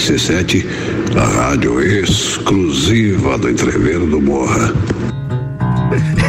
RC7, 0.00 0.64
a 1.16 1.24
rádio 1.26 1.80
exclusiva 1.80 3.36
do 3.36 3.50
Entreveiro 3.50 4.06
do 4.06 4.20
Morra. 4.20 4.72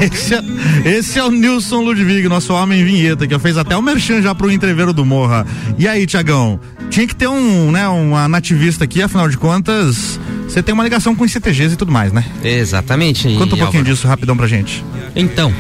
Esse 0.01 0.34
é, 0.34 0.41
esse 0.84 1.19
é, 1.19 1.23
o 1.23 1.29
Nilson 1.29 1.81
Ludwig, 1.81 2.27
nosso 2.27 2.53
homem 2.53 2.84
vinheta, 2.84 3.27
que 3.27 3.38
fez 3.38 3.55
até 3.55 3.77
o 3.77 3.81
merchan 3.81 4.21
já 4.21 4.34
pro 4.34 4.51
entreveiro 4.51 4.91
do 4.91 5.05
Morra. 5.05 5.45
E 5.77 5.88
aí, 5.88 6.07
Tiagão? 6.07 6.60
Tinha 6.89 7.07
que 7.07 7.15
ter 7.15 7.27
um, 7.27 7.71
né, 7.71 7.88
uma 7.88 8.27
nativista 8.27 8.86
aqui, 8.86 9.01
afinal 9.01 9.29
de 9.29 9.38
contas, 9.38 10.19
você 10.51 10.61
tem 10.61 10.73
uma 10.73 10.83
ligação 10.83 11.15
com 11.15 11.23
os 11.23 11.31
CTGs 11.31 11.75
e 11.75 11.77
tudo 11.77 11.91
mais, 11.91 12.11
né? 12.11 12.25
Exatamente. 12.43 13.33
Conta 13.35 13.55
um 13.55 13.57
pouquinho 13.57 13.85
disso 13.85 14.05
rapidão 14.05 14.35
pra 14.35 14.47
gente. 14.47 14.83
Então, 15.15 15.53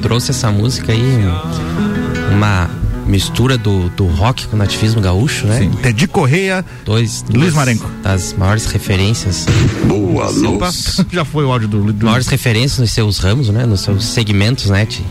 trouxe 0.00 0.30
essa 0.30 0.50
música 0.50 0.90
aí, 0.90 1.02
uma 2.32 2.70
mistura 3.06 3.58
do, 3.58 3.90
do 3.90 4.06
rock 4.06 4.46
com 4.46 4.56
o 4.56 4.58
nativismo 4.58 5.02
gaúcho, 5.02 5.46
né? 5.46 5.58
Sim. 5.60 5.70
Teddy 5.82 6.06
Correia, 6.06 6.64
dois, 6.82 7.24
Luiz 7.28 7.52
Marenco. 7.52 7.90
Das 8.02 8.32
maiores 8.32 8.64
referências. 8.66 9.46
Boa 9.86 10.32
noite. 10.32 11.06
Já 11.12 11.26
foi 11.26 11.44
o 11.44 11.52
áudio 11.52 11.68
do, 11.68 11.92
do 11.92 12.06
Maiores 12.06 12.28
referências 12.28 12.78
nos 12.78 12.90
seus 12.90 13.18
ramos, 13.18 13.50
né? 13.50 13.66
Nos 13.66 13.80
seus 13.80 14.04
segmentos, 14.04 14.70
né? 14.70 14.86
De, 14.86 15.04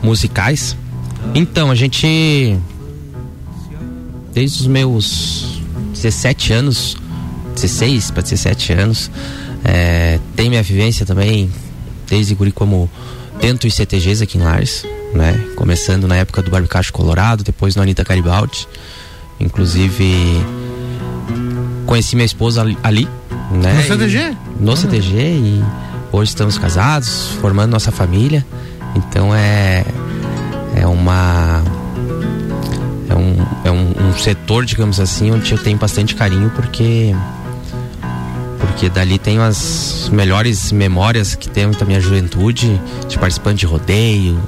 musicais. 0.00 0.76
Então, 1.34 1.68
a 1.68 1.74
gente 1.74 2.56
desde 4.32 4.60
os 4.60 4.66
meus 4.66 5.62
17 5.94 6.52
anos, 6.52 6.96
16 7.64 8.10
para 8.10 8.22
17 8.22 8.72
anos, 8.74 9.10
é, 9.64 10.20
tem 10.36 10.50
minha 10.50 10.62
vivência 10.62 11.06
também 11.06 11.50
desde 12.06 12.34
guri 12.34 12.52
como 12.52 12.90
dentro 13.40 13.66
dos 13.66 13.74
CTGs 13.74 14.22
aqui 14.22 14.36
em 14.36 14.42
Lares, 14.42 14.84
né? 15.14 15.32
Começando 15.56 16.06
na 16.06 16.16
época 16.16 16.42
do 16.42 16.50
Barbicacho 16.50 16.92
Colorado, 16.92 17.42
depois 17.42 17.74
no 17.74 17.82
Anitta 17.82 18.04
Garibaldi. 18.04 18.68
Inclusive 19.40 20.14
conheci 21.86 22.14
minha 22.14 22.26
esposa 22.26 22.62
ali, 22.82 23.08
né? 23.50 23.72
No 23.72 23.82
CTG? 23.82 24.36
No 24.60 24.72
ah. 24.72 24.76
CTG 24.76 25.16
e 25.16 25.64
hoje 26.12 26.28
estamos 26.28 26.58
casados, 26.58 27.28
formando 27.40 27.72
nossa 27.72 27.90
família. 27.90 28.44
Então 28.94 29.34
é 29.34 29.84
é 30.76 30.86
uma 30.86 31.64
é 33.08 33.14
um, 33.14 33.36
é 33.64 33.70
um, 33.70 34.08
um 34.10 34.18
setor, 34.18 34.66
digamos 34.66 35.00
assim, 35.00 35.30
onde 35.30 35.50
eu 35.50 35.58
tenho 35.58 35.78
bastante 35.78 36.14
carinho 36.14 36.50
porque 36.50 37.14
porque 38.66 38.88
dali 38.88 39.18
tenho 39.18 39.42
as 39.42 40.08
melhores 40.12 40.72
memórias 40.72 41.34
que 41.34 41.48
tenho 41.48 41.70
da 41.72 41.84
minha 41.84 42.00
juventude, 42.00 42.80
de 43.08 43.18
participante 43.18 43.60
de 43.60 43.66
rodeio, 43.66 44.40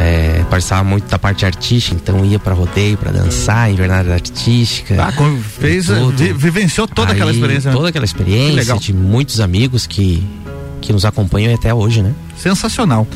é, 0.00 0.44
participava 0.50 0.84
muito 0.84 1.08
da 1.08 1.18
parte 1.18 1.46
artística, 1.46 1.94
então 1.94 2.24
ia 2.24 2.38
para 2.38 2.54
rodeio, 2.54 2.96
para 2.96 3.12
dançar, 3.12 3.70
invernada 3.70 4.12
artística. 4.12 4.96
Ah, 5.02 5.12
fez, 5.58 5.88
vi, 5.88 6.32
vivenciou 6.32 6.86
toda 6.86 7.12
Aí, 7.12 7.14
aquela 7.14 7.32
experiência. 7.32 7.70
Né? 7.70 7.76
Toda 7.76 7.88
aquela 7.88 8.04
experiência 8.04 8.76
de 8.76 8.92
muitos 8.92 9.40
amigos 9.40 9.86
que, 9.86 10.26
que 10.80 10.92
nos 10.92 11.04
acompanham 11.04 11.54
até 11.54 11.72
hoje, 11.72 12.02
né? 12.02 12.12
Sensacional. 12.36 13.06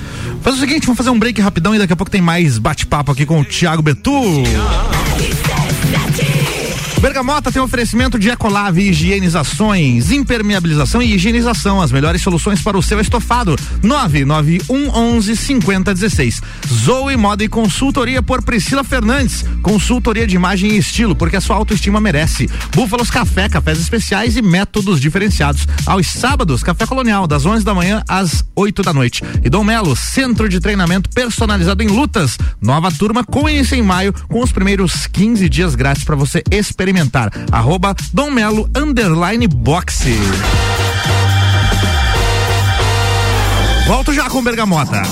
Faz 0.42 0.57
o 0.57 0.61
seguinte, 0.61 0.87
vamos 0.87 0.96
fazer 0.96 1.11
um 1.11 1.18
break 1.18 1.40
rapidão 1.40 1.74
e 1.74 1.79
daqui 1.79 1.92
a 1.92 1.96
pouco 1.96 2.11
tem 2.11 2.20
mais 2.20 2.59
bate-papo 2.59 3.12
aqui 3.12 3.27
com 3.27 3.40
o 3.40 3.44
Thiago 3.44 3.83
Betu. 3.83 4.12
Bergamota 7.01 7.53
tem 7.53 7.63
oferecimento 7.63 8.19
de 8.19 8.29
Ecolave 8.29 8.83
higienizações, 8.83 10.11
impermeabilização 10.11 11.01
e 11.01 11.15
higienização, 11.15 11.81
as 11.81 11.93
melhores 11.93 12.21
soluções 12.21 12.61
para 12.61 12.77
o 12.77 12.83
seu 12.83 13.01
estofado. 13.01 13.55
99111 13.85 15.37
5016. 15.37 16.41
Zoe 16.67 17.17
Moda 17.17 17.45
e 17.45 17.49
Consultoria 17.49 18.21
por 18.21 18.43
Priscila 18.43 18.83
Fernandes. 18.83 19.45
Consultoria 19.63 20.27
de 20.27 20.35
imagem 20.35 20.73
e 20.73 20.79
estilo, 20.79 21.15
porque 21.15 21.37
a 21.37 21.41
sua 21.41 21.55
autoestima 21.55 22.01
merece. 22.01 22.51
Búfalos 22.75 23.11
Café, 23.11 23.49
cafés 23.49 23.79
especiais 23.79 24.37
e 24.37 24.43
métodos 24.43 25.01
diferenciados. 25.01 25.69
Aos 25.87 26.09
sábados, 26.09 26.65
Café 26.65 26.85
Colonial, 26.85 27.29
das 27.29 27.47
11 27.47 27.65
da 27.65 27.75
manhã 27.75 28.03
às 28.09 28.45
8 28.57 28.83
da 28.83 28.93
noite. 28.93 29.23
E 29.45 29.49
Dom 29.49 29.63
Melo, 29.63 29.95
centro 29.95 30.49
de 30.49 30.59
treinamento 30.59 31.09
personalizado 31.11 31.81
em 31.81 31.87
lutas. 31.87 32.37
Nova 32.61 32.91
turma 32.91 33.23
com 33.23 33.49
início 33.49 33.77
em 33.77 33.83
maio, 33.83 34.13
com 34.27 34.43
os 34.43 34.51
primeiros 34.51 35.07
15 35.07 35.49
dias 35.49 35.77
grátis 35.77 36.03
para 36.03 36.17
você 36.17 36.43
experimentar 36.51 36.88
experimentar. 36.88 37.31
Arroba 37.53 37.94
Dom 38.12 38.31
Melo 38.31 38.68
underline 38.74 39.46
boxe. 39.46 40.16
Volto 43.87 44.12
já 44.12 44.29
com 44.29 44.42
Bergamota. 44.42 45.03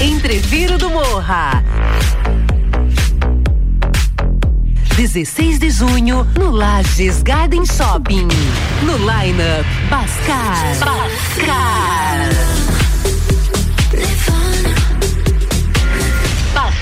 Entreviro 0.00 0.78
do 0.78 0.90
Morra. 0.90 1.64
16 4.96 5.58
de 5.58 5.70
junho, 5.70 6.26
no 6.38 6.50
Lages 6.50 7.22
Garden 7.22 7.64
Shopping. 7.64 8.28
No 8.82 8.96
lineup 8.98 9.66
Bascar. 9.88 10.76
Bascar. 10.78 12.59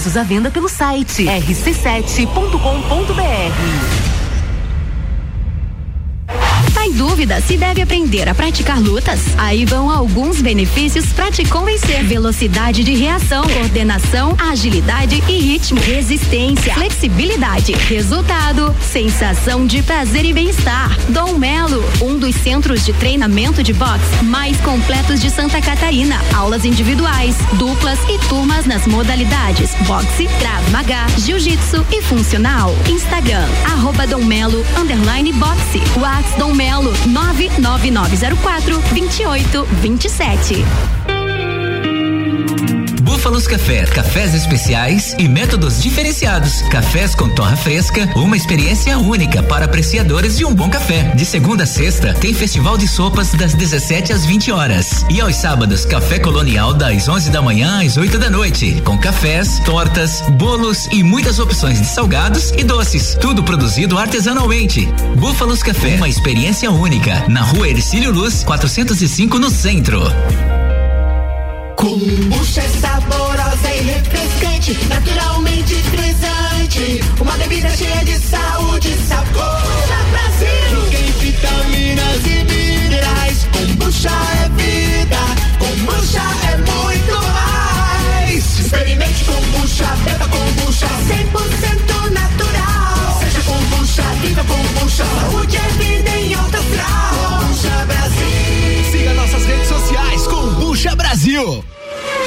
Ingressos 0.00 0.16
à 0.16 0.22
venda 0.22 0.50
pelo 0.50 0.66
site 0.66 1.24
rc7.com.br 1.24 3.99
dúvida 6.90 7.40
se 7.40 7.56
deve 7.56 7.82
aprender 7.82 8.28
a 8.28 8.34
praticar 8.34 8.80
lutas? 8.80 9.20
Aí 9.38 9.64
vão 9.64 9.90
alguns 9.90 10.40
benefícios 10.40 11.06
para 11.12 11.30
te 11.30 11.44
convencer: 11.44 12.02
velocidade 12.04 12.82
de 12.82 12.94
reação, 12.94 13.42
coordenação, 13.44 14.36
agilidade 14.38 15.22
e 15.28 15.38
ritmo, 15.38 15.80
resistência, 15.80 16.74
flexibilidade, 16.74 17.72
resultado, 17.72 18.74
sensação 18.80 19.66
de 19.66 19.82
prazer 19.82 20.24
e 20.24 20.32
bem-estar. 20.32 20.96
Dom 21.10 21.38
Melo, 21.38 21.84
um 22.00 22.18
dos 22.18 22.34
centros 22.34 22.84
de 22.84 22.92
treinamento 22.94 23.62
de 23.62 23.72
boxe 23.72 24.24
mais 24.24 24.58
completos 24.60 25.20
de 25.20 25.30
Santa 25.30 25.60
Catarina. 25.60 26.16
Aulas 26.34 26.64
individuais, 26.64 27.36
duplas 27.54 27.98
e 28.08 28.18
turmas 28.28 28.66
nas 28.66 28.86
modalidades 28.86 29.74
boxe, 29.86 30.28
Krav 30.38 30.70
Maga, 30.70 31.06
jiu-jitsu 31.18 31.84
e 31.92 32.02
funcional. 32.02 32.74
Instagram, 32.88 33.46
arroba 33.64 34.06
Dom 34.06 34.24
Melo, 34.24 34.64
underline 34.76 35.32
boxe. 35.32 35.80
Wax 35.96 36.34
Dom 36.38 36.54
Melo 36.54 36.79
Melo 36.80 36.94
99904 37.04 38.80
2827. 38.94 41.19
Búfalos 43.10 43.48
Café, 43.48 43.84
cafés 43.86 44.34
especiais 44.34 45.16
e 45.18 45.26
métodos 45.26 45.82
diferenciados. 45.82 46.62
Cafés 46.70 47.12
com 47.12 47.28
torra 47.28 47.56
fresca, 47.56 48.08
uma 48.14 48.36
experiência 48.36 48.96
única 48.98 49.42
para 49.42 49.64
apreciadores 49.64 50.38
de 50.38 50.44
um 50.44 50.54
bom 50.54 50.70
café. 50.70 51.12
De 51.16 51.24
segunda 51.24 51.64
a 51.64 51.66
sexta, 51.66 52.14
tem 52.14 52.32
festival 52.32 52.78
de 52.78 52.86
sopas 52.86 53.32
das 53.32 53.52
17 53.52 54.12
às 54.12 54.24
20 54.24 54.52
horas. 54.52 55.04
E 55.10 55.20
aos 55.20 55.34
sábados, 55.34 55.84
café 55.84 56.20
colonial 56.20 56.72
das 56.72 57.08
11 57.08 57.30
da 57.30 57.42
manhã 57.42 57.84
às 57.84 57.96
8 57.96 58.16
da 58.16 58.30
noite. 58.30 58.80
Com 58.84 58.96
cafés, 58.96 59.58
tortas, 59.64 60.22
bolos 60.38 60.86
e 60.92 61.02
muitas 61.02 61.40
opções 61.40 61.80
de 61.80 61.88
salgados 61.88 62.52
e 62.52 62.62
doces. 62.62 63.18
Tudo 63.20 63.42
produzido 63.42 63.98
artesanalmente. 63.98 64.86
Búfalos 65.18 65.64
Café, 65.64 65.96
uma 65.96 66.08
experiência 66.08 66.70
única. 66.70 67.24
Na 67.28 67.42
rua 67.42 67.68
Ercílio 67.68 68.12
Luz, 68.12 68.44
405 68.44 69.36
no 69.36 69.50
centro. 69.50 70.00
Kombucha 71.80 72.60
é 72.60 72.68
saborosa 72.68 73.74
e 73.74 73.80
refrescante, 73.80 74.78
naturalmente 74.86 75.74
frisante. 75.76 77.00
Uma 77.18 77.32
bebida 77.38 77.70
cheia 77.70 78.04
de 78.04 78.18
saúde 78.18 78.88
e 78.90 79.08
sabor. 79.08 79.62
Brasil! 80.10 80.90
Tem 80.90 81.10
vitaminas 81.12 82.26
e 82.26 82.44
minerais. 82.44 83.46
Kombucha 83.50 84.10
é 84.10 84.48
vida, 84.60 85.16
kombucha 85.58 86.20
é 86.52 86.56
muito 86.58 87.14
mais. 87.32 88.58
Experimente 88.60 89.24
kombucha, 89.24 89.86
beba 90.04 90.28
kombucha, 90.28 90.86
100% 91.08 92.10
natural. 92.10 93.20
Seja 93.20 93.40
kombucha, 93.40 94.02
viva 94.20 94.44
kombucha, 94.44 95.04
saúde 95.04 95.56
é 95.56 95.68
vida 95.82 96.10
em 96.10 96.34
alta 96.34 96.58
astral. 96.58 97.40
Kombucha 97.40 97.86
Brasil. 97.86 98.90
Siga 98.92 99.14
nossas 99.14 99.46
redes 99.46 99.68
sociais, 99.68 100.26
Kombucha 100.26 100.94
Brasil. 100.94 101.64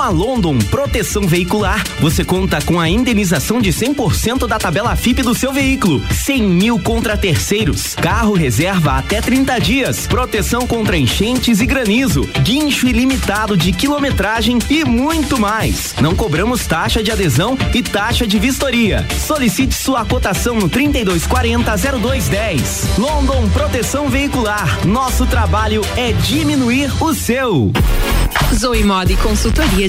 A 0.00 0.08
London 0.08 0.58
Proteção 0.70 1.28
Veicular, 1.28 1.84
você 2.00 2.24
conta 2.24 2.58
com 2.62 2.80
a 2.80 2.88
indenização 2.88 3.60
de 3.60 3.70
100% 3.70 4.46
da 4.46 4.58
tabela 4.58 4.96
FIP 4.96 5.20
do 5.20 5.34
seu 5.34 5.52
veículo, 5.52 6.02
100 6.10 6.42
mil 6.42 6.78
contra 6.78 7.18
terceiros, 7.18 7.94
carro 7.94 8.32
reserva 8.32 8.92
até 8.92 9.20
30 9.20 9.58
dias, 9.58 10.06
proteção 10.06 10.66
contra 10.66 10.96
enchentes 10.96 11.60
e 11.60 11.66
granizo, 11.66 12.22
guincho 12.42 12.88
ilimitado 12.88 13.58
de 13.58 13.72
quilometragem 13.72 14.58
e 14.70 14.86
muito 14.86 15.38
mais. 15.38 15.94
Não 16.00 16.16
cobramos 16.16 16.66
taxa 16.66 17.02
de 17.02 17.12
adesão 17.12 17.58
e 17.74 17.82
taxa 17.82 18.26
de 18.26 18.38
vistoria. 18.38 19.06
Solicite 19.26 19.74
sua 19.74 20.02
cotação 20.06 20.54
no 20.54 20.70
3240 20.70 21.76
0210. 21.76 22.98
London 22.98 23.50
Proteção 23.50 24.08
Veicular, 24.08 24.86
nosso 24.86 25.26
trabalho 25.26 25.82
é 25.94 26.12
diminuir 26.12 26.90
o 27.02 27.12
seu. 27.12 27.70
Zoe 28.54 28.82
Moda 28.82 29.12
e 29.12 29.16
consultoria 29.16 29.88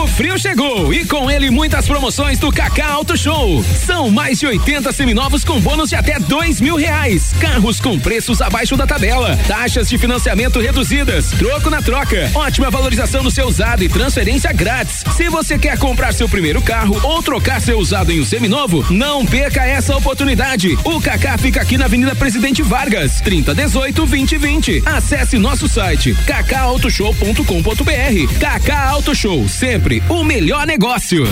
O 0.01 0.07
frio 0.07 0.35
chegou 0.35 0.91
e 0.91 1.05
com 1.05 1.29
ele 1.29 1.51
muitas 1.51 1.85
promoções 1.85 2.39
do 2.39 2.51
Kaká 2.51 2.87
Auto 2.87 3.15
Show. 3.15 3.63
São 3.85 4.09
mais 4.09 4.39
de 4.39 4.47
80 4.47 4.91
seminovos 4.91 5.43
com 5.43 5.59
bônus 5.59 5.91
de 5.91 5.95
até 5.95 6.17
dois 6.17 6.59
mil 6.59 6.75
reais. 6.75 7.31
Carros 7.39 7.79
com 7.79 7.99
preços 7.99 8.41
abaixo 8.41 8.75
da 8.75 8.87
tabela. 8.87 9.37
Taxas 9.47 9.87
de 9.87 9.99
financiamento 9.99 10.59
reduzidas. 10.59 11.29
Troco 11.29 11.69
na 11.69 11.83
troca. 11.83 12.31
Ótima 12.33 12.71
valorização 12.71 13.21
do 13.21 13.29
seu 13.29 13.45
usado 13.45 13.83
e 13.83 13.89
transferência 13.89 14.51
grátis. 14.51 15.03
Se 15.15 15.29
você 15.29 15.59
quer 15.59 15.77
comprar 15.77 16.13
seu 16.13 16.27
primeiro 16.27 16.63
carro 16.63 16.99
ou 17.03 17.21
trocar 17.21 17.61
seu 17.61 17.77
usado 17.77 18.11
em 18.11 18.19
um 18.19 18.25
seminovo, 18.25 18.83
não 18.89 19.23
perca 19.23 19.67
essa 19.67 19.95
oportunidade. 19.95 20.75
O 20.83 20.99
Kaká 20.99 21.37
fica 21.37 21.61
aqui 21.61 21.77
na 21.77 21.85
Avenida 21.85 22.15
Presidente 22.15 22.63
Vargas, 22.63 23.21
3018 23.21 24.07
2020. 24.07 24.81
Acesse 24.83 25.37
nosso 25.37 25.67
site 25.67 26.15
kakautoshow.com.br. 26.25 28.39
Kaká 28.39 28.89
Auto 28.89 29.13
Show, 29.13 29.47
sempre 29.47 29.80
o 30.09 30.23
melhor 30.23 30.67
negócio. 30.67 31.25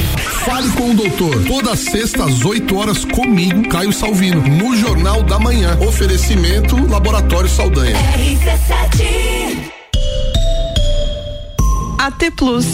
Fale 0.46 0.70
com 0.72 0.92
o 0.92 0.94
doutor. 0.96 1.44
Toda 1.46 1.76
sexta 1.76 2.26
às 2.26 2.44
8 2.44 2.76
horas 2.76 3.06
comigo, 3.06 3.68
Caio 3.70 3.94
Salvino, 3.94 4.42
no 4.42 4.76
Jornal 4.76 5.24
da 5.24 5.38
Manhã. 5.38 5.78
Oferecimento 5.80 6.76
Laboratório 6.90 7.50
Saldanha. 7.50 7.96
AT 12.00 12.32
Plus. 12.36 12.66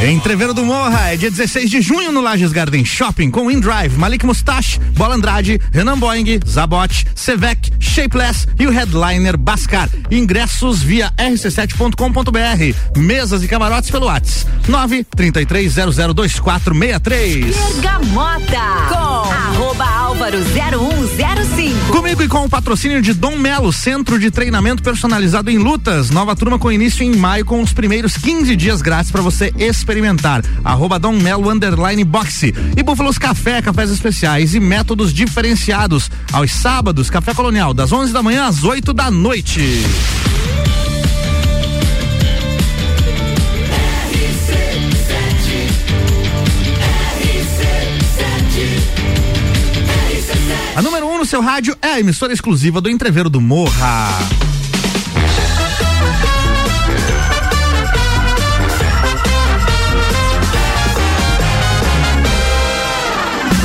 Entreveiro 0.00 0.54
do 0.54 0.64
Morra 0.64 1.12
é 1.12 1.16
dia 1.16 1.28
16 1.28 1.68
de 1.68 1.82
junho 1.82 2.12
no 2.12 2.20
Lages 2.20 2.52
Garden 2.52 2.84
Shopping 2.84 3.32
com 3.32 3.50
InDrive, 3.50 3.98
Malik 3.98 4.24
Mustache, 4.24 4.78
Bola 4.94 5.16
Andrade, 5.16 5.60
Renan 5.72 5.98
Boing, 5.98 6.38
Zabot, 6.46 7.04
Sevec, 7.16 7.72
Shapeless 7.80 8.46
e 8.60 8.66
o 8.66 8.70
headliner 8.70 9.36
Bascar. 9.36 9.88
Ingressos 10.08 10.80
via 10.80 11.12
rc7.com.br. 11.18 12.76
Mesas 12.96 13.42
e 13.42 13.48
camarotes 13.48 13.90
pelo 13.90 14.06
WhatsApp 14.06 14.48
933002463. 14.68 17.52
Bergamota 17.52 18.86
com 18.88 19.32
arroba 19.32 19.84
álvaro 19.84 20.38
0105. 20.38 21.57
Comigo 21.98 22.22
e 22.22 22.28
com 22.28 22.44
o 22.44 22.48
patrocínio 22.48 23.02
de 23.02 23.12
Dom 23.12 23.36
Melo, 23.36 23.72
Centro 23.72 24.20
de 24.20 24.30
Treinamento 24.30 24.84
Personalizado 24.84 25.50
em 25.50 25.58
Lutas. 25.58 26.10
Nova 26.10 26.36
turma 26.36 26.56
com 26.56 26.70
início 26.70 27.02
em 27.02 27.16
maio 27.16 27.44
com 27.44 27.60
os 27.60 27.72
primeiros 27.72 28.16
15 28.16 28.54
dias 28.54 28.80
grátis 28.80 29.10
para 29.10 29.20
você 29.20 29.52
experimentar. 29.58 30.44
Arroba 30.62 30.96
Dom 30.96 31.14
Melo 31.14 31.50
Underline 31.50 32.04
Boxe. 32.04 32.54
E 32.76 32.82
Búfalos 32.84 33.18
Café, 33.18 33.60
cafés 33.60 33.90
especiais 33.90 34.54
e 34.54 34.60
métodos 34.60 35.12
diferenciados. 35.12 36.08
Aos 36.32 36.52
sábados, 36.52 37.10
Café 37.10 37.34
Colonial, 37.34 37.74
das 37.74 37.90
11 37.90 38.12
da 38.12 38.22
manhã 38.22 38.46
às 38.46 38.62
8 38.62 38.92
da 38.92 39.10
noite. 39.10 39.60
A 50.78 50.80
número 50.80 51.07
1 51.07 51.07
no 51.07 51.07
seu 51.28 51.42
rádio 51.42 51.76
é 51.82 51.88
a 51.88 52.00
emissora 52.00 52.32
exclusiva 52.32 52.80
do 52.80 52.88
Entreveiro 52.88 53.28
do 53.28 53.38
Morra. 53.38 54.08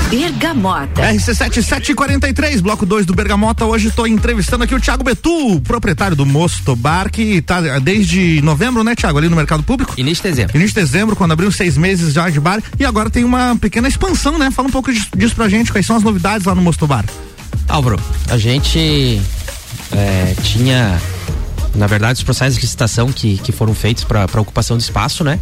Bergamota. 0.09 1.01
RC7743, 1.13 2.61
bloco 2.61 2.85
2 2.85 3.05
do 3.05 3.15
Bergamota. 3.15 3.65
Hoje 3.65 3.87
estou 3.87 4.05
entrevistando 4.05 4.65
aqui 4.65 4.75
o 4.75 4.79
Thiago 4.81 5.01
Betu, 5.01 5.61
proprietário 5.61 6.17
do 6.17 6.25
Mosto 6.25 6.75
Bar, 6.75 7.09
que 7.09 7.37
está 7.37 7.61
desde 7.79 8.41
novembro, 8.41 8.83
né, 8.83 8.93
Thiago, 8.93 9.19
ali 9.19 9.29
no 9.29 9.37
mercado 9.37 9.63
público? 9.63 9.93
Início 9.97 10.21
de 10.21 10.29
dezembro. 10.31 10.57
Início 10.57 10.75
de 10.75 10.81
dezembro, 10.81 11.15
quando 11.15 11.31
abriu 11.31 11.49
seis 11.49 11.77
meses 11.77 12.13
já 12.13 12.29
de 12.29 12.41
bar. 12.41 12.61
E 12.77 12.83
agora 12.83 13.09
tem 13.09 13.23
uma 13.23 13.55
pequena 13.55 13.87
expansão, 13.87 14.37
né? 14.37 14.51
Fala 14.51 14.67
um 14.67 14.71
pouco 14.71 14.91
disso, 14.91 15.07
disso 15.15 15.33
pra 15.33 15.47
gente, 15.47 15.71
quais 15.71 15.85
são 15.85 15.95
as 15.95 16.03
novidades 16.03 16.45
lá 16.45 16.53
no 16.53 16.61
Mosto 16.61 16.85
Bar. 16.85 17.05
Álvaro, 17.67 17.99
a 18.29 18.37
gente 18.37 19.21
é, 19.91 20.35
tinha, 20.43 21.01
na 21.75 21.87
verdade, 21.87 22.17
os 22.17 22.23
processos 22.23 22.55
de 22.55 22.61
licitação 22.61 23.11
que, 23.11 23.37
que 23.37 23.51
foram 23.51 23.73
feitos 23.73 24.03
para 24.03 24.41
ocupação 24.41 24.77
de 24.77 24.83
espaço, 24.83 25.23
né? 25.23 25.39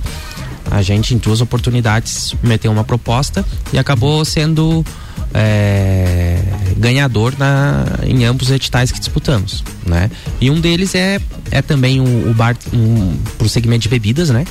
A 0.70 0.82
gente, 0.82 1.14
em 1.14 1.18
duas 1.18 1.42
oportunidades, 1.42 2.34
meteu 2.42 2.72
uma 2.72 2.84
proposta 2.84 3.46
e 3.74 3.80
acabou 3.80 4.24
sendo 4.24 4.86
é, 5.34 6.42
ganhador 6.78 7.34
na, 7.38 7.86
em 8.04 8.24
ambos 8.26 8.48
os 8.48 8.56
editais 8.56 8.92
que 8.92 9.00
disputamos, 9.00 9.64
né? 9.86 10.10
E 10.40 10.50
um 10.50 10.60
deles 10.60 10.96
é, 10.96 11.20
é 11.50 11.62
também 11.62 12.00
o, 12.00 12.30
o 12.30 12.34
bar 12.34 12.56
um, 12.74 13.18
pro 13.38 13.50
segmento 13.50 13.84
de 13.84 13.90
bebidas, 13.90 14.30
né? 14.30 14.46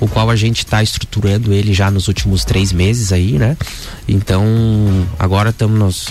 O 0.00 0.08
qual 0.08 0.28
a 0.30 0.36
gente 0.36 0.58
está 0.58 0.82
estruturando 0.82 1.52
ele 1.52 1.72
já 1.72 1.90
nos 1.90 2.08
últimos 2.08 2.44
três 2.44 2.72
meses 2.72 3.12
aí, 3.12 3.38
né? 3.38 3.56
Então, 4.08 4.44
agora 5.18 5.50
estamos 5.50 6.10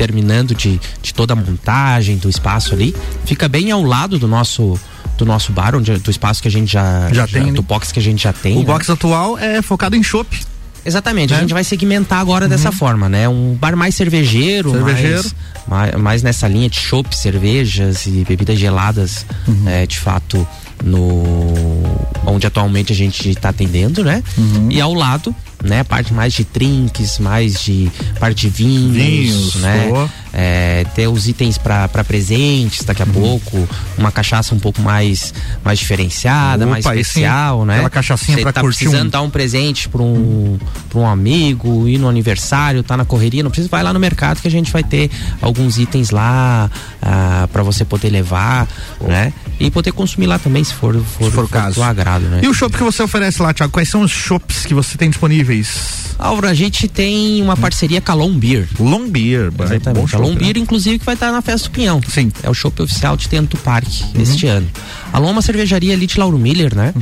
terminando 0.00 0.54
de, 0.54 0.80
de 1.02 1.12
toda 1.12 1.34
a 1.34 1.36
montagem 1.36 2.16
do 2.16 2.30
espaço 2.30 2.72
ali. 2.72 2.96
Fica 3.26 3.46
bem 3.46 3.70
ao 3.70 3.82
lado 3.82 4.18
do 4.18 4.26
nosso 4.26 4.80
do 5.18 5.26
nosso 5.26 5.52
bar, 5.52 5.74
onde, 5.76 5.92
do 5.98 6.10
espaço 6.10 6.40
que 6.40 6.48
a 6.48 6.50
gente 6.50 6.72
já, 6.72 7.12
Já 7.12 7.26
tem, 7.26 7.48
né? 7.48 7.52
do 7.52 7.60
box 7.60 7.92
que 7.92 7.98
a 7.98 8.02
gente 8.02 8.22
já 8.22 8.32
tem. 8.32 8.56
O 8.56 8.60
né? 8.60 8.64
box 8.64 8.88
atual 8.88 9.36
é 9.36 9.60
focado 9.60 9.94
em 9.94 10.02
chopp. 10.02 10.34
Exatamente, 10.82 11.34
a 11.34 11.36
né? 11.36 11.42
gente 11.42 11.52
vai 11.52 11.62
segmentar 11.62 12.18
agora 12.18 12.48
dessa 12.48 12.72
forma, 12.72 13.06
né? 13.06 13.28
Um 13.28 13.54
bar 13.54 13.76
mais 13.76 13.94
cervejeiro, 13.94 14.70
Cervejeiro. 14.70 15.30
Mais, 15.66 15.90
mais, 15.90 16.02
mais 16.02 16.22
nessa 16.22 16.48
linha 16.48 16.70
de 16.70 16.80
chopp, 16.80 17.14
cervejas 17.14 18.06
e 18.06 18.24
bebidas 18.26 18.58
geladas, 18.58 19.26
é, 19.66 19.86
de 19.86 20.00
fato, 20.00 20.48
no 20.82 21.82
onde 22.24 22.46
atualmente 22.46 22.90
a 22.90 22.96
gente 22.96 23.28
está 23.28 23.50
atendendo, 23.50 24.02
né? 24.02 24.22
E 24.70 24.80
ao 24.80 24.94
lado, 24.94 25.34
né? 25.62 25.84
Parte 25.84 26.12
mais 26.12 26.32
de 26.32 26.44
drinks, 26.44 27.18
mais 27.18 27.62
de 27.62 27.90
parte 28.18 28.48
de 28.48 28.48
vinhos, 28.48 28.94
Vinhos, 28.94 29.54
né? 29.56 29.88
boa. 29.88 30.10
É, 30.32 30.84
ter 30.94 31.08
os 31.08 31.26
itens 31.26 31.58
para 31.58 31.88
presentes 32.04 32.84
daqui 32.84 33.02
a 33.02 33.06
Uhum. 33.06 33.12
pouco, 33.12 33.68
uma 33.98 34.12
cachaça 34.12 34.54
um 34.54 34.58
pouco 34.60 34.80
mais 34.80 35.34
mais 35.64 35.78
diferenciada, 35.78 36.66
mais 36.66 36.84
Opa, 36.86 36.94
sim. 36.94 37.00
especial, 37.00 37.64
né? 37.64 37.74
Aquela 37.74 37.90
cachaçinha 37.90 38.36
Você 38.36 38.42
pra 38.42 38.52
tá 38.52 38.60
curtir 38.60 38.84
precisando 38.84 39.06
um- 39.08 39.10
dar 39.10 39.22
um 39.22 39.30
presente 39.30 39.88
para 39.88 40.00
um 40.02 40.58
para 40.88 40.98
um 41.00 41.06
amigo, 41.06 41.88
ir 41.88 41.98
no 41.98 42.08
aniversário, 42.08 42.82
tá 42.82 42.96
na 42.96 43.04
correria, 43.04 43.42
não 43.42 43.50
precisa 43.50 43.68
vai 43.68 43.82
lá 43.82 43.92
no 43.92 43.98
mercado 44.00 44.40
que 44.40 44.46
a 44.48 44.50
gente 44.50 44.70
vai 44.72 44.82
ter 44.84 45.10
alguns 45.42 45.78
itens 45.78 46.10
lá 46.10 46.70
ah, 47.02 47.48
para 47.52 47.62
você 47.62 47.84
poder 47.84 48.10
levar, 48.10 48.68
né? 49.00 49.32
E 49.58 49.70
poder 49.70 49.92
consumir 49.92 50.26
lá 50.26 50.38
também 50.38 50.62
se 50.64 50.72
for 50.72 50.94
for, 51.02 51.30
for 51.32 51.44
o 51.44 51.48
caso. 51.48 51.74
do 51.76 51.82
agrado, 51.82 52.22
né? 52.26 52.40
E 52.42 52.48
o 52.48 52.54
chopp 52.54 52.76
que 52.76 52.82
você 52.82 53.02
oferece 53.02 53.42
lá, 53.42 53.52
Thiago? 53.52 53.72
Quais 53.72 53.88
são 53.88 54.02
os 54.02 54.10
chopps 54.10 54.64
que 54.64 54.72
você 54.74 54.96
tem 54.96 55.10
disponíveis? 55.10 56.08
Álvaro, 56.18 56.48
a 56.48 56.54
gente 56.54 56.86
tem 56.88 57.40
uma 57.42 57.56
parceria 57.56 58.00
com 58.00 58.12
a 58.12 58.14
Long 58.14 58.32
Beer. 58.38 58.68
Long 58.78 59.08
Beer, 59.08 59.50
bom 59.50 59.64
Exatamente. 59.64 60.14
A 60.14 60.18
Long 60.20 60.34
né? 60.34 60.52
Inclusive, 60.56 60.98
que 60.98 61.04
vai 61.04 61.14
estar 61.14 61.32
na 61.32 61.42
Festa 61.42 61.68
do 61.68 61.72
Pinhão. 61.72 62.00
Sim. 62.08 62.30
É 62.42 62.50
o 62.50 62.54
chopp 62.54 62.80
oficial 62.82 63.16
de 63.16 63.28
Tento 63.28 63.56
Parque 63.58 64.04
Uhum. 64.14 64.22
este 64.22 64.46
ano. 64.46 64.68
A 65.12 65.18
Long 65.18 65.28
é 65.28 65.32
uma 65.32 65.42
cervejaria 65.42 65.92
ali 65.94 66.06
de 66.06 66.18
Lauro 66.18 66.38
Miller, 66.38 66.74
né? 66.74 66.94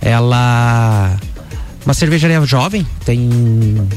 Ela 0.00 1.16
uma 1.84 1.94
cervejaria 1.94 2.44
jovem, 2.44 2.84
tem 3.04 3.30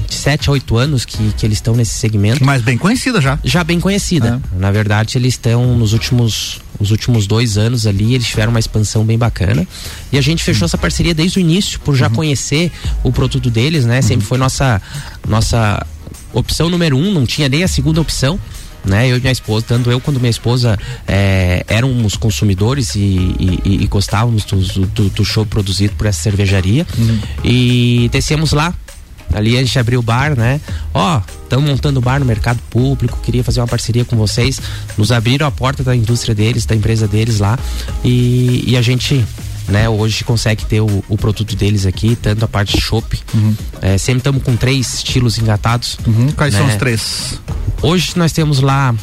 7 0.08 0.48
a 0.48 0.52
8 0.52 0.78
anos 0.78 1.06
que, 1.06 1.18
que 1.36 1.44
eles 1.44 1.58
estão 1.58 1.76
nesse 1.76 1.96
segmento. 1.96 2.46
Mas 2.46 2.62
bem 2.62 2.78
conhecida 2.78 3.20
já. 3.20 3.40
Já 3.44 3.64
bem 3.64 3.80
conhecida. 3.80 4.40
É. 4.56 4.60
Na 4.60 4.70
verdade, 4.70 5.18
eles 5.18 5.34
estão 5.34 5.76
nos 5.76 5.92
últimos 5.94 6.62
os 6.80 6.92
últimos 6.92 7.28
dois 7.28 7.58
anos 7.58 7.86
ali, 7.86 8.14
eles 8.14 8.28
tiveram 8.28 8.52
uma 8.52 8.60
expansão 8.60 9.04
bem 9.04 9.18
bacana. 9.18 9.68
E 10.14 10.18
a 10.18 10.22
gente 10.22 10.42
fechou 10.44 10.66
essa 10.66 10.78
parceria 10.78 11.14
desde 11.14 11.40
o 11.40 11.42
início, 11.42 11.80
por 11.82 11.94
já 11.96 12.10
conhecer 12.10 12.72
o 13.04 13.12
produto 13.12 13.50
deles, 13.50 13.86
né? 13.86 14.02
Sempre 14.02 14.26
foi 14.26 14.38
nossa, 14.38 14.82
nossa 15.28 15.86
opção 16.32 16.70
número 16.70 16.96
um, 16.96 17.12
não 17.12 17.26
tinha 17.26 17.50
nem 17.50 17.64
a 17.64 17.68
segunda 17.68 18.00
opção. 18.00 18.40
Né, 18.86 19.10
eu 19.10 19.18
e 19.18 19.20
minha 19.20 19.32
esposa, 19.32 19.66
tanto 19.68 19.92
eu 19.92 20.00
quanto 20.00 20.22
minha 20.22 20.30
esposa 20.30 20.80
é, 21.06 21.66
éramos 21.68 22.16
consumidores 22.16 22.96
e, 22.96 23.00
e, 23.00 23.84
e 23.84 23.88
gostávamos 23.88 24.46
do, 24.46 24.58
do, 24.88 25.10
do 25.10 25.26
show 25.26 25.46
produzido 25.46 25.94
por 25.96 26.08
essa 26.08 26.22
cervejaria 26.22 26.88
e 27.44 28.10
descemos 28.10 28.54
lá 28.54 28.74
Ali 29.34 29.58
a 29.58 29.60
gente 29.60 29.78
abriu 29.78 30.00
o 30.00 30.04
bar, 30.04 30.36
né? 30.36 30.60
Ó, 30.94 31.22
estamos 31.44 31.70
montando 31.70 32.02
bar 32.02 32.20
no 32.20 32.26
mercado 32.26 32.60
público, 32.70 33.20
queria 33.22 33.44
fazer 33.44 33.60
uma 33.62 33.68
parceria 33.68 34.04
com 34.04 34.16
vocês. 34.16 34.60
Nos 34.98 35.12
abriram 35.12 35.46
a 35.46 35.52
porta 35.52 35.84
da 35.84 35.96
indústria 35.96 36.34
deles, 36.34 36.66
da 36.66 36.76
empresa 36.76 37.08
deles 37.08 37.40
lá. 37.40 37.58
E, 38.04 38.64
e 38.66 38.78
a 38.78 38.82
gente 38.82 39.24
né? 39.68 39.88
Hoje 39.88 40.24
consegue 40.24 40.66
ter 40.66 40.82
o, 40.82 41.04
o 41.08 41.16
produto 41.16 41.56
deles 41.56 41.86
aqui, 41.86 42.16
tanto 42.16 42.44
a 42.44 42.48
parte 42.48 42.76
de 42.76 42.82
chopp. 42.82 43.20
É, 43.82 44.00
sempre 44.00 44.20
estamos 44.20 44.42
com 44.42 44.56
três 44.56 44.96
estilos 44.96 45.38
engatados. 45.38 45.98
Uhum. 46.08 46.32
Quais 46.32 46.56
são 46.56 46.66
né? 46.66 46.74
os 46.74 46.80
três? 46.80 47.40
Hoje 47.82 48.12
nós 48.16 48.32
temos 48.32 48.60
lá 48.60 48.94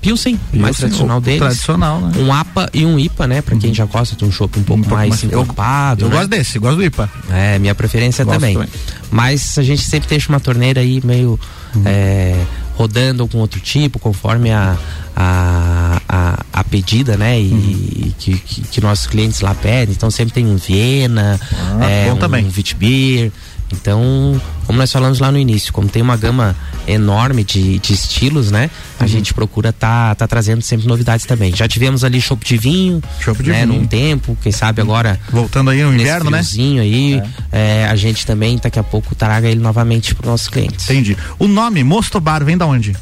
Pilsen, 0.00 0.38
mais 0.52 0.76
Pilsen, 0.76 0.80
tradicional 0.88 1.18
o 1.18 1.20
deles. 1.20 1.40
tradicional, 1.40 2.00
né? 2.00 2.12
Um 2.18 2.32
APA 2.32 2.68
e 2.74 2.84
um 2.84 2.98
IPA, 2.98 3.26
né? 3.26 3.42
Pra 3.42 3.56
quem 3.56 3.72
já 3.72 3.84
gosta 3.86 4.14
de 4.14 4.24
um 4.24 4.30
chopp 4.30 4.58
um 4.58 4.62
pouco 4.62 4.86
mais 4.88 5.08
mais- 5.08 5.22
eu- 5.22 5.28
encorpado. 5.42 6.04
Eu 6.04 6.08
né? 6.10 6.16
gosto 6.16 6.28
desse, 6.28 6.58
gosto 6.58 6.76
do 6.76 6.84
IPA. 6.84 7.10
É, 7.30 7.58
minha 7.58 7.74
preferência 7.74 8.24
também. 8.24 8.54
também. 8.54 8.68
Mas 9.10 9.56
a 9.58 9.62
gente 9.62 9.82
sempre 9.82 10.08
deixa 10.08 10.28
uma 10.30 10.40
torneira 10.40 10.80
aí 10.80 11.00
meio 11.04 11.38
é, 11.86 12.38
rodando 12.76 13.26
com 13.26 13.38
outro 13.38 13.60
tipo, 13.60 13.98
conforme 13.98 14.50
a, 14.52 14.76
a, 15.16 16.00
a, 16.08 16.38
a 16.52 16.64
pedida, 16.64 17.16
né? 17.16 17.40
E 17.40 18.14
que, 18.18 18.36
que, 18.38 18.60
que 18.62 18.80
nossos 18.82 19.06
clientes 19.06 19.40
lá 19.40 19.54
pedem. 19.54 19.94
Então 19.94 20.10
sempre 20.10 20.34
tem 20.34 20.46
um 20.46 20.56
Viena, 20.56 21.40
Ah, 21.80 21.84
é, 21.84 22.12
um 22.12 22.16
também. 22.16 22.44
Witbier. 22.54 23.32
Então, 23.80 24.40
como 24.66 24.78
nós 24.78 24.90
falamos 24.90 25.18
lá 25.18 25.30
no 25.30 25.38
início, 25.38 25.72
como 25.72 25.88
tem 25.88 26.00
uma 26.02 26.16
gama 26.16 26.56
enorme 26.86 27.42
de, 27.44 27.78
de 27.78 27.92
estilos, 27.92 28.50
né? 28.50 28.70
A 28.98 29.02
Uhum. 29.02 29.08
gente 29.08 29.34
procura 29.34 29.72
tá, 29.72 30.14
tá 30.14 30.26
trazendo 30.26 30.62
sempre 30.62 30.86
novidades 30.86 31.26
também. 31.26 31.54
Já 31.54 31.66
tivemos 31.68 32.04
ali 32.04 32.20
chopp 32.20 32.44
de 32.46 32.56
vinho, 32.56 33.02
Chopp 33.20 33.42
de 33.42 33.50
né? 33.50 33.66
vinho. 33.66 33.80
Num 33.80 33.86
tempo, 33.86 34.36
quem 34.42 34.52
sabe 34.52 34.80
agora 34.80 35.18
Voltando 35.30 35.70
aí 35.70 35.82
no 35.82 35.92
inverno, 35.94 36.30
né? 36.30 36.42
aí, 36.80 37.22
é, 37.52 37.86
a 37.90 37.96
gente 37.96 38.24
também 38.26 38.58
daqui 38.62 38.78
a 38.78 38.82
pouco 38.82 39.14
traga 39.14 39.48
ele 39.48 39.60
novamente 39.60 40.14
para 40.14 40.30
nossos 40.30 40.48
clientes. 40.48 40.88
Entendi. 40.88 41.16
O 41.38 41.46
nome 41.46 41.82
Mosto 41.84 42.20
Bar 42.20 42.44
vem 42.44 42.56
da 42.56 42.66
onde? 42.66 42.96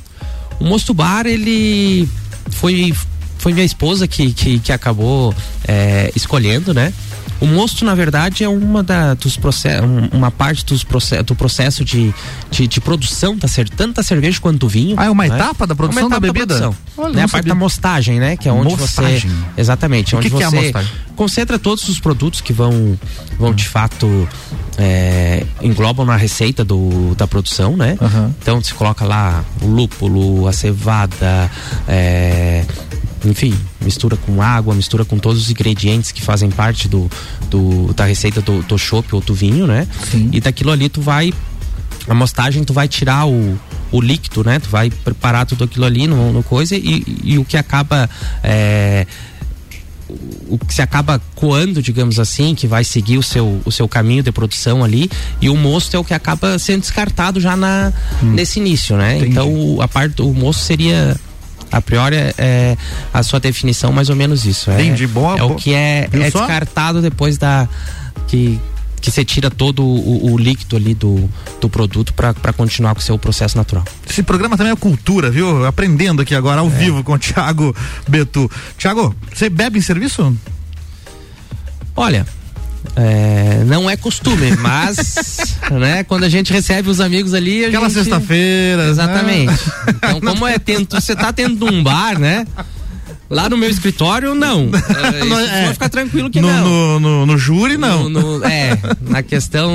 O 0.59 0.65
Mosto 0.65 0.95
Bar, 0.95 1.27
ele 1.27 2.09
foi 2.51 2.95
foi 3.39 3.53
minha 3.53 3.67
esposa 3.67 4.07
que, 4.07 4.33
que, 4.33 4.61
que 4.61 4.71
acabou 4.73 5.35
é, 5.67 6.13
escolhendo, 6.15 6.73
né? 6.73 6.93
O 7.43 7.47
mosto, 7.47 7.85
na 7.85 7.93
verdade, 7.95 8.45
é 8.45 8.49
uma 8.49 8.83
da, 8.85 9.15
dos 9.15 9.37
processos, 9.37 9.85
uma 10.13 10.31
parte 10.31 10.65
dos 10.65 10.85
processos, 10.85 11.27
do 11.27 11.35
processo 11.35 11.85
de, 11.85 12.15
de, 12.51 12.69
de 12.69 12.81
produção 12.81 13.37
da 13.37 13.49
cer 13.49 13.69
tanto 13.69 13.97
da 13.97 14.03
cerveja 14.05 14.41
quanto 14.41 14.59
do 14.61 14.69
vinho. 14.69 14.95
Ah, 14.97 15.07
é 15.07 15.11
uma 15.11 15.27
né? 15.27 15.35
etapa 15.35 15.67
da 15.67 15.75
produção 15.75 16.03
É 16.03 16.07
uma 16.07 16.17
etapa 16.17 16.27
da 16.27 16.33
bebida? 16.33 16.55
produção. 16.59 16.77
Olha, 16.97 17.15
né? 17.15 17.23
A 17.25 17.29
parte 17.29 17.49
da 17.49 17.55
mostagem, 17.55 18.21
né? 18.21 18.37
Que 18.37 18.49
é 18.49 18.53
onde 18.53 18.77
Mostagem. 18.77 19.29
você. 19.29 19.61
Exatamente, 19.61 20.15
O 20.15 20.19
onde 20.19 20.31
que 20.31 20.37
que 20.37 20.43
é 20.43 20.47
a 20.47 20.51
você 20.51 20.57
mostagem? 20.63 20.91
concentra 21.17 21.59
todos 21.59 21.89
os 21.89 21.99
produtos 21.99 22.41
que 22.41 22.53
vão, 22.53 22.97
vão 23.39 23.53
de 23.53 23.69
fato 23.69 24.29
é, 24.79 25.45
englobam 25.61 26.07
na 26.07 26.17
receita 26.17 26.65
do, 26.65 27.15
da 27.17 27.27
produção, 27.27 27.77
né? 27.77 27.99
Então 28.41 28.63
você 28.63 28.73
coloca 28.73 29.05
lá 29.05 29.45
o 29.61 29.67
lúpulo, 29.67 30.47
a 30.47 30.53
cevada, 30.53 31.51
é, 31.89 32.65
enfim, 33.25 33.55
mistura 33.81 34.17
com 34.17 34.43
água, 34.43 34.75
mistura 34.75 35.05
com 35.05 35.19
todos 35.19 35.43
os 35.43 35.51
ingredientes 35.51 36.11
que 36.13 36.21
fazem 36.23 36.51
parte 36.51 36.89
do, 36.89 37.11
do 37.51 37.93
da 37.95 38.05
receita 38.05 38.41
do, 38.41 38.63
do 38.63 38.77
chopp 38.79 39.15
ou 39.15 39.21
do 39.21 39.35
vinho, 39.35 39.67
né? 39.67 39.87
E 40.33 40.41
daquilo 40.41 40.71
ali 40.73 40.89
tu 40.89 41.01
vai 41.01 41.33
a 42.09 42.15
mostagem 42.15 42.65
tu 42.65 42.73
vai 42.73 42.89
tirar 42.89 43.27
o, 43.29 43.57
o 43.93 44.01
líquido, 44.01 44.43
né? 44.43 44.59
Tu 44.59 44.69
vai 44.69 44.91
preparar 44.91 45.47
tudo 45.47 45.65
aquilo 45.65 45.85
ali 45.85 46.07
no, 46.09 46.33
no 46.33 46.43
coisa 46.43 46.75
e, 46.77 47.05
e 47.23 47.39
o 47.39 47.45
que 47.45 47.57
acaba 47.57 48.11
é, 48.43 49.07
o 50.49 50.59
que 50.59 50.75
se 50.75 50.83
acaba 50.83 51.21
coando, 51.35 51.81
digamos 51.81 52.19
assim, 52.19 52.55
que 52.55 52.67
vai 52.67 52.85
seguir 52.85 53.17
o 53.19 53.23
seu, 53.23 53.61
o 53.65 53.71
seu 53.73 53.89
caminho 53.89 54.23
de 54.23 54.31
produção 54.33 54.85
ali, 54.85 55.09
e 55.41 55.49
o 55.49 55.57
mosto 55.57 55.95
é 55.97 55.99
o 55.99 56.05
que 56.05 56.13
acaba 56.13 56.59
sendo 56.59 56.81
descartado 56.81 57.41
já 57.41 57.57
na, 57.57 57.93
nesse 58.21 58.59
início, 58.61 58.97
né? 58.97 59.19
Então 59.25 59.49
o- 59.77 59.81
a 59.81 59.89
parte 59.89 60.17
do 60.17 60.31
mosto 60.35 60.61
seria 60.61 61.17
a 61.73 61.81
priori 61.81 62.17
é, 62.17 62.35
é 62.39 62.77
a 63.13 63.23
sua 63.23 63.41
definição 63.41 63.91
mais 63.93 64.09
ou 64.11 64.17
menos 64.17 64.45
isso. 64.45 64.71
É, 64.71 64.75
Entendi, 64.75 65.07
boa, 65.07 65.39
é 65.39 65.43
o 65.43 65.55
que 65.55 65.75
é, 65.75 66.09
é 66.13 66.19
descartado 66.19 67.01
depois 67.01 67.39
da 67.39 67.69
que 68.29 68.61
que 69.03 69.11
você 69.11 69.25
tira 69.25 69.51
todo 69.51 69.83
o, 69.85 70.33
o 70.33 70.39
líquido 70.39 70.77
ali 70.77 70.95
do, 70.95 71.29
do 71.61 71.69
produto 71.69 72.15
para 72.15 72.53
continuar 72.53 72.95
com 72.95 73.01
o 73.01 73.03
seu 73.03 73.19
processo 73.19 73.57
natural. 73.59 73.85
Esse 74.09 74.23
programa 74.23 74.57
também 74.57 74.73
é 74.73 74.77
cultura, 74.77 75.29
viu? 75.29 75.67
Aprendendo 75.67 76.23
aqui 76.23 76.37
agora 76.37 76.61
ao 76.61 76.69
vivo 76.71 77.03
com 77.03 77.15
o 77.15 77.19
Thiago 77.19 77.75
Betu. 78.07 78.49
Thiago, 78.79 79.13
você 79.35 79.51
bebe 79.51 79.81
em 79.81 79.83
serviço? 79.83 80.35
Olha, 81.97 82.25
é, 82.97 83.63
não 83.67 83.89
é 83.89 83.97
costume, 83.97 84.57
mas 84.57 85.57
né, 85.71 86.05
quando 86.05 86.25
a 86.25 86.29
gente 86.29 86.53
recebe 86.53 86.89
os 86.91 87.01
amigos 87.01 87.33
ali. 87.35 87.65
Aquela 87.65 87.89
gente- 87.89 87.99
sexta-feira. 87.99 88.89
Exatamente. 88.89 89.47
né? 89.51 89.59
Então, 90.03 90.21
como 90.21 90.47
é 90.47 90.59
tendo, 90.59 90.89
você 90.91 91.15
tá 91.15 91.33
tendo 91.33 91.67
um 91.67 91.83
bar, 91.83 92.19
né? 92.19 92.47
Lá 93.33 93.49
no 93.49 93.57
meu 93.57 93.71
escritório, 93.71 94.35
não. 94.35 94.71
É, 95.13 95.25
Não, 95.25 95.39
é. 95.41 95.63
pode 95.63 95.73
ficar 95.75 95.89
tranquilo 95.89 96.29
que 96.31 96.41
no, 96.41 96.49
não. 96.49 96.65
No, 96.65 97.01
no, 97.01 97.27
no 97.27 97.39
júri, 97.39 97.77
não. 97.77 98.09
No- 98.09 98.39
no- 98.39 98.45
é, 98.45 98.79
na 99.01 99.23
questão 99.23 99.71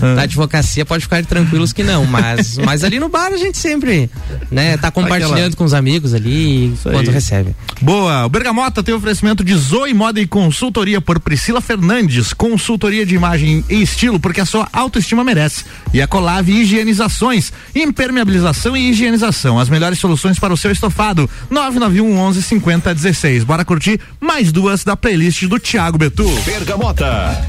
da 0.16 0.22
advocacia 0.22 0.84
pode 0.84 1.02
ficar 1.04 1.24
tranquilos 1.26 1.72
que 1.72 1.82
não, 1.82 2.04
mas, 2.06 2.56
mas 2.58 2.84
ali 2.84 2.98
no 3.00 3.08
bar 3.08 3.32
a 3.32 3.36
gente 3.36 3.58
sempre, 3.58 4.08
né, 4.50 4.76
tá 4.76 4.90
compartilhando 4.90 5.32
Aquela- 5.34 5.52
com 5.56 5.64
os 5.64 5.74
amigos 5.74 6.14
ali 6.14 6.72
quando 6.82 7.10
recebe. 7.10 7.54
Boa, 7.80 8.24
o 8.24 8.28
Bergamota 8.28 8.82
tem 8.82 8.94
oferecimento 8.94 9.42
de 9.44 9.54
Zoe 9.56 9.92
Moda 9.92 10.20
e 10.20 10.26
Consultoria 10.26 11.00
por 11.00 11.18
Priscila 11.20 11.60
Fernandes, 11.60 12.32
consultoria 12.32 13.04
de 13.04 13.14
imagem 13.14 13.64
e 13.68 13.82
estilo, 13.82 14.20
porque 14.20 14.40
a 14.40 14.46
sua 14.46 14.68
autoestima 14.72 15.24
merece. 15.24 15.64
E 15.92 16.00
a 16.00 16.06
Colave 16.06 16.52
Higienizações, 16.52 17.52
impermeabilização 17.74 18.76
e 18.76 18.90
higienização, 18.90 19.58
as 19.58 19.68
melhores 19.68 19.98
soluções 19.98 20.38
para 20.38 20.52
o 20.52 20.56
seu 20.56 20.70
estofado. 20.70 21.28
991 21.50 22.18
11 22.18 22.42
50 22.42 22.91
16. 22.94 23.44
Bora 23.44 23.64
curtir 23.64 24.00
mais 24.20 24.52
duas 24.52 24.84
da 24.84 24.96
playlist 24.96 25.44
do 25.44 25.58
Thiago 25.58 25.98
Betu. 25.98 26.28
Bergamota. 26.44 27.46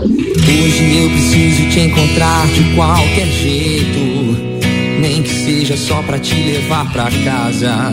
Hoje 0.00 0.98
eu 0.98 1.10
preciso 1.10 1.68
te 1.70 1.80
encontrar 1.80 2.46
de 2.48 2.74
qualquer 2.74 3.26
jeito, 3.26 4.60
nem 5.00 5.22
que 5.22 5.28
seja 5.28 5.76
só 5.76 6.02
pra 6.02 6.18
te 6.18 6.34
levar 6.34 6.90
pra 6.92 7.10
casa. 7.24 7.92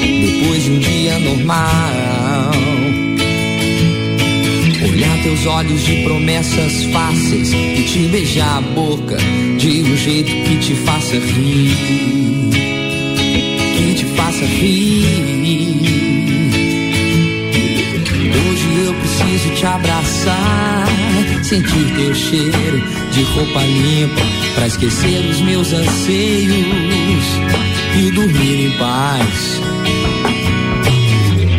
Depois 0.00 0.64
de 0.64 0.70
um 0.70 0.78
dia 0.78 1.18
normal, 1.18 2.19
olhar 5.00 5.22
teus 5.22 5.46
olhos 5.46 5.82
de 5.82 6.02
promessas 6.02 6.84
fáceis 6.92 7.52
e 7.52 7.82
te 7.84 8.00
beijar 8.08 8.58
a 8.58 8.60
boca 8.60 9.16
de 9.56 9.82
um 9.82 9.96
jeito 9.96 10.30
que 10.30 10.58
te 10.58 10.74
faça 10.74 11.14
rir, 11.14 11.74
que 13.76 13.94
te 13.94 14.04
faça 14.14 14.44
rir. 14.44 15.06
Hoje 18.50 18.84
eu 18.84 18.94
preciso 18.94 19.54
te 19.54 19.66
abraçar, 19.66 20.86
sentir 21.44 21.94
teu 21.96 22.14
cheiro 22.14 22.82
de 23.12 23.22
roupa 23.22 23.62
limpa, 23.62 24.20
pra 24.54 24.66
esquecer 24.66 25.24
os 25.30 25.40
meus 25.40 25.72
anseios 25.72 27.24
e 27.98 28.10
dormir 28.10 28.66
em 28.66 28.70
paz. 28.72 29.60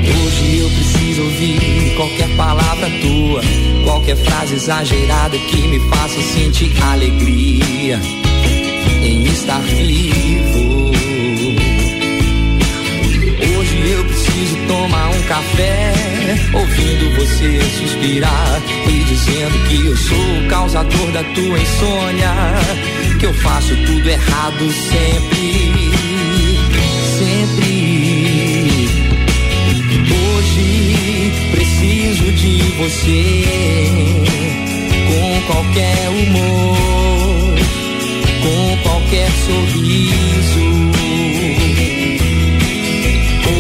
Hoje 0.04 0.58
eu 0.60 0.70
preciso 0.70 1.24
ouvir 1.24 1.71
qualquer 1.96 2.30
palavra 2.36 2.90
tua, 3.02 3.42
qualquer 3.84 4.16
frase 4.18 4.56
exagerada 4.56 5.38
que 5.38 5.68
me 5.68 5.80
faça 5.90 6.22
sentir 6.22 6.72
alegria 6.84 8.00
em 9.04 9.24
estar 9.24 9.62
vivo. 9.62 10.92
Hoje 13.58 13.90
eu 13.90 14.06
preciso 14.06 14.58
tomar 14.68 15.10
um 15.10 15.22
café, 15.24 15.94
ouvindo 16.54 17.16
você 17.16 17.60
suspirar 17.80 18.62
e 18.88 19.04
dizendo 19.04 19.68
que 19.68 19.86
eu 19.86 19.98
sou 19.98 20.18
o 20.18 20.48
causador 20.48 21.12
da 21.12 21.24
tua 21.24 21.60
insônia, 21.60 22.34
que 23.20 23.26
eu 23.26 23.34
faço 23.36 23.76
tudo 23.86 24.10
errado 24.10 24.72
sempre, 24.72 25.52
você 32.82 33.36
com 35.08 35.54
qualquer 35.54 36.10
humor, 36.10 37.56
com 38.42 38.78
qualquer 38.82 39.30
sorriso. 39.46 40.66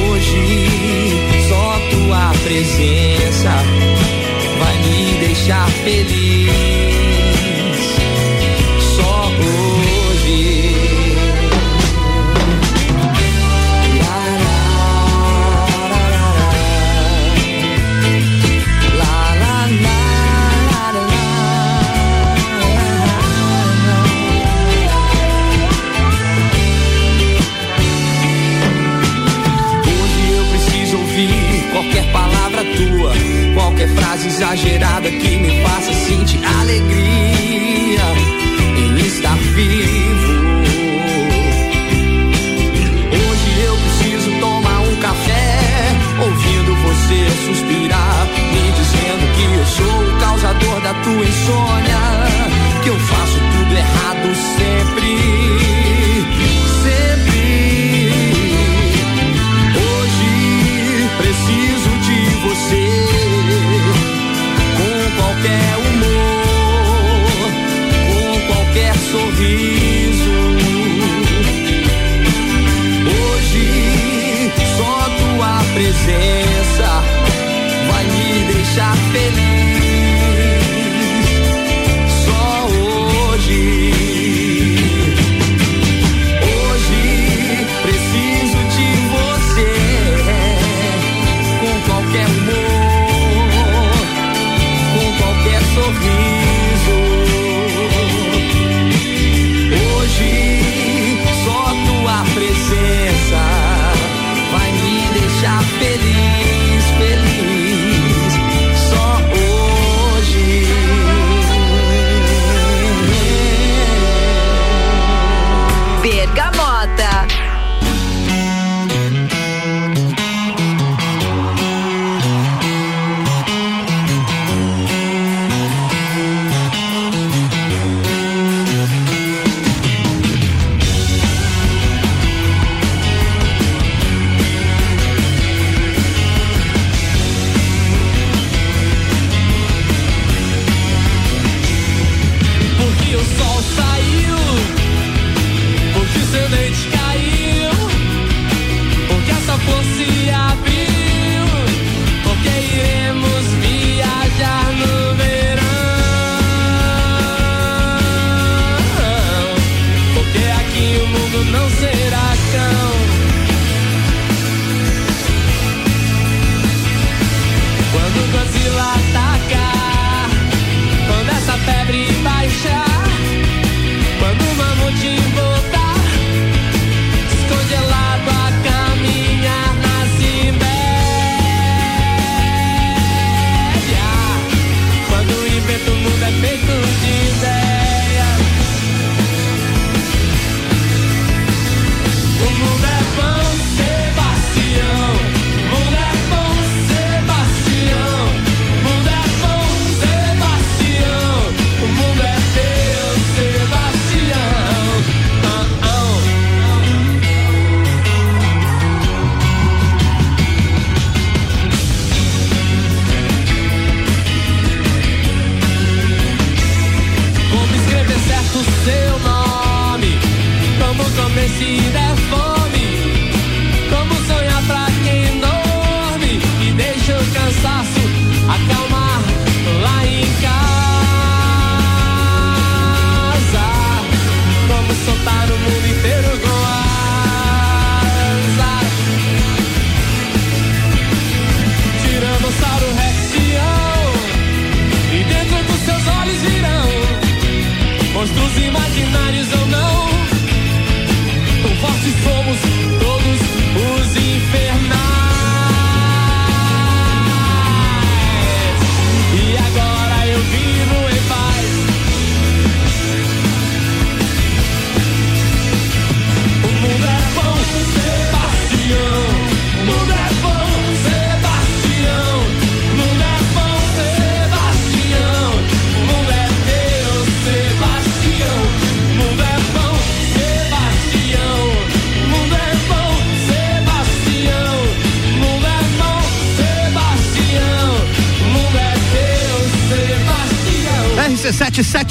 Hoje, 0.10 0.70
só 1.48 1.80
tua 1.92 2.34
presença 2.44 3.52
vai 4.58 4.78
me 4.88 5.20
deixar 5.20 5.70
feliz. 5.84 6.21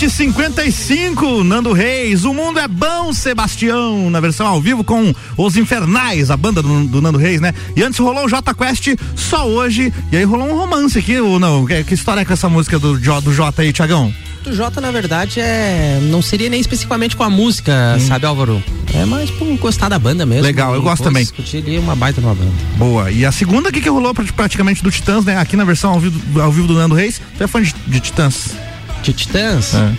RC7755, 0.00 1.42
Nando 1.44 1.72
Reis, 1.74 2.24
O 2.24 2.32
Mundo 2.32 2.58
é 2.58 2.66
Bom, 2.66 3.12
Sebastião, 3.12 4.08
na 4.08 4.18
versão 4.18 4.46
ao 4.46 4.58
vivo 4.60 4.82
com 4.82 5.14
Os 5.36 5.58
Infernais, 5.58 6.30
a 6.30 6.36
banda 6.38 6.62
do, 6.62 6.86
do 6.86 7.02
Nando 7.02 7.18
Reis, 7.18 7.38
né? 7.40 7.52
E 7.76 7.82
antes 7.82 7.98
rolou 8.00 8.24
o 8.24 8.28
J 8.28 8.54
Quest 8.54 8.88
só 9.14 9.46
hoje, 9.46 9.92
e 10.10 10.16
aí 10.16 10.24
rolou 10.24 10.48
um 10.48 10.56
romance 10.56 10.98
aqui, 10.98 11.20
ou 11.20 11.38
não? 11.38 11.66
Que, 11.66 11.84
que 11.84 11.92
história 11.94 12.22
é 12.22 12.24
com 12.24 12.32
essa 12.32 12.48
música 12.48 12.78
do, 12.78 12.94
do 12.98 13.32
J 13.34 13.60
aí, 13.62 13.72
Tiagão? 13.74 14.12
O 14.46 14.52
Jota, 14.54 14.80
na 14.80 14.90
verdade, 14.90 15.38
é. 15.38 15.98
Não 16.04 16.22
seria 16.22 16.48
nem 16.48 16.58
especificamente 16.62 17.14
com 17.14 17.22
a 17.22 17.28
música, 17.28 17.98
sabe, 18.00 18.24
Álvaro? 18.24 18.62
É 18.94 19.04
mais 19.04 19.30
por 19.30 19.46
gostar 19.58 19.90
da 19.90 19.98
banda 19.98 20.24
mesmo. 20.24 20.44
Legal, 20.44 20.74
eu 20.74 20.80
gosto 20.80 21.02
também. 21.02 21.24
Discutir 21.24 21.58
ali 21.58 21.78
uma 21.78 21.94
baita 21.94 22.22
numa 22.22 22.34
banda. 22.34 22.50
Boa. 22.78 23.10
E 23.10 23.26
a 23.26 23.30
segunda 23.32 23.68
aqui 23.68 23.82
que 23.82 23.88
rolou 23.90 24.14
pra- 24.14 24.24
praticamente 24.34 24.82
do 24.82 24.90
Titãs, 24.90 25.26
né? 25.26 25.36
Aqui 25.36 25.58
na 25.58 25.64
versão 25.64 25.90
ao 25.92 26.00
vivo, 26.00 26.40
ao 26.40 26.50
vivo 26.50 26.66
do 26.66 26.72
Nando 26.72 26.94
Reis. 26.94 27.20
Tu 27.36 27.44
é 27.44 27.46
fã 27.46 27.60
de, 27.60 27.74
de 27.86 28.00
Titãs? 28.00 28.56
De 29.02 29.12
Titãs? 29.12 29.74
É. 29.74 29.92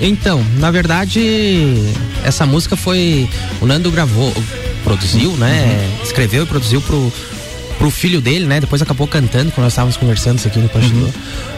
Então, 0.00 0.44
na 0.58 0.70
verdade, 0.70 1.74
essa 2.24 2.44
música 2.44 2.76
foi. 2.76 3.28
O 3.60 3.66
Nando 3.66 3.90
gravou, 3.90 4.32
produziu, 4.84 5.32
né? 5.32 5.88
Uhum. 5.98 6.02
Escreveu 6.02 6.44
e 6.44 6.46
produziu 6.46 6.80
pro, 6.80 7.12
pro 7.78 7.90
filho 7.90 8.20
dele, 8.20 8.46
né? 8.46 8.60
Depois 8.60 8.82
acabou 8.82 9.06
cantando, 9.06 9.50
quando 9.52 9.64
nós 9.64 9.72
estávamos 9.72 9.96
conversando 9.96 10.38
isso 10.38 10.48
aqui 10.48 10.58
no 10.58 10.68
bastidor. 10.68 11.10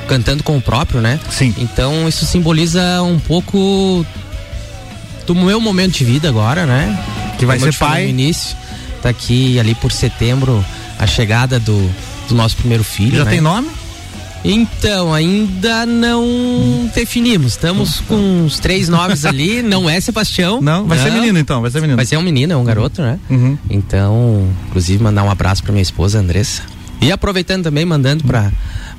Cantando 0.06 0.42
com 0.42 0.56
o 0.56 0.60
próprio, 0.60 1.00
né? 1.00 1.18
Uhum. 1.24 1.32
Sim. 1.32 1.54
Então, 1.58 2.08
isso 2.08 2.24
simboliza 2.24 3.02
um 3.02 3.18
pouco 3.18 4.06
do 5.26 5.34
meu 5.34 5.60
momento 5.60 5.98
de 5.98 6.04
vida 6.04 6.28
agora, 6.28 6.64
né? 6.64 6.98
Que 7.38 7.44
vai 7.44 7.58
Como 7.58 7.72
ser 7.72 7.78
pai. 7.78 8.04
No 8.04 8.10
início. 8.10 8.56
Tá 9.02 9.10
aqui 9.10 9.60
ali 9.60 9.74
por 9.74 9.92
setembro 9.92 10.64
a 10.98 11.06
chegada 11.06 11.60
do, 11.60 11.90
do 12.28 12.34
nosso 12.34 12.56
primeiro 12.56 12.82
filho. 12.82 13.18
Já 13.18 13.24
né? 13.24 13.32
tem 13.32 13.40
nome? 13.40 13.68
Então, 14.50 15.12
ainda 15.12 15.84
não 15.84 16.90
definimos. 16.94 17.52
Estamos 17.52 18.00
com 18.00 18.14
uns 18.16 18.58
três 18.58 18.88
nomes 18.88 19.26
ali. 19.26 19.60
Não 19.68 19.88
é 19.90 20.00
Sebastião. 20.00 20.60
Não, 20.62 20.86
vai 20.86 20.96
ser 20.98 21.12
menino 21.12 21.38
então, 21.38 21.60
vai 21.60 21.70
ser 21.70 21.80
menino. 21.82 21.96
Vai 21.96 22.06
ser 22.06 22.16
um 22.16 22.22
menino, 22.22 22.54
é 22.54 22.56
um 22.56 22.64
garoto, 22.64 23.02
né? 23.02 23.18
Uhum. 23.28 23.58
Então, 23.68 24.48
inclusive, 24.68 25.02
mandar 25.02 25.22
um 25.22 25.30
abraço 25.30 25.62
pra 25.62 25.70
minha 25.70 25.82
esposa, 25.82 26.18
Andressa. 26.18 26.62
E 27.00 27.12
aproveitando 27.12 27.62
também, 27.64 27.84
mandando 27.84 28.24
pra, 28.24 28.50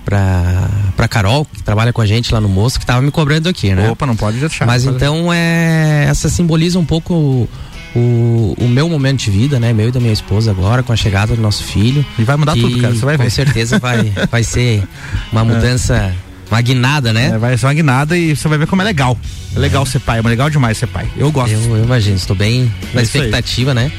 pra, 0.05 0.69
pra 0.95 1.07
Carol, 1.07 1.45
que 1.45 1.63
trabalha 1.63 1.91
com 1.91 2.01
a 2.01 2.05
gente 2.05 2.31
lá 2.33 2.39
no 2.39 2.47
Moço, 2.47 2.79
que 2.79 2.85
tava 2.85 3.01
me 3.01 3.09
cobrando 3.11 3.49
aqui, 3.49 3.73
né? 3.73 3.89
Opa, 3.89 4.05
não 4.05 4.15
pode 4.15 4.37
deixar. 4.37 4.65
Mas 4.67 4.85
Pode- 4.85 4.95
então, 4.95 5.33
é, 5.33 6.05
essa 6.07 6.29
simboliza 6.29 6.77
um 6.77 6.85
pouco 6.85 7.49
o, 7.95 8.55
o, 8.59 8.67
meu 8.67 8.87
momento 8.89 9.19
de 9.19 9.31
vida, 9.31 9.59
né? 9.59 9.73
Meu 9.73 9.89
e 9.89 9.91
da 9.91 9.99
minha 9.99 10.13
esposa 10.13 10.51
agora, 10.51 10.83
com 10.83 10.93
a 10.93 10.95
chegada 10.95 11.35
do 11.35 11.41
nosso 11.41 11.63
filho. 11.63 12.05
E 12.17 12.23
vai 12.23 12.35
mudar 12.35 12.53
tudo, 12.53 12.79
cara, 12.79 12.93
você 12.93 13.05
vai 13.05 13.17
ver. 13.17 13.23
Com 13.23 13.29
certeza 13.29 13.79
vai, 13.79 14.13
vai 14.29 14.43
ser 14.43 14.83
uma 15.31 15.43
mudança, 15.45 16.13
uma 16.51 16.61
guinada, 16.61 17.11
né? 17.11 17.31
É, 17.33 17.37
vai 17.37 17.57
ser 17.57 17.65
uma 17.65 17.73
guinada 17.73 18.17
e 18.17 18.35
você 18.35 18.47
vai 18.47 18.57
ver 18.57 18.67
como 18.67 18.81
é 18.81 18.85
legal. 18.85 19.17
É 19.55 19.59
legal 19.59 19.85
ser 19.85 19.99
pai, 19.99 20.19
é 20.19 20.21
legal 20.21 20.49
demais 20.49 20.77
ser 20.77 20.87
pai. 20.87 21.07
Eu 21.17 21.31
gosto. 21.31 21.53
Eu, 21.53 21.77
eu 21.77 21.83
imagino, 21.83 22.15
estou 22.15 22.35
bem 22.35 22.71
na 22.93 22.99
É 22.99 22.99
aí. 22.99 23.03
expectativa, 23.03 23.73
né? 23.73 23.91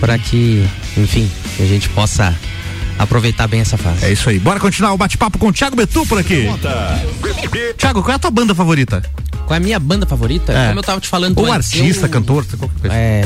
Para 0.00 0.18
que, 0.18 0.66
enfim, 0.96 1.30
a 1.60 1.64
gente 1.64 1.88
possa 1.90 2.34
aproveitar 2.98 3.46
bem 3.46 3.60
essa 3.60 3.76
fase. 3.76 4.04
É 4.04 4.12
isso 4.12 4.28
aí. 4.28 4.38
Bora 4.38 4.58
continuar 4.58 4.92
o 4.92 4.96
bate-papo 4.96 5.38
com 5.38 5.48
o 5.48 5.52
Thiago 5.52 5.76
Betu 5.76 6.06
por 6.06 6.18
aqui. 6.18 6.46
Thiago, 7.76 8.02
qual 8.02 8.12
é 8.12 8.16
a 8.16 8.18
tua 8.18 8.30
banda 8.30 8.54
favorita? 8.54 9.02
Qual 9.46 9.54
é 9.54 9.56
a 9.58 9.60
minha 9.60 9.78
banda 9.78 10.04
favorita? 10.06 10.52
É. 10.52 10.66
Como 10.68 10.80
eu 10.80 10.82
tava 10.84 11.00
te 11.00 11.08
falando 11.08 11.38
Ou 11.38 11.46
antes, 11.52 11.72
artista, 11.72 12.06
eu- 12.06 12.10
cantor, 12.10 12.44
qualquer 12.58 12.78
coisa. 12.80 12.94
É. 12.96 13.24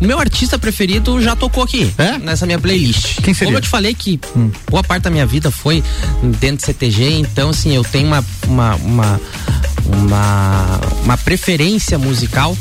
O 0.00 0.04
meu 0.04 0.18
artista 0.18 0.58
preferido 0.58 1.20
já 1.22 1.34
tocou 1.34 1.62
aqui, 1.62 1.90
nessa 2.22 2.44
minha 2.44 2.58
playlist. 2.58 3.20
Quem 3.22 3.32
seria? 3.32 3.46
Como 3.46 3.56
eu 3.56 3.62
te 3.62 3.68
falei 3.68 3.94
que 3.94 4.20
boa 4.70 4.82
parte 4.84 5.04
da 5.04 5.10
minha 5.10 5.24
vida 5.24 5.50
foi 5.50 5.82
dentro 6.38 6.58
de 6.58 6.62
CTG, 6.64 7.18
então 7.18 7.48
assim, 7.50 7.74
eu 7.74 7.82
tenho 7.82 8.06
uma 8.06 8.22
uma 8.46 8.74
uma, 8.76 9.20
uma, 9.86 10.80
uma 11.02 11.16
preferência 11.18 11.98
musical 11.98 12.56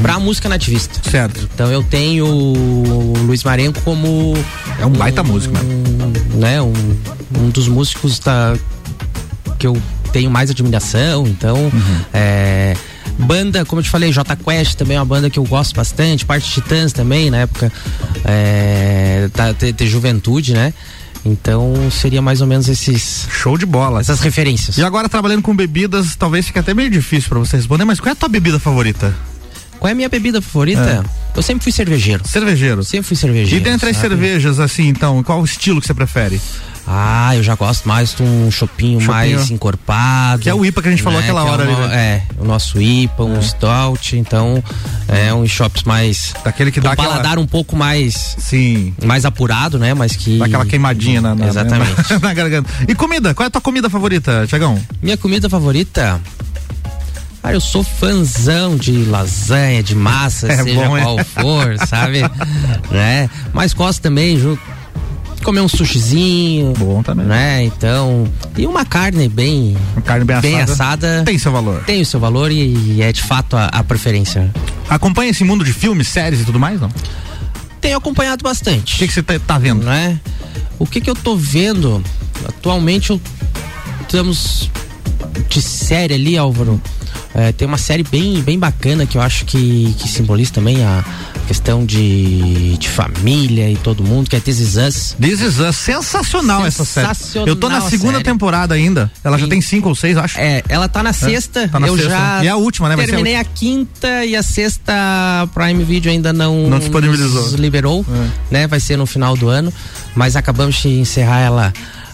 pra 0.00 0.18
música 0.18 0.48
nativista. 0.48 0.98
Certo. 1.10 1.48
Então 1.54 1.70
eu 1.70 1.82
tenho 1.82 2.26
o 2.26 3.12
Luiz 3.26 3.42
Marenco 3.44 3.80
como 3.82 4.34
É 4.80 4.86
um 4.86 4.90
baita 4.90 5.22
músico, 5.22 5.54
mano. 5.54 5.68
né, 6.36 6.62
um, 6.62 6.72
um 7.38 7.50
dos 7.50 7.68
músicos 7.68 8.18
da, 8.18 8.56
que 9.58 9.66
eu 9.66 9.76
tenho 10.08 10.30
mais 10.30 10.50
admiração, 10.50 11.26
então 11.26 11.56
Uhum. 11.56 12.00
é, 12.12 12.74
banda, 13.18 13.64
como 13.64 13.80
eu 13.80 13.84
te 13.84 13.90
falei, 13.90 14.12
J 14.12 14.36
Quest 14.36 14.74
também 14.74 14.96
é 14.96 15.00
uma 15.00 15.06
banda 15.06 15.28
que 15.30 15.38
eu 15.38 15.44
gosto 15.44 15.74
bastante, 15.74 16.24
parte 16.24 16.46
de 16.48 16.54
Titãs 16.54 16.92
também, 16.92 17.30
na 17.30 17.38
época 17.38 17.72
é, 18.24 19.28
da, 19.34 19.52
de, 19.52 19.72
de 19.72 19.86
juventude, 19.88 20.54
né? 20.54 20.72
Então 21.24 21.74
seria 21.90 22.22
mais 22.22 22.40
ou 22.40 22.46
menos 22.46 22.68
esses 22.68 23.26
Show 23.30 23.58
de 23.58 23.66
bola. 23.66 24.00
essas 24.00 24.20
referências. 24.20 24.78
E 24.78 24.82
agora 24.84 25.08
trabalhando 25.08 25.42
com 25.42 25.54
bebidas, 25.54 26.14
talvez 26.16 26.46
fique 26.46 26.58
até 26.58 26.72
meio 26.72 26.90
difícil 26.90 27.28
pra 27.28 27.38
você 27.38 27.56
responder, 27.56 27.84
mas 27.84 27.98
qual 28.00 28.10
é 28.10 28.12
a 28.12 28.16
tua 28.16 28.28
bebida 28.28 28.58
favorita? 28.58 29.14
Qual 29.78 29.88
é 29.88 29.92
a 29.92 29.94
minha 29.94 30.08
bebida 30.08 30.40
favorita? 30.40 31.04
Eu 31.36 31.42
sempre 31.42 31.62
fui 31.62 31.70
cervejeiro. 31.72 32.26
Cervejeiro. 32.26 32.82
Sempre 32.82 33.06
fui 33.06 33.16
cervejeiro. 33.16 33.56
E 33.56 33.60
dentre 33.60 33.90
as 33.90 33.96
sabe? 33.96 34.08
cervejas, 34.08 34.58
assim, 34.58 34.88
então, 34.88 35.22
qual 35.22 35.40
o 35.40 35.44
estilo 35.44 35.80
que 35.80 35.86
você 35.86 35.94
prefere? 35.94 36.40
Ah, 36.90 37.36
eu 37.36 37.42
já 37.42 37.54
gosto 37.54 37.86
mais 37.86 38.14
de 38.14 38.22
um 38.22 38.50
chopinho, 38.50 38.98
Chopinho. 38.98 39.12
mais 39.36 39.50
encorpado. 39.50 40.40
Que 40.40 40.48
é 40.48 40.54
o 40.54 40.64
IPA 40.64 40.80
que 40.80 40.88
a 40.88 40.90
gente 40.90 41.02
falou 41.02 41.18
aquela 41.20 41.42
que 41.42 41.48
é 41.48 41.52
hora 41.52 41.64
no- 41.66 41.76
ali, 41.84 41.88
né? 41.88 41.94
É, 41.96 42.22
o 42.38 42.44
nosso 42.46 42.80
IPA, 42.80 43.24
um 43.24 43.42
stout, 43.42 44.16
então 44.16 44.64
é 45.06 45.32
uns 45.34 45.50
shops 45.50 45.82
mais 45.82 46.32
Daquele 46.42 46.72
que 46.72 46.80
dá 46.80 46.92
aquela- 46.92 47.08
paladar 47.08 47.38
um 47.38 47.46
pouco 47.46 47.76
mais 47.76 48.36
Sim. 48.38 48.94
mais 49.04 49.26
apurado, 49.26 49.78
né? 49.78 49.92
Mas 49.92 50.16
que 50.16 50.38
Dá 50.38 50.46
aquela 50.46 50.64
queimadinha 50.64 51.20
na, 51.20 51.34
na, 51.34 51.48
Exatamente. 51.48 51.94
na, 52.10 52.18
na 52.28 52.32
garganta. 52.32 52.70
E 52.88 52.94
comida? 52.94 53.34
Qual 53.34 53.44
é 53.44 53.48
a 53.48 53.50
tua 53.50 53.60
comida 53.60 53.90
favorita, 53.90 54.46
Tiagão? 54.46 54.82
Minha 55.02 55.18
comida 55.18 55.46
favorita. 55.50 56.18
Cara, 57.42 57.54
eu 57.54 57.60
sou 57.60 57.84
fãzão 57.84 58.76
de 58.76 59.04
lasanha, 59.04 59.82
de 59.82 59.94
massa, 59.94 60.48
É 60.52 60.62
seja 60.62 60.74
bom, 60.88 60.98
qual 61.00 61.18
for, 61.24 61.76
sabe? 61.86 62.20
né? 62.90 63.28
Mas 63.52 63.74
gosto 63.74 64.00
também, 64.00 64.38
junto 64.38 64.60
comer 65.44 65.60
um 65.60 65.68
sushizinho. 65.68 66.72
Bom 66.78 67.02
também. 67.02 67.26
Né? 67.26 67.64
Então, 67.64 68.26
e 68.56 68.66
uma 68.66 68.84
carne 68.84 69.28
bem 69.28 69.76
Uma 69.94 70.02
carne 70.02 70.24
bem, 70.24 70.40
bem 70.40 70.60
assada. 70.60 71.06
assada 71.06 71.22
Tem 71.24 71.38
seu 71.38 71.52
valor. 71.52 71.82
tem 71.84 72.00
o 72.02 72.06
seu 72.06 72.20
valor 72.20 72.50
e, 72.50 72.74
e 72.96 73.02
é 73.02 73.12
de 73.12 73.22
fato 73.22 73.56
a, 73.56 73.66
a 73.66 73.82
preferência. 73.84 74.52
Acompanha 74.88 75.30
esse 75.30 75.44
mundo 75.44 75.64
de 75.64 75.72
filmes, 75.72 76.08
séries 76.08 76.40
e 76.40 76.44
tudo 76.44 76.58
mais, 76.58 76.80
não? 76.80 76.88
O 76.88 77.80
Tenho 77.80 77.96
acompanhado 77.98 78.42
bastante. 78.42 78.96
que, 78.98 79.06
que 79.06 79.12
você 79.12 79.22
tá, 79.22 79.38
tá 79.38 79.58
vendo? 79.58 79.84
né? 79.84 80.18
O 80.78 80.86
que 80.86 81.00
que 81.00 81.08
eu 81.10 81.14
tô 81.14 81.36
vendo? 81.36 82.02
Atualmente 82.48 83.10
eu 83.10 83.20
estamos 84.02 84.70
de 85.48 85.60
série 85.62 86.14
ali, 86.14 86.36
Álvaro. 86.38 86.80
É, 87.34 87.52
tem 87.52 87.68
uma 87.68 87.78
série 87.78 88.02
bem, 88.02 88.40
bem 88.42 88.58
bacana 88.58 89.06
que 89.06 89.16
eu 89.16 89.22
acho 89.22 89.44
que, 89.44 89.94
que 89.98 90.08
simboliza 90.08 90.50
também 90.52 90.82
a 90.82 91.04
questão 91.46 91.84
de, 91.84 92.76
de 92.78 92.88
família 92.88 93.70
e 93.70 93.76
todo 93.76 94.02
mundo, 94.02 94.28
que 94.30 94.34
é 94.36 94.40
This 94.40 94.58
Is 94.60 94.76
Us. 94.76 95.16
This 95.20 95.40
Is 95.40 95.58
Us, 95.60 95.76
sensacional, 95.76 96.64
essa 96.66 96.84
série. 96.84 97.06
Sensacional 97.08 97.48
Eu 97.48 97.54
tô 97.56 97.68
na 97.68 97.82
segunda 97.82 98.12
série. 98.14 98.24
temporada 98.24 98.74
ainda. 98.74 99.10
Ela 99.22 99.38
já 99.38 99.46
tem 99.46 99.60
cinco 99.60 99.88
ou 99.90 99.94
seis, 99.94 100.16
acho. 100.16 100.38
É, 100.40 100.62
ela 100.68 100.88
tá 100.88 101.02
na 101.02 101.12
sexta, 101.12 101.68
tá 101.68 101.78
na 101.78 101.86
eu 101.86 101.96
sexta. 101.96 102.10
já 102.10 102.44
E 102.44 102.46
é 102.46 102.50
a 102.50 102.56
última, 102.56 102.88
né? 102.88 102.96
Vai 102.96 103.04
ser 103.06 103.12
a 103.12 103.14
terminei 103.14 103.38
a, 103.38 103.44
quinta 103.44 104.24
e 104.24 104.34
a 104.34 104.42
sexta 104.42 104.92
Prime 105.54 105.84
Video 105.84 106.10
ainda 106.10 106.32
não, 106.32 106.68
Não 106.68 106.78
disponibilizou. 106.78 107.42
nos 107.42 107.52
liberou, 107.54 108.04
É. 108.10 108.28
né? 108.50 108.66
Vai 108.66 108.80
ser 108.80 108.96
no 108.96 109.06
final 109.06 109.36
do 109.36 109.48
ano, 109.48 109.72
mas 110.14 110.34
acabamos 110.34 110.76
de 110.76 110.88
encerrar 110.88 111.40
ela 111.40 111.72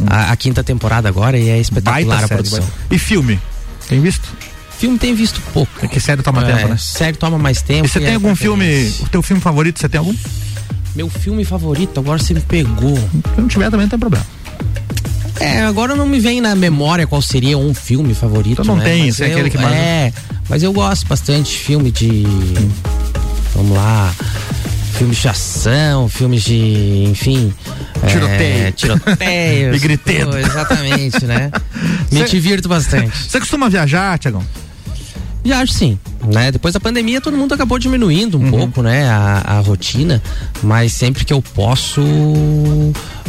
a, 0.09 0.33
a 0.33 0.37
quinta 0.37 0.63
temporada 0.65 1.09
agora 1.09 1.39
e 1.39 1.49
é 1.49 1.59
espetacular 1.59 2.25
a 2.25 2.29
produção. 2.29 2.59
baita. 2.61 2.73
E 2.91 2.99
filme? 2.99 3.41
Tem 3.89 4.01
visto? 4.01 4.29
Filme 4.85 4.99
tem 4.99 5.15
visto 5.15 5.41
pouco. 5.55 5.73
É 5.83 5.89
que 5.89 5.99
série 5.99 6.21
toma 6.23 6.43
É, 6.43 6.53
tempo, 6.55 6.69
né? 6.69 6.77
Série 6.77 7.17
toma 7.17 7.39
mais 7.39 7.63
tempo. 7.63 7.87
E 7.87 7.89
você 7.89 8.01
tem 8.01 8.11
é 8.11 8.15
algum 8.17 8.37
filme, 8.37 8.93
o 9.01 9.09
teu 9.09 9.23
filme 9.23 9.41
favorito, 9.41 9.81
você 9.81 9.89
tem 9.89 9.99
algum? 9.99 10.15
Meu 10.95 11.09
filme 11.09 11.43
favorito, 11.43 11.99
agora 11.99 12.19
você 12.19 12.35
me 12.35 12.41
pegou. 12.43 12.95
Se 13.35 13.41
não 13.41 13.49
tiver, 13.49 13.71
também 13.71 13.87
não 13.87 13.89
tem 13.89 13.99
problema. 13.99 14.27
É, 15.41 15.63
agora 15.63 15.95
não 15.97 16.05
me 16.07 16.21
vem 16.21 16.39
na 16.39 16.55
memória 16.55 17.07
qual 17.07 17.23
seria 17.23 17.57
um 17.57 17.73
filme 17.73 18.13
favorito. 18.13 18.61
Então 18.61 18.65
não 18.67 18.77
né? 18.77 18.85
tem, 18.85 19.09
esse 19.09 19.25
é 19.25 19.29
aquele 19.29 19.49
que 19.49 19.57
mais- 19.57 19.75
É, 19.75 20.13
mas 20.51 20.63
eu 20.63 20.71
gosto 20.71 21.07
bastante 21.07 21.53
de 21.53 21.59
filme 21.61 21.91
de. 21.91 22.25
Vamos 23.55 23.75
lá. 23.75 24.13
Filmes 24.99 25.17
de 25.17 25.29
ação, 25.29 26.11
filmes 26.11 26.43
de. 26.45 27.05
Enfim. 27.09 27.55
é, 28.03 28.71
Tiroteio. 28.73 29.75
E 29.75 29.79
griteiro. 29.79 30.31
Pô, 30.31 30.37
Exatamente, 30.37 31.25
né? 31.25 31.51
Me 32.13 32.19
Cê- 32.19 32.25
divirto 32.27 32.69
bastante. 32.69 33.17
Você 33.31 33.41
costuma 33.41 33.71
viajar, 33.71 34.19
Tiagão? 34.19 34.45
Viajo 35.45 35.73
sim, 35.73 35.99
né? 36.33 36.51
Depois 36.51 36.73
da 36.73 36.81
pandemia 36.81 37.21
todo 37.21 37.37
mundo 37.37 37.53
acabou 37.53 37.79
diminuindo 37.79 38.39
um 38.39 38.45
Uhum. 38.45 38.51
pouco, 38.51 38.83
né? 38.83 39.07
A, 39.11 39.43
a 39.45 39.61
rotina, 39.61 40.23
mas 40.63 40.93
sempre 40.95 41.23
que 41.25 41.33
eu 41.35 41.43
posso, 41.43 42.01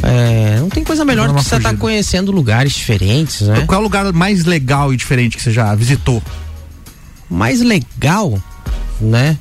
é, 0.02 0.58
não 0.60 0.70
tem 0.70 0.84
coisa 0.84 1.04
melhor 1.04 1.28
do 1.28 1.34
que 1.34 1.42
você 1.44 1.56
estar 1.58 1.70
fugida. 1.70 1.78
conhecendo 1.82 2.32
lugares 2.32 2.74
diferentes, 2.74 3.42
né? 3.42 3.66
Qual 3.68 3.78
é 3.78 3.82
o 3.82 3.84
lugar 3.84 4.14
mais 4.14 4.46
legal 4.46 4.94
e 4.94 4.98
diferente 4.98 5.36
que 5.36 5.44
você 5.44 5.52
já 5.52 5.76
visitou? 5.76 6.24
Mais 7.30 7.60
legal, 7.62 8.42
né? 9.02 9.38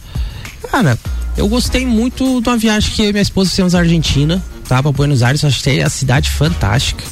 Cara, 0.70 0.98
eu 1.36 1.46
gostei 1.48 1.86
muito 1.86 2.40
de 2.40 2.48
uma 2.48 2.56
viagem 2.56 2.90
que 2.92 3.02
e 3.04 3.12
minha 3.12 3.22
esposa 3.22 3.50
fizemos 3.50 3.74
à 3.74 3.80
Argentina, 3.80 4.42
tá? 4.68 4.82
Pra 4.82 4.90
Buenos 4.90 5.22
Aires, 5.22 5.44
achei 5.44 5.80
a 5.82 5.88
cidade 5.88 6.28
fantástica. 6.30 7.04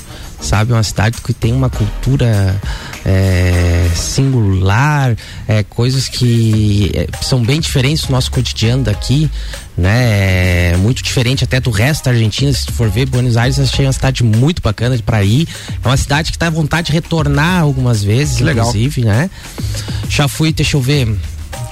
Sabe? 0.42 0.72
Uma 0.72 0.82
cidade 0.82 1.18
que 1.22 1.32
tem 1.32 1.52
uma 1.52 1.70
cultura 1.70 2.60
é, 3.04 3.88
singular, 3.94 5.16
é, 5.48 5.62
coisas 5.62 6.08
que 6.08 6.90
é, 6.94 7.06
são 7.22 7.42
bem 7.42 7.60
diferentes 7.60 8.04
do 8.04 8.12
nosso 8.12 8.30
cotidiano 8.30 8.84
daqui, 8.84 9.30
né? 9.76 10.72
É 10.72 10.76
muito 10.76 11.02
diferente 11.02 11.44
até 11.44 11.60
do 11.60 11.70
resto 11.70 12.04
da 12.04 12.10
Argentina. 12.10 12.52
Se 12.52 12.66
tu 12.66 12.72
for 12.72 12.90
ver, 12.90 13.06
Buenos 13.06 13.36
Aires 13.36 13.58
achei 13.58 13.86
uma 13.86 13.92
cidade 13.92 14.22
muito 14.22 14.60
bacana 14.60 14.98
para 15.04 15.22
ir. 15.22 15.48
É 15.82 15.88
uma 15.88 15.96
cidade 15.96 16.32
que 16.32 16.38
tá 16.38 16.48
à 16.48 16.50
vontade 16.50 16.88
de 16.88 16.92
retornar 16.92 17.62
algumas 17.62 18.02
vezes, 18.02 18.36
Que 18.38 18.44
legal. 18.44 18.66
inclusive, 18.68 19.04
né? 19.04 19.30
Já 20.08 20.28
fui, 20.28 20.52
deixa 20.52 20.76
eu 20.76 20.80
ver. 20.80 21.08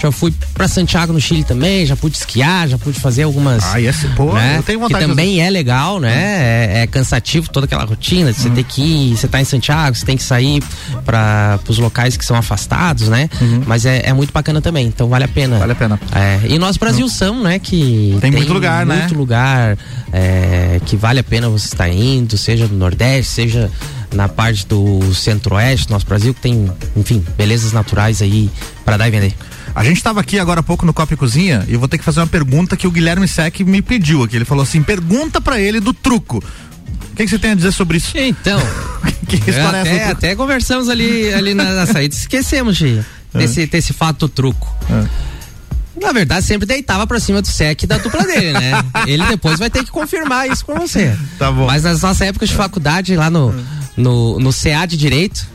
Já 0.00 0.10
fui 0.10 0.32
pra 0.54 0.66
Santiago 0.66 1.12
no 1.12 1.20
Chile 1.20 1.44
também, 1.44 1.84
já 1.84 1.94
pude 1.94 2.16
esquiar, 2.16 2.68
já 2.68 2.78
pude 2.78 2.98
fazer 2.98 3.24
algumas. 3.24 3.62
Ah, 3.64 3.80
esse, 3.80 4.08
pô, 4.08 4.32
né? 4.32 4.56
eu 4.56 4.62
tenho 4.62 4.80
vontade 4.80 5.04
Que 5.04 5.10
de 5.10 5.10
também 5.10 5.42
é 5.42 5.50
legal, 5.50 6.00
né? 6.00 6.10
É, 6.12 6.82
é 6.82 6.86
cansativo 6.86 7.50
toda 7.50 7.66
aquela 7.66 7.84
rotina 7.84 8.32
de 8.32 8.38
você 8.38 8.48
ter 8.50 8.64
que 8.64 8.82
ir, 8.82 9.16
você 9.16 9.28
tá 9.28 9.40
em 9.40 9.44
Santiago, 9.44 9.94
você 9.94 10.06
tem 10.06 10.16
que 10.16 10.22
sair 10.22 10.62
para 11.04 11.60
os 11.68 11.78
locais 11.78 12.16
que 12.16 12.24
são 12.24 12.34
afastados, 12.36 13.08
né? 13.08 13.28
Mas 13.66 13.84
é, 13.84 14.02
é 14.04 14.12
muito 14.12 14.32
bacana 14.32 14.62
também, 14.62 14.86
então 14.86 15.08
vale 15.08 15.24
a 15.24 15.28
pena. 15.28 15.58
Vale 15.58 15.72
a 15.72 15.76
pena. 15.76 16.00
É, 16.14 16.40
e 16.48 16.58
nós 16.58 16.76
Brasil 16.76 17.08
são, 17.08 17.42
né? 17.42 17.58
Que 17.58 18.16
Tem 18.20 18.30
muito 18.30 18.52
lugar, 18.52 18.86
né? 18.86 19.00
muito 19.00 19.14
lugar 19.14 19.76
é, 20.12 20.80
que 20.86 20.96
vale 20.96 21.20
a 21.20 21.24
pena 21.24 21.48
você 21.48 21.66
estar 21.66 21.88
indo, 21.88 22.38
seja 22.38 22.66
no 22.66 22.76
Nordeste, 22.76 23.32
seja 23.32 23.70
na 24.14 24.28
parte 24.28 24.66
do 24.66 25.14
Centro-Oeste, 25.14 25.90
nosso 25.90 26.06
Brasil, 26.06 26.34
que 26.34 26.40
tem, 26.40 26.70
enfim, 26.96 27.24
belezas 27.36 27.72
naturais 27.72 28.20
aí 28.22 28.50
para 28.84 28.96
dar 28.96 29.08
e 29.08 29.10
vender. 29.10 29.34
A 29.74 29.84
gente 29.84 29.98
estava 29.98 30.20
aqui 30.20 30.38
agora 30.38 30.60
há 30.60 30.62
pouco 30.62 30.84
no 30.84 30.92
Copa 30.92 31.14
e 31.14 31.16
Cozinha 31.16 31.64
e 31.68 31.76
vou 31.76 31.88
ter 31.88 31.98
que 31.98 32.04
fazer 32.04 32.20
uma 32.20 32.26
pergunta 32.26 32.76
que 32.76 32.86
o 32.86 32.90
Guilherme 32.90 33.28
Sec 33.28 33.60
me 33.60 33.80
pediu 33.80 34.22
aqui. 34.24 34.36
Ele 34.36 34.44
falou 34.44 34.62
assim: 34.62 34.82
pergunta 34.82 35.40
pra 35.40 35.60
ele 35.60 35.80
do 35.80 35.92
truco. 35.92 36.38
O 37.12 37.16
que, 37.16 37.24
que 37.24 37.28
você 37.28 37.38
tem 37.38 37.52
a 37.52 37.54
dizer 37.54 37.72
sobre 37.72 37.98
isso? 37.98 38.16
Então. 38.16 38.60
que 39.28 39.50
é 39.50 39.60
até, 39.60 40.04
até 40.06 40.34
conversamos 40.34 40.88
ali, 40.88 41.32
ali 41.32 41.54
na, 41.54 41.72
na 41.72 41.86
saída. 41.86 42.14
Esquecemos 42.14 42.76
de, 42.76 43.04
desse, 43.32 43.66
desse 43.66 43.92
fato 43.92 44.28
truco. 44.28 44.74
Na 46.00 46.12
verdade, 46.12 46.46
sempre 46.46 46.66
deitava 46.66 47.06
pra 47.06 47.20
cima 47.20 47.42
do 47.42 47.48
sec 47.48 47.84
da 47.84 47.98
dupla 47.98 48.24
dele, 48.24 48.52
né? 48.52 48.72
Ele 49.06 49.24
depois 49.26 49.58
vai 49.58 49.68
ter 49.68 49.84
que 49.84 49.90
confirmar 49.90 50.48
isso 50.48 50.64
com 50.64 50.74
você. 50.74 51.14
Tá 51.38 51.52
bom. 51.52 51.66
Mas 51.66 51.82
nas 51.82 52.00
nossas 52.00 52.22
épocas 52.22 52.48
de 52.48 52.54
faculdade, 52.54 53.14
lá 53.16 53.28
no, 53.28 53.54
no, 53.96 54.40
no 54.40 54.50
CA 54.50 54.86
de 54.86 54.96
Direito, 54.96 55.46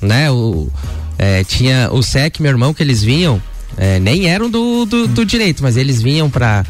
né? 0.00 0.30
O, 0.30 0.68
é, 1.16 1.44
tinha 1.44 1.88
o 1.92 2.02
SEC, 2.02 2.40
meu 2.40 2.50
irmão, 2.50 2.74
que 2.74 2.82
eles 2.82 3.00
vinham, 3.00 3.40
é, 3.76 3.98
nem 3.98 4.26
eram 4.28 4.50
do, 4.50 4.84
do, 4.84 5.06
do 5.08 5.24
direito, 5.24 5.62
mas 5.62 5.76
eles 5.76 6.00
vinham 6.02 6.28
pra, 6.30 6.64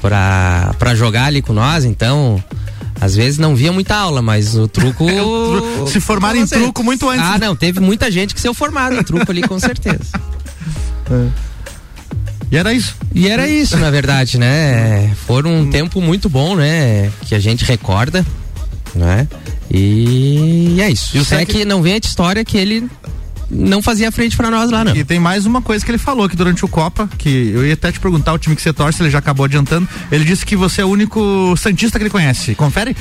pra, 0.00 0.74
pra 0.78 0.94
jogar 0.94 1.26
ali 1.26 1.42
com 1.42 1.52
nós, 1.52 1.84
então. 1.84 2.42
Às 3.00 3.16
vezes 3.16 3.38
não 3.38 3.56
via 3.56 3.72
muita 3.72 3.96
aula, 3.96 4.22
mas 4.22 4.54
o 4.56 4.68
truco. 4.68 5.04
Se 5.88 6.00
formaram 6.00 6.38
em 6.38 6.46
truco 6.46 6.82
muito 6.82 7.08
antes. 7.08 7.26
Ah, 7.26 7.38
não, 7.38 7.54
teve 7.56 7.80
muita 7.80 8.10
gente 8.10 8.34
que 8.34 8.40
se 8.40 8.52
formado 8.54 8.94
em 8.94 9.02
truco 9.02 9.30
ali, 9.30 9.42
com 9.42 9.58
certeza. 9.58 10.04
E 12.50 12.56
era 12.56 12.72
isso. 12.72 12.94
E 13.14 13.28
era 13.28 13.48
isso, 13.48 13.76
na 13.76 13.90
verdade, 13.90 14.38
né? 14.38 15.12
Foram 15.26 15.52
um 15.54 15.70
tempo 15.70 16.00
muito 16.00 16.28
bom, 16.28 16.54
né? 16.54 17.10
Que 17.22 17.34
a 17.34 17.40
gente 17.40 17.64
recorda, 17.64 18.24
né? 18.94 19.26
E 19.70 20.76
é 20.80 20.88
isso. 20.90 21.16
E 21.16 21.18
o 21.18 21.22
o 21.22 21.24
Sec- 21.24 21.50
Sec 21.50 21.64
não 21.66 21.82
vem 21.82 21.94
a 21.94 21.98
história 21.98 22.44
que 22.44 22.56
ele 22.56 22.88
não 23.54 23.80
fazia 23.80 24.10
frente 24.10 24.36
pra 24.36 24.50
nós 24.50 24.70
lá, 24.70 24.84
não. 24.84 24.96
E 24.96 25.04
tem 25.04 25.20
mais 25.20 25.46
uma 25.46 25.62
coisa 25.62 25.84
que 25.84 25.90
ele 25.90 25.98
falou 25.98 26.28
que 26.28 26.36
durante 26.36 26.64
o 26.64 26.68
Copa, 26.68 27.08
que 27.16 27.50
eu 27.54 27.64
ia 27.64 27.74
até 27.74 27.92
te 27.92 28.00
perguntar 28.00 28.32
o 28.32 28.38
time 28.38 28.56
que 28.56 28.62
você 28.62 28.72
torce, 28.72 29.02
ele 29.02 29.10
já 29.10 29.18
acabou 29.18 29.44
adiantando. 29.44 29.88
Ele 30.10 30.24
disse 30.24 30.44
que 30.44 30.56
você 30.56 30.82
é 30.82 30.84
o 30.84 30.88
único 30.88 31.54
Santista 31.56 31.98
que 31.98 32.02
ele 32.02 32.10
conhece. 32.10 32.54
Confere? 32.54 32.96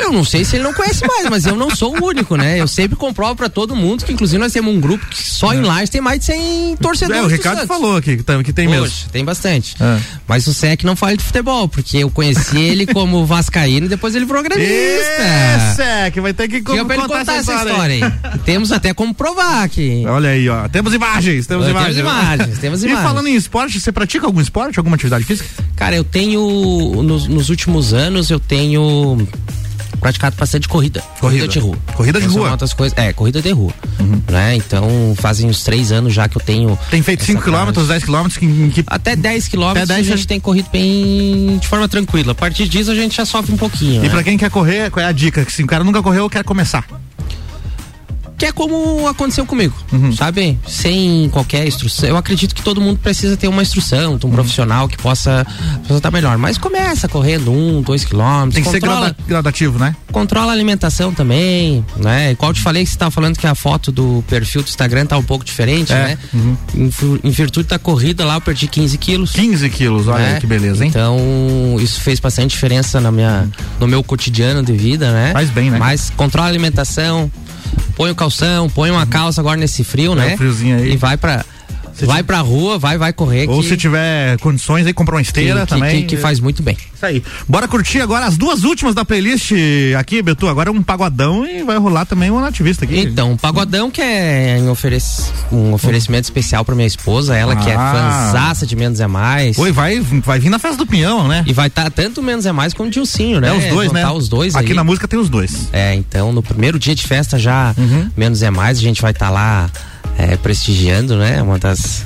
Eu 0.00 0.12
não 0.12 0.24
sei 0.24 0.44
se 0.44 0.56
ele 0.56 0.62
não 0.64 0.72
conhece 0.74 1.06
mais, 1.06 1.28
mas 1.28 1.46
eu 1.46 1.56
não 1.56 1.74
sou 1.74 1.96
o 1.98 2.04
único, 2.06 2.36
né? 2.36 2.60
Eu 2.60 2.68
sempre 2.68 2.96
comprovo 2.96 3.34
pra 3.34 3.48
todo 3.48 3.74
mundo 3.74 4.04
que, 4.04 4.12
inclusive, 4.12 4.38
nós 4.38 4.52
temos 4.52 4.72
um 4.74 4.80
grupo 4.80 5.04
que 5.06 5.22
só 5.22 5.52
em 5.54 5.62
Lages 5.62 5.90
tem 5.90 6.00
mais 6.00 6.20
de 6.20 6.26
100 6.26 6.76
torcedores. 6.76 7.22
É, 7.22 7.24
o 7.24 7.28
do 7.28 7.32
Ricardo 7.34 7.66
falou 7.66 7.96
aqui 7.96 8.16
que 8.18 8.22
tem, 8.22 8.42
que 8.42 8.52
tem 8.52 8.68
mesmo. 8.68 8.84
Poxa, 8.86 9.06
tem 9.10 9.24
bastante. 9.24 9.74
É. 9.80 9.98
Mas 10.28 10.46
o 10.46 10.54
SEC 10.54 10.84
não 10.84 10.94
fala 10.94 11.16
de 11.16 11.24
futebol, 11.24 11.68
porque 11.68 11.98
eu 11.98 12.10
conheci 12.10 12.58
ele 12.58 12.86
como 12.86 13.24
Vascaíno 13.26 13.86
e 13.86 13.88
depois 13.88 14.14
ele 14.14 14.26
programista. 14.26 14.66
Esse, 14.66 16.10
que 16.12 16.20
vai 16.20 16.32
ter 16.32 16.48
que 16.48 16.60
Diga 16.60 16.84
pra 16.84 16.94
ele 16.96 17.02
contar, 17.06 17.18
contar 17.20 17.34
essa 17.36 17.52
aí. 17.52 17.58
história 17.68 17.94
aí. 17.94 18.12
E 18.34 18.38
temos 18.40 18.72
até 18.72 18.92
como 18.94 19.14
provar 19.14 19.68
que. 19.68 20.04
Olha 20.06 20.30
aí, 20.30 20.48
ó. 20.48 20.68
Temos 20.68 20.92
imagens, 20.94 21.46
temos 21.46 21.66
Temos 21.66 21.80
imagens. 21.80 21.98
imagens, 21.98 22.58
temos 22.58 22.82
E 22.82 22.86
imagens. 22.86 23.06
falando 23.08 23.28
em 23.28 23.34
esporte, 23.34 23.80
você 23.80 23.90
pratica 23.92 24.26
algum 24.26 24.40
esporte, 24.40 24.78
alguma 24.78 24.96
atividade 24.96 25.24
física? 25.24 25.48
Cara, 25.74 25.96
eu 25.96 26.04
tenho. 26.04 27.02
Nos, 27.02 27.26
nos 27.26 27.48
últimos 27.50 27.92
anos 27.92 28.30
eu 28.30 28.38
tenho 28.40 29.26
praticado 30.06 30.36
bastante 30.36 30.68
corrida. 30.68 31.02
Corrida, 31.18 31.48
de 31.48 31.58
rua. 31.58 31.76
Corrida 31.94 32.20
de 32.20 32.26
rua? 32.28 32.50
Uhum. 32.50 32.56
das 32.56 32.72
coisas. 32.72 32.96
É, 32.96 33.12
corrida 33.12 33.42
de 33.42 33.50
rua. 33.50 33.72
Né? 34.30 34.54
Então 34.54 35.14
fazem 35.16 35.48
uns 35.48 35.64
três 35.64 35.90
anos 35.90 36.14
já 36.14 36.28
que 36.28 36.36
eu 36.36 36.42
tenho. 36.42 36.78
Tem 36.90 37.02
feito 37.02 37.22
essa 37.22 37.32
5 37.32 37.42
km, 37.42 37.72
10 37.72 38.04
km, 38.04 38.28
que, 38.38 38.70
que 38.70 38.84
Até 38.86 39.16
10 39.16 39.48
quilômetros 39.48 39.90
Até 39.90 39.94
10 39.94 40.12
a 40.12 40.16
gente 40.16 40.26
tem 40.28 40.38
corrido 40.38 40.68
bem 40.70 41.58
de 41.58 41.66
forma 41.66 41.88
tranquila. 41.88 42.32
A 42.32 42.34
partir 42.36 42.68
disso 42.68 42.92
a 42.92 42.94
gente 42.94 43.16
já 43.16 43.24
sofre 43.24 43.52
um 43.52 43.56
pouquinho. 43.56 43.96
E 43.96 44.06
né? 44.06 44.08
pra 44.08 44.22
quem 44.22 44.38
quer 44.38 44.50
correr, 44.50 44.90
qual 44.92 45.04
é 45.04 45.08
a 45.08 45.12
dica? 45.12 45.44
Que 45.44 45.52
se 45.52 45.64
o 45.64 45.66
cara 45.66 45.82
nunca 45.82 46.00
correu, 46.00 46.30
quer 46.30 46.44
começar. 46.44 46.86
Que 48.38 48.46
é 48.46 48.52
como 48.52 49.08
aconteceu 49.08 49.46
comigo, 49.46 49.74
Uhum. 49.92 50.12
sabe? 50.12 50.58
Sem 50.66 51.28
qualquer 51.30 51.66
instrução. 51.66 52.08
Eu 52.08 52.16
acredito 52.18 52.54
que 52.54 52.62
todo 52.62 52.80
mundo 52.80 52.98
precisa 53.02 53.36
ter 53.36 53.48
uma 53.48 53.62
instrução, 53.62 54.12
Uhum. 54.12 54.18
um 54.24 54.30
profissional 54.30 54.86
que 54.88 54.96
possa 54.98 55.46
estar 55.88 56.10
melhor. 56.10 56.36
Mas 56.36 56.58
começa 56.58 57.08
correndo 57.08 57.50
um, 57.50 57.80
dois 57.80 58.04
quilômetros. 58.04 58.54
Tem 58.54 58.62
que 58.62 58.68
ser 58.70 58.80
controla, 58.80 59.00
grada- 59.06 59.16
gradativo, 59.26 59.78
né? 59.78 59.96
controla 60.12 60.52
a 60.52 60.54
alimentação 60.54 61.12
também, 61.12 61.84
né? 61.96 62.32
Igual 62.32 62.52
te 62.52 62.60
falei 62.60 62.84
que 62.84 62.90
você 62.90 62.96
tava 62.98 63.10
falando 63.10 63.36
que 63.38 63.46
a 63.46 63.54
foto 63.54 63.90
do 63.92 64.22
perfil 64.28 64.62
do 64.62 64.68
Instagram 64.68 65.06
tá 65.06 65.16
um 65.16 65.22
pouco 65.22 65.44
diferente, 65.44 65.92
É, 65.92 65.96
né? 65.96 66.18
Em, 66.74 66.90
fu- 66.90 67.18
em 67.22 67.30
virtude 67.30 67.68
da 67.68 67.78
corrida 67.78 68.24
lá, 68.24 68.34
eu 68.34 68.40
perdi 68.40 68.66
15 68.66 68.96
quilos. 68.98 69.32
15 69.32 69.68
quilos, 69.70 70.08
olha 70.08 70.34
aí 70.34 70.40
que 70.40 70.46
beleza, 70.46 70.84
hein? 70.84 70.90
Então, 70.90 71.18
isso 71.80 72.00
fez 72.00 72.18
bastante 72.20 72.50
diferença 72.50 73.00
na 73.00 73.10
minha, 73.12 73.48
no 73.80 73.86
meu 73.86 74.02
cotidiano 74.02 74.62
de 74.62 74.72
vida, 74.72 75.10
né? 75.12 75.32
Faz 75.32 75.48
bem, 75.50 75.70
né? 75.70 75.78
Mas 75.78 76.10
controla 76.16 76.48
a 76.48 76.50
alimentação, 76.50 77.30
põe 77.94 78.10
o 78.10 78.14
calção, 78.14 78.68
põe 78.68 78.90
uma 78.90 79.06
calça 79.06 79.40
agora 79.40 79.56
nesse 79.56 79.82
frio, 79.84 80.12
É, 80.12 80.16
né? 80.16 80.34
o 80.34 80.36
friozinho 80.38 80.76
aí. 80.78 80.92
E 80.92 80.96
vai 80.96 81.16
pra. 81.16 81.44
Vai 82.04 82.22
pra 82.22 82.40
rua, 82.40 82.78
vai, 82.78 82.98
vai 82.98 83.12
correr. 83.12 83.48
Ou 83.48 83.60
que, 83.62 83.68
se 83.68 83.76
tiver 83.76 84.36
condições 84.38 84.86
aí, 84.86 84.92
comprar 84.92 85.16
uma 85.16 85.22
esteira 85.22 85.60
que, 85.60 85.66
também. 85.68 86.00
Que, 86.02 86.08
que 86.08 86.16
faz 86.16 86.40
muito 86.40 86.62
bem. 86.62 86.76
Isso 86.94 87.06
aí. 87.06 87.22
Bora 87.48 87.66
curtir 87.68 88.00
agora 88.00 88.26
as 88.26 88.36
duas 88.36 88.64
últimas 88.64 88.94
da 88.94 89.04
playlist 89.04 89.52
aqui, 89.98 90.20
Betu. 90.22 90.48
Agora 90.48 90.70
um 90.70 90.82
pagodão 90.82 91.46
e 91.46 91.62
vai 91.62 91.76
rolar 91.78 92.04
também 92.04 92.30
um 92.30 92.40
nativista 92.40 92.84
aqui. 92.84 93.00
Então, 93.00 93.32
um 93.32 93.36
pagodão 93.36 93.90
que 93.90 94.00
é 94.02 94.58
um 95.52 95.72
oferecimento 95.72 96.24
especial 96.24 96.64
pra 96.64 96.74
minha 96.74 96.86
esposa, 96.86 97.36
ela 97.36 97.56
que 97.56 97.70
é 97.70 97.74
Ah. 97.76 98.30
fanzaça 98.32 98.66
de 98.66 98.74
Menos 98.76 99.00
é 99.00 99.06
Mais. 99.06 99.56
Oi, 99.58 99.72
vai, 99.72 100.00
vai 100.00 100.38
vir 100.38 100.50
na 100.50 100.58
festa 100.58 100.76
do 100.78 100.86
Pinhão, 100.86 101.28
né? 101.28 101.44
E 101.46 101.52
vai 101.52 101.68
estar 101.68 101.90
tanto 101.90 102.22
Menos 102.22 102.46
é 102.46 102.52
Mais 102.52 102.74
como 102.74 102.90
Dilcinho, 102.90 103.40
né? 103.40 103.48
É 103.48 103.52
os 103.52 103.64
dois, 103.66 103.86
Vão 103.86 103.94
né? 103.94 104.02
tá 104.02 104.12
os 104.12 104.28
dois 104.28 104.54
Aqui 104.56 104.70
aí. 104.70 104.74
na 104.74 104.84
música 104.84 105.06
tem 105.06 105.18
os 105.18 105.28
dois. 105.28 105.68
É, 105.72 105.94
então 105.94 106.32
no 106.32 106.42
primeiro 106.42 106.78
dia 106.78 106.94
de 106.94 107.06
festa 107.06 107.38
já, 107.38 107.74
Uhum. 107.76 108.10
menos 108.16 108.42
é 108.42 108.50
mais, 108.50 108.78
a 108.78 108.80
gente 108.80 109.00
vai 109.02 109.10
estar 109.12 109.30
lá 109.30 109.70
é, 110.18 110.36
prestigiando, 110.36 111.16
né? 111.16 111.40
Uma 111.42 111.58
das, 111.58 112.04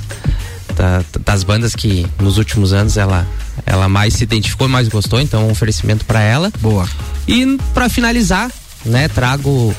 da- 0.75 1.03
das 1.25 1.43
bandas 1.43 1.75
que 1.75 2.05
nos 2.19 2.37
últimos 2.37 2.73
anos 2.73 2.97
ela, 2.97 3.25
ela 3.65 3.87
mais 3.89 4.13
se 4.15 4.23
identificou 4.23 4.67
e 4.67 4.71
mais 4.71 4.87
gostou, 4.87 5.19
então 5.21 5.47
um 5.47 5.51
oferecimento 5.51 6.05
para 6.05 6.21
ela. 6.21 6.51
Boa. 6.59 6.87
E 7.27 7.57
para 7.73 7.89
finalizar, 7.89 8.51
né, 8.85 9.07
trago. 9.07 9.73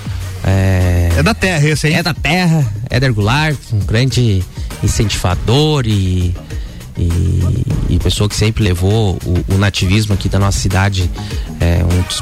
É, 0.45 1.11
É 1.18 1.22
da 1.22 1.35
terra 1.35 1.68
esse 1.68 1.87
aí. 1.87 1.95
é 1.95 2.03
da 2.03 2.12
terra, 2.14 2.66
Éder 2.91 3.12
Goulart, 3.14 3.57
um 3.72 3.78
grande 3.78 4.43
incentivador 4.83 5.87
e, 5.87 6.35
e, 6.99 7.64
e 7.91 7.99
pessoa 8.03 8.28
que 8.28 8.35
sempre 8.35 8.64
levou 8.64 9.18
o, 9.24 9.55
o 9.55 9.59
nativismo 9.59 10.14
aqui 10.14 10.28
da 10.28 10.39
nossa 10.41 10.59
cidade, 10.59 11.09
é, 11.61 11.85
um 11.85 12.03
dos 12.03 12.20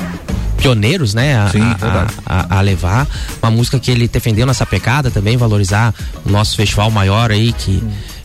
pioneiros, 0.61 1.15
né, 1.15 1.37
a, 1.39 1.49
Sim, 1.49 1.61
a- 1.63 2.07
a- 2.27 2.59
a 2.59 2.61
levar. 2.61 3.07
Uma 3.43 3.51
música 3.51 3.79
que 3.79 3.91
ele 3.91 4.07
defendeu 4.07 4.47
nessa 4.47 4.67
pecada 4.67 5.11
também, 5.11 5.37
valorizar 5.37 5.95
o 6.25 6.31
nosso 6.31 6.57
festival 6.57 6.91
maior 6.91 7.31
aí, 7.31 7.53
que, 7.53 7.83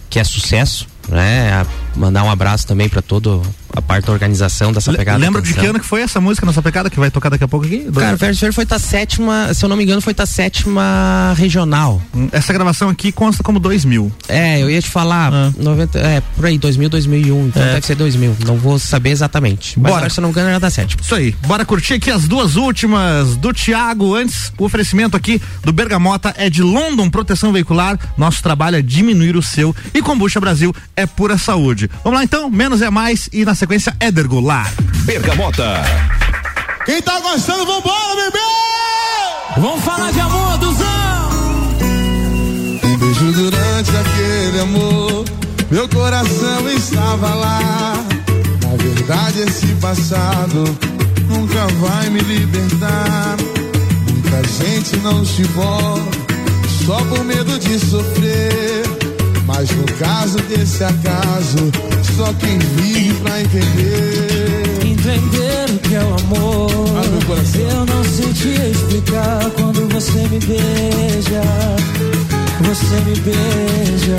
que 0.09 0.19
é 0.19 0.23
sucesso. 0.23 0.87
Né, 1.07 1.65
mandar 1.95 2.23
um 2.23 2.29
abraço 2.29 2.65
também 2.67 2.87
para 2.89 3.01
toda 3.01 3.41
a 3.75 3.81
parte 3.81 4.05
da 4.05 4.13
organização 4.13 4.71
dessa 4.71 4.93
pegada. 4.93 5.17
Lembra 5.17 5.41
de 5.41 5.53
que 5.53 5.65
ano 5.65 5.79
que 5.79 5.85
foi 5.85 6.01
essa 6.01 6.21
música, 6.21 6.45
nossa 6.45 6.61
pecada, 6.61 6.89
que 6.89 6.99
vai 6.99 7.11
tocar 7.11 7.29
daqui 7.29 7.43
a 7.43 7.47
pouco 7.47 7.65
aqui? 7.65 7.79
Cara, 7.93 8.15
o 8.15 8.17
Verso 8.17 8.39
Verde 8.41 8.55
foi 8.55 8.65
da 8.65 8.79
sétima, 8.79 9.53
se 9.53 9.63
eu 9.65 9.69
não 9.69 9.75
me 9.75 9.83
engano, 9.83 10.01
foi 10.01 10.13
da 10.13 10.25
sétima 10.25 11.33
regional. 11.37 12.01
Hum, 12.13 12.29
Essa 12.31 12.53
gravação 12.53 12.89
aqui 12.89 13.11
consta 13.11 13.43
como 13.43 13.59
2000. 13.59 14.11
É, 14.27 14.61
eu 14.61 14.69
ia 14.69 14.81
te 14.81 14.89
falar, 14.89 15.31
90, 15.57 15.99
é, 15.99 16.21
por 16.35 16.45
aí, 16.45 16.57
2000, 16.57 16.89
2001, 16.89 17.47
então 17.47 17.61
É. 17.61 17.73
deve 17.73 17.85
ser 17.85 17.95
2000, 17.95 18.35
não 18.45 18.55
vou 18.57 18.79
saber 18.79 19.09
exatamente. 19.11 19.77
Mas 19.79 19.83
Bora. 19.91 19.95
agora, 19.97 20.09
se 20.09 20.19
eu 20.19 20.21
não 20.21 20.29
me 20.29 20.33
engano, 20.33 20.49
era 20.49 20.59
da 20.59 20.69
sétima. 20.69 21.01
Isso 21.01 21.15
aí. 21.15 21.35
Bora 21.45 21.65
curtir 21.65 21.95
aqui 21.95 22.09
as 22.11 22.27
duas 22.27 22.55
últimas 22.55 23.35
do 23.37 23.53
Thiago. 23.53 24.15
Antes, 24.15 24.51
o 24.57 24.63
oferecimento 24.65 25.15
aqui 25.17 25.41
do 25.63 25.71
Bergamota 25.73 26.33
é 26.37 26.49
de 26.49 26.61
London 26.61 27.09
Proteção 27.09 27.51
Veicular. 27.51 27.97
Nosso 28.17 28.41
trabalho 28.41 28.77
é 28.77 28.81
diminuir 28.81 29.35
o 29.35 29.41
seu. 29.41 29.75
E 29.93 30.01
Combucha 30.01 30.39
Brasil 30.39 30.73
é 30.95 31.05
pura 31.05 31.37
saúde. 31.37 31.84
Vamos 32.03 32.19
lá 32.19 32.23
então, 32.23 32.49
menos 32.49 32.81
é 32.81 32.89
mais 32.89 33.29
e 33.31 33.45
na 33.45 33.55
sequência 33.55 33.95
Éder 33.99 34.27
Goulart. 34.27 34.71
Bergamota. 35.05 35.81
Quem 36.85 37.01
tá 37.01 37.19
gostando, 37.19 37.65
vambora, 37.65 38.15
bebê! 38.15 38.39
Vamos 39.57 39.83
falar 39.83 40.11
de 40.11 40.19
amor, 40.19 40.57
Duzão! 40.57 41.29
Um 42.83 42.97
beijo 42.97 43.31
durante 43.31 43.91
aquele 43.97 44.59
amor, 44.59 45.25
meu 45.71 45.89
coração 45.89 46.69
estava 46.69 47.33
lá. 47.33 47.93
Na 48.61 48.75
verdade, 48.77 49.41
esse 49.41 49.67
passado 49.81 50.77
nunca 51.27 51.67
vai 51.79 52.09
me 52.09 52.19
libertar. 52.19 53.35
Muita 54.09 54.47
gente 54.47 54.97
não 54.97 55.25
se 55.25 55.43
volta 55.43 56.25
só 56.85 56.97
por 57.05 57.23
medo 57.23 57.57
de 57.57 57.79
sofrer. 57.79 59.04
Mas 59.45 59.69
no 59.71 59.85
caso 59.99 60.37
desse 60.49 60.83
acaso, 60.83 61.71
só 62.15 62.33
quem 62.39 62.57
vive 62.57 63.13
pra 63.21 63.41
entender. 63.41 64.63
Entender 64.83 65.69
o 65.69 65.79
que 65.79 65.95
é 65.95 66.03
o 66.03 66.15
amor. 66.15 66.71
Eu 67.55 67.85
não 67.85 68.03
sei 68.03 68.33
te 68.33 68.71
explicar 68.71 69.49
quando 69.51 69.87
você 69.93 70.27
me 70.27 70.39
beija. 70.39 71.41
Você 72.63 72.95
me 73.05 73.15
beija. 73.19 74.17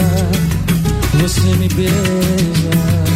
Você 1.20 1.56
me 1.56 1.68
beija. 1.68 3.06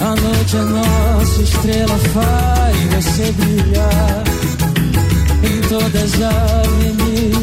A 0.00 0.14
noite 0.14 0.56
é 0.56 0.60
nossa, 0.60 1.42
estrela 1.42 1.98
faz 2.12 2.76
você 2.94 3.32
brilhar 3.32 4.24
em 5.42 5.60
todas 5.68 6.14
as 6.14 6.22
avenidas 6.22 7.35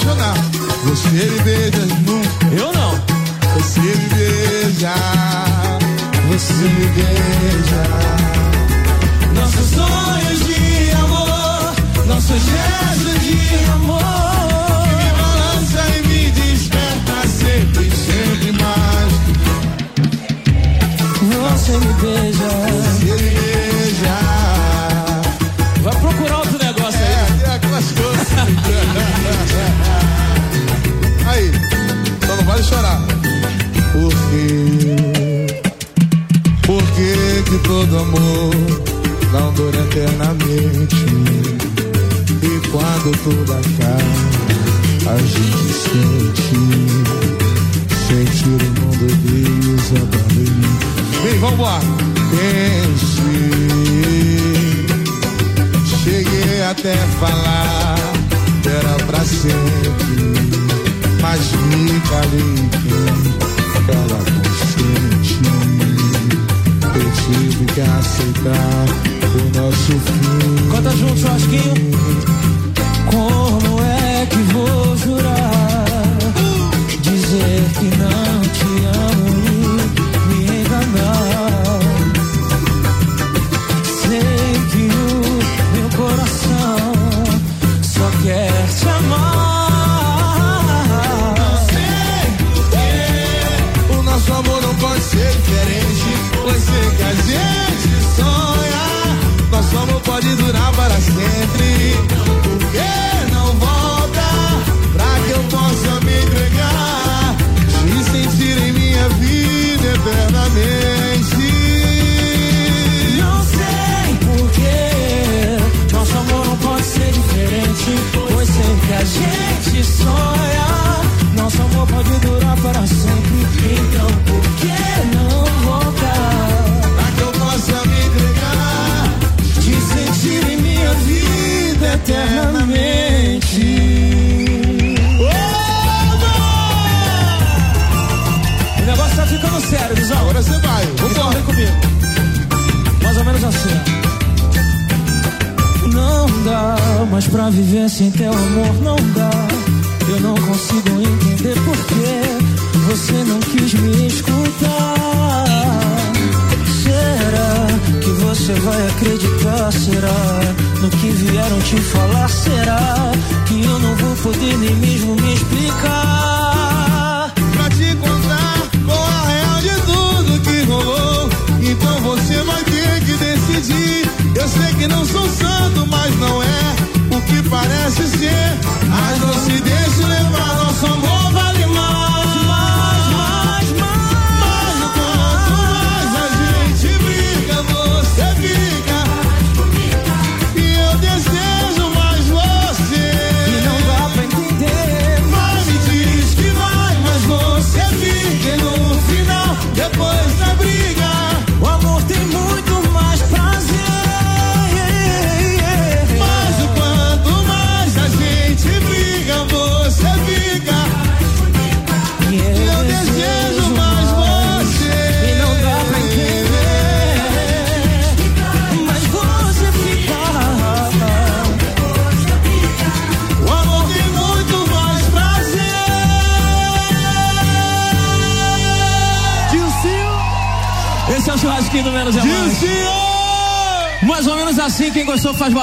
apaixonar. 0.00 0.34
Você 0.84 1.08
me 1.10 1.42
beija 1.42 2.09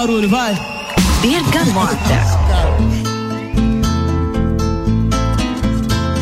barulho, 0.08 0.30
vai. 0.30 0.58
Bergamota. 1.22 1.98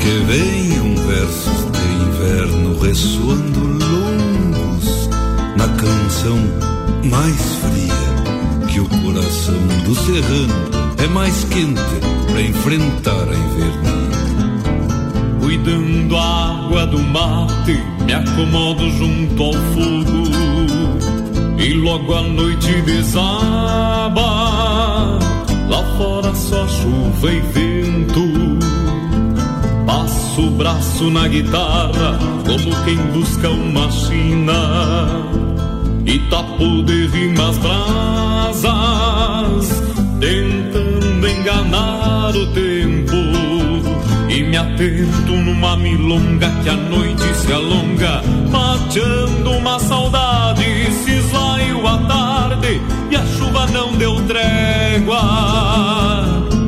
Que 0.01 0.09
venham 0.25 0.95
versos 1.05 1.71
de 1.71 1.83
inverno 2.03 2.79
ressoando 2.79 3.59
longos 3.59 5.09
na 5.55 5.67
canção 5.67 6.37
mais 7.03 7.35
fria 7.61 8.67
que 8.67 8.79
o 8.79 8.89
coração 8.89 9.67
do 9.83 9.95
serrano 9.95 10.95
é 10.97 11.07
mais 11.07 11.43
quente 11.45 11.81
para 12.31 12.41
enfrentar 12.41 13.29
a 13.29 13.35
invernia. 13.35 14.05
Cuidando 15.39 16.17
a 16.17 16.65
água 16.65 16.87
do 16.87 16.99
mate, 16.99 17.79
me 18.03 18.13
acomodo 18.13 18.89
junto 18.97 19.43
ao 19.43 19.53
fogo 19.53 20.64
e 21.57 21.73
logo 21.73 22.13
a 22.13 22.21
noite 22.21 22.81
desaba. 22.81 24.21
Lá 25.67 25.83
fora 25.97 26.33
só 26.35 26.67
chuva 26.67 27.31
e 27.31 27.39
vento. 27.39 28.59
Passo 29.85 30.47
o 30.47 30.51
braço 30.51 31.09
na 31.09 31.27
guitarra, 31.27 32.19
como 32.45 32.83
quem 32.83 32.97
busca 33.13 33.49
uma 33.49 33.89
china. 33.91 35.09
E 36.05 36.19
tapo 36.29 36.83
de 36.83 37.07
rimas 37.07 37.57
brasas, 37.57 38.63
tentando 40.19 41.27
enganar 41.27 42.35
o 42.35 42.47
tempo. 42.47 43.15
E 44.29 44.43
me 44.43 44.57
atento 44.57 45.31
numa 45.31 45.77
milonga 45.77 46.49
que 46.61 46.69
a 46.69 46.75
noite 46.75 47.33
se 47.35 47.53
alonga, 47.53 48.21
mateando 48.51 49.51
uma 49.51 49.79
saudade. 49.79 50.34
E 53.11 53.15
a 53.15 53.25
chuva 53.25 53.67
não 53.67 53.95
deu 53.95 54.15
trégua. 54.27 55.21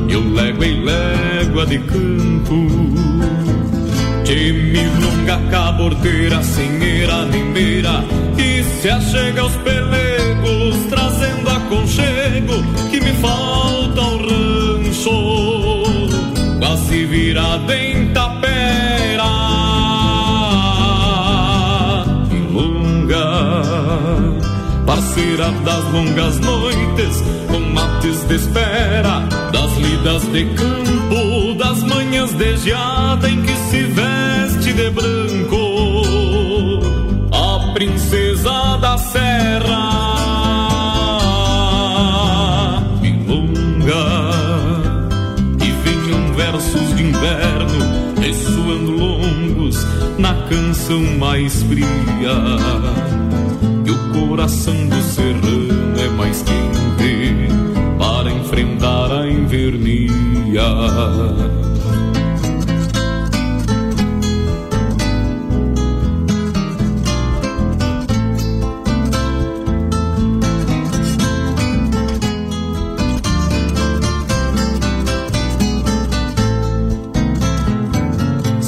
Eu 0.08 0.20
légua 0.32 0.66
e 0.66 0.84
légua 0.84 1.66
de 1.66 1.78
canto. 1.78 2.68
De 4.24 4.52
milonga 4.52 5.40
cabordeira, 5.50 6.42
sem 6.42 6.82
eira 6.82 7.24
nem 7.26 7.48
e 8.38 8.62
se 8.62 8.88
achega 8.88 9.42
aos 9.42 9.54
pelegos, 9.56 10.76
trazendo 10.88 11.50
aconchego 11.50 12.62
que 12.90 13.00
me 13.00 13.12
falta 13.14 14.00
ao 14.00 14.18
rancho 14.18 15.48
quase 16.88 17.06
virada 17.06 17.74
em 17.76 17.87
parceira 24.88 25.50
das 25.66 25.84
longas 25.92 26.40
noites 26.40 27.22
Com 27.46 27.60
mates 27.60 28.24
de 28.26 28.36
espera 28.36 29.20
Das 29.52 29.76
lidas 29.76 30.22
de 30.32 30.46
campo 30.54 31.54
Das 31.58 31.82
manhãs 31.82 32.32
de 32.32 32.56
geada 32.56 33.28
Em 33.28 33.42
que 33.42 33.54
se 33.54 33.82
veste 33.82 34.72
de 34.72 34.90
branco 34.90 35.60
A 37.30 37.72
princesa 37.74 38.78
da 38.78 38.96
serra 38.96 39.98
Ilunga 43.02 44.06
e 45.62 45.70
venham 45.84 46.32
versos 46.32 46.96
de 46.96 47.02
inverno 47.02 48.08
ressoando 48.18 48.92
longos 48.92 49.86
na 50.18 50.34
canção 50.48 51.02
mais 51.18 51.62
fria. 51.62 53.27
Coração 54.38 54.86
do 54.86 55.02
serrano 55.02 55.98
é 55.98 56.08
mais 56.10 56.44
quente 56.44 57.48
para 57.98 58.30
enfrentar 58.30 59.10
a 59.10 59.28
invernia. 59.28 60.62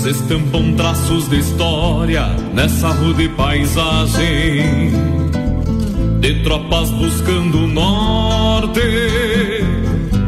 Estampam 0.04 0.74
traços 0.74 1.28
de 1.28 1.38
história 1.38 2.26
nessa 2.52 2.88
rude 2.88 3.28
paisagem 3.28 5.19
de 6.20 6.34
tropas 6.42 6.90
buscando 6.90 7.64
o 7.64 7.66
norte, 7.66 8.80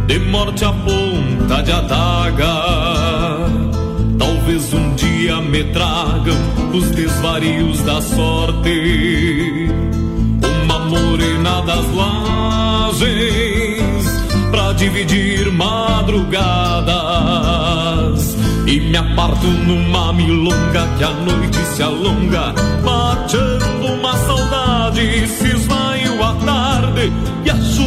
de 0.07 0.18
morte 0.30 0.64
a 0.64 0.72
ponta 0.72 1.62
de 1.62 1.70
adaga. 1.70 2.62
Talvez 4.18 4.72
um 4.72 4.95
dia 4.95 5.40
me 5.43 5.64
tragam 5.64 6.38
os 6.72 6.90
desvarios 6.93 7.82
da 7.82 8.01
sorte, 8.01 9.68
uma 10.64 10.78
morena 10.78 11.61
das 11.61 11.84
lajes 11.95 13.03
pra 14.51 14.72
dividir 14.72 15.53
madrugadas. 15.53 17.03
E 18.66 18.80
me 18.80 18.97
aparto 18.97 19.47
numa 19.47 20.14
milonga 20.14 20.88
que 20.97 21.05
a 21.05 21.11
noite 21.11 21.59
se 21.74 21.82
alonga, 21.82 22.55
mateando 22.82 23.62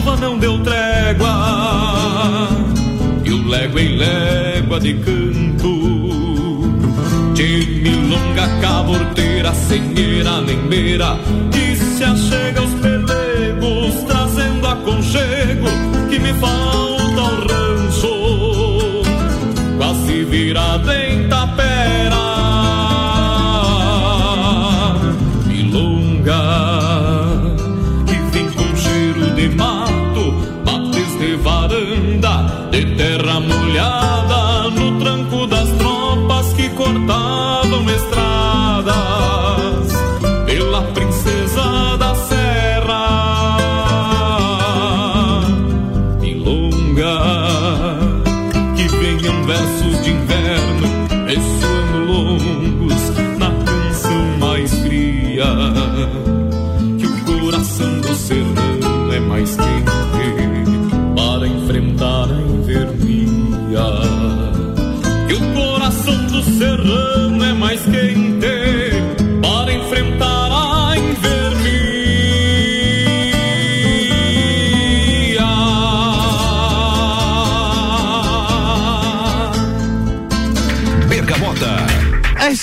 chuva 0.06 0.16
não 0.18 0.38
deu 0.38 0.60
trégua. 0.60 2.48
E 3.24 3.32
o 3.32 3.48
légua 3.48 3.82
em 3.82 3.98
légua 3.98 4.80
de 4.80 4.94
canto, 4.94 6.72
de 7.34 7.82
milonga 7.82 8.48
caborteira, 8.62 9.52
senheira, 9.54 10.38
lembeira, 10.38 11.18
que 11.52 11.76
se 11.76 12.04
achega 12.04 12.62
aos 12.62 12.74
pelegos, 12.76 14.04
trazendo 14.06 14.68
aconchego 14.68 15.68
que 16.10 16.20
me 16.20 16.34
falta 16.34 17.22
ao 17.22 17.36
rancho 17.48 19.04
quase 19.78 20.24
virada 20.26 21.05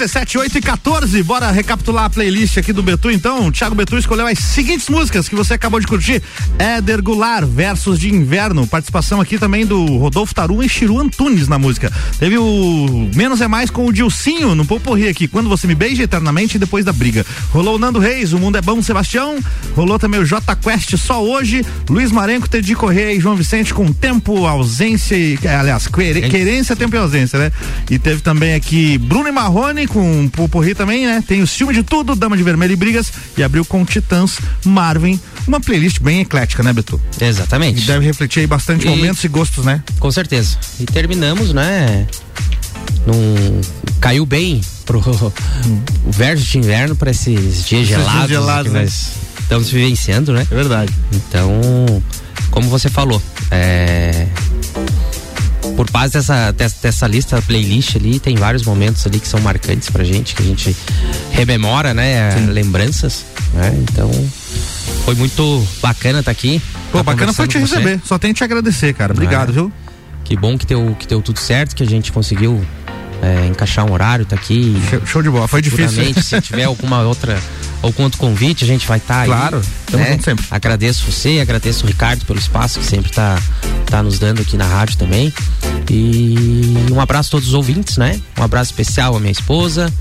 RC7, 0.02 0.40
8 0.40 0.58
e 0.58 0.60
14, 0.60 1.22
bora 1.22 1.50
recapitular 1.50 2.04
a 2.06 2.10
playlist 2.10 2.56
aqui 2.58 2.72
do 2.72 2.82
Betu 2.82 3.10
então. 3.10 3.46
O 3.46 3.52
Thiago 3.52 3.74
Betu 3.74 3.96
escolheu 3.96 4.26
as 4.26 4.38
seguintes 4.38 4.88
músicas 4.88 5.28
que 5.28 5.34
você 5.36 5.54
acabou 5.54 5.78
de 5.78 5.86
curtir: 5.86 6.20
Éder 6.58 7.00
Goulart, 7.02 7.46
Versos 7.46 7.98
de 8.00 8.12
Inverno. 8.12 8.66
Participação 8.66 9.20
aqui 9.20 9.38
também 9.38 9.64
do 9.64 9.84
Rodolfo 9.98 10.34
Tarum 10.34 10.62
e 10.62 10.68
Chiru 10.68 10.98
Antunes 10.98 11.46
na 11.46 11.58
música. 11.58 11.92
Teve 12.18 12.36
o 12.38 13.10
Menos 13.14 13.40
é 13.40 13.46
Mais 13.48 13.70
com 13.70 13.86
o 13.86 13.92
Dilcinho 13.92 14.54
no 14.54 14.64
Poporri 14.64 15.08
aqui, 15.08 15.28
Quando 15.28 15.48
Você 15.48 15.66
Me 15.66 15.74
Beija 15.74 16.02
Eternamente 16.02 16.56
e 16.56 16.58
Depois 16.58 16.84
da 16.84 16.92
Briga. 16.92 17.24
Rolou 17.50 17.76
o 17.76 17.78
Nando 17.78 17.98
Reis, 18.00 18.32
O 18.32 18.38
Mundo 18.38 18.56
é 18.58 18.60
Bom, 18.62 18.82
Sebastião. 18.82 19.38
Rolou 19.76 19.98
também 19.98 20.20
o 20.20 20.24
J 20.24 20.56
Quest 20.56 20.96
só 20.96 21.22
hoje. 21.22 21.64
Luiz 21.88 22.10
Marenco, 22.10 22.48
Tedi 22.48 22.74
Correia 22.74 23.12
e 23.14 23.20
João 23.20 23.36
Vicente 23.36 23.72
com 23.72 23.92
Tempo, 23.92 24.46
Ausência 24.46 25.14
e, 25.16 25.38
aliás, 25.46 25.86
quer- 25.86 26.28
Querência, 26.28 26.74
Tempo 26.74 26.96
e 26.96 26.98
Ausência, 26.98 27.38
né? 27.38 27.52
E 27.90 27.98
teve 27.98 28.20
também 28.20 28.54
aqui 28.54 28.98
Bruno 28.98 29.28
e 29.28 29.32
Marrone 29.32 29.86
Com 29.92 30.28
Pupurri 30.28 30.74
também, 30.74 31.06
né? 31.06 31.22
Tem 31.26 31.42
o 31.42 31.46
Ciúme 31.46 31.74
de 31.74 31.82
Tudo, 31.82 32.16
Dama 32.16 32.36
de 32.36 32.42
Vermelho 32.42 32.72
e 32.72 32.76
Brigas 32.76 33.12
e 33.36 33.42
abriu 33.42 33.64
com 33.64 33.84
Titãs, 33.84 34.38
Marvin. 34.64 35.20
Uma 35.46 35.60
playlist 35.60 36.00
bem 36.00 36.20
eclética, 36.20 36.62
né, 36.62 36.72
Beto? 36.72 37.00
Exatamente. 37.20 37.82
E 37.82 37.86
deve 37.86 38.04
refletir 38.06 38.40
aí 38.40 38.46
bastante 38.46 38.86
E- 38.86 38.88
momentos 38.88 39.22
e 39.22 39.28
gostos, 39.28 39.64
né? 39.64 39.82
Com 39.98 40.10
certeza. 40.10 40.56
E 40.80 40.86
terminamos, 40.86 41.52
né? 41.52 42.06
Num, 43.06 43.60
caiu 44.00 44.24
bem 44.24 44.60
pro 44.86 44.98
o 46.06 46.10
verso 46.10 46.44
de 46.44 46.58
inverno 46.58 46.96
para 46.96 47.10
esses 47.10 47.64
dias 47.64 47.88
dias 47.88 47.88
gelados, 47.88 48.28
gelados, 48.28 48.68
que 48.72 48.78
né? 48.78 48.82
nós 48.84 49.12
estamos 49.40 49.68
vivenciando, 49.70 50.32
né? 50.32 50.46
É 50.50 50.54
verdade. 50.54 50.92
Então, 51.12 51.50
como 52.50 52.68
você 52.70 52.88
falou, 52.88 53.20
é, 53.50 54.26
por 55.76 55.90
base 55.90 56.14
dessa, 56.14 56.52
dessa, 56.52 57.06
lista 57.06 57.40
playlist 57.42 57.96
ali, 57.96 58.18
tem 58.18 58.36
vários 58.36 58.64
momentos 58.64 59.06
ali 59.06 59.18
que 59.18 59.28
são 59.28 59.40
marcantes 59.40 59.90
pra 59.90 60.04
gente, 60.04 60.34
que 60.34 60.42
a 60.42 60.46
gente 60.46 60.76
rememora, 61.30 61.94
né? 61.94 62.34
Lembranças, 62.50 63.24
né? 63.54 63.74
Então, 63.82 64.10
foi 65.04 65.14
muito 65.14 65.66
bacana 65.80 66.20
estar 66.20 66.30
aqui. 66.30 66.60
Pô, 66.90 66.98
tá 66.98 67.04
bacana 67.04 67.32
foi 67.32 67.48
te 67.48 67.58
receber. 67.58 68.00
Só 68.04 68.18
tenho 68.18 68.34
que 68.34 68.38
te 68.38 68.44
agradecer, 68.44 68.92
cara. 68.94 69.12
Obrigado, 69.12 69.50
É. 69.50 69.52
viu? 69.52 69.72
Que 70.24 70.36
bom 70.36 70.56
que 70.56 70.66
deu, 70.66 70.96
que 70.98 71.06
deu 71.06 71.20
tudo 71.20 71.38
certo, 71.38 71.74
que 71.74 71.82
a 71.82 71.86
gente 71.86 72.12
conseguiu 72.12 72.64
é, 73.22 73.46
encaixar 73.46 73.88
um 73.88 73.92
horário, 73.92 74.26
tá 74.26 74.34
aqui. 74.34 74.74
Show, 75.06 75.22
de 75.22 75.30
bola, 75.30 75.46
foi 75.46 75.62
difícil. 75.62 76.12
Se 76.20 76.40
tiver 76.40 76.64
alguma 76.64 77.02
outra, 77.02 77.40
algum 77.80 78.02
outro 78.02 78.18
convite, 78.18 78.64
a 78.64 78.66
gente 78.66 78.86
vai 78.86 78.98
estar 78.98 79.20
aí. 79.20 79.28
Claro, 79.28 79.62
tamo 79.86 80.02
né? 80.02 80.10
junto 80.10 80.24
sempre. 80.24 80.44
Agradeço 80.50 81.10
você, 81.10 81.38
agradeço 81.40 81.84
o 81.84 81.86
Ricardo 81.86 82.26
pelo 82.26 82.38
espaço 82.38 82.80
que 82.80 82.84
sempre 82.84 83.12
tá, 83.12 83.40
tá 83.86 84.02
nos 84.02 84.18
dando 84.18 84.42
aqui 84.42 84.56
na 84.56 84.66
rádio 84.66 84.98
também. 84.98 85.32
E 85.88 86.74
um 86.90 87.00
abraço 87.00 87.28
a 87.28 87.30
todos 87.32 87.48
os 87.48 87.54
ouvintes, 87.54 87.96
né? 87.96 88.20
Um 88.38 88.42
abraço 88.42 88.72
especial 88.72 89.16
à 89.16 89.20
minha 89.20 89.32
esposa, 89.32 89.92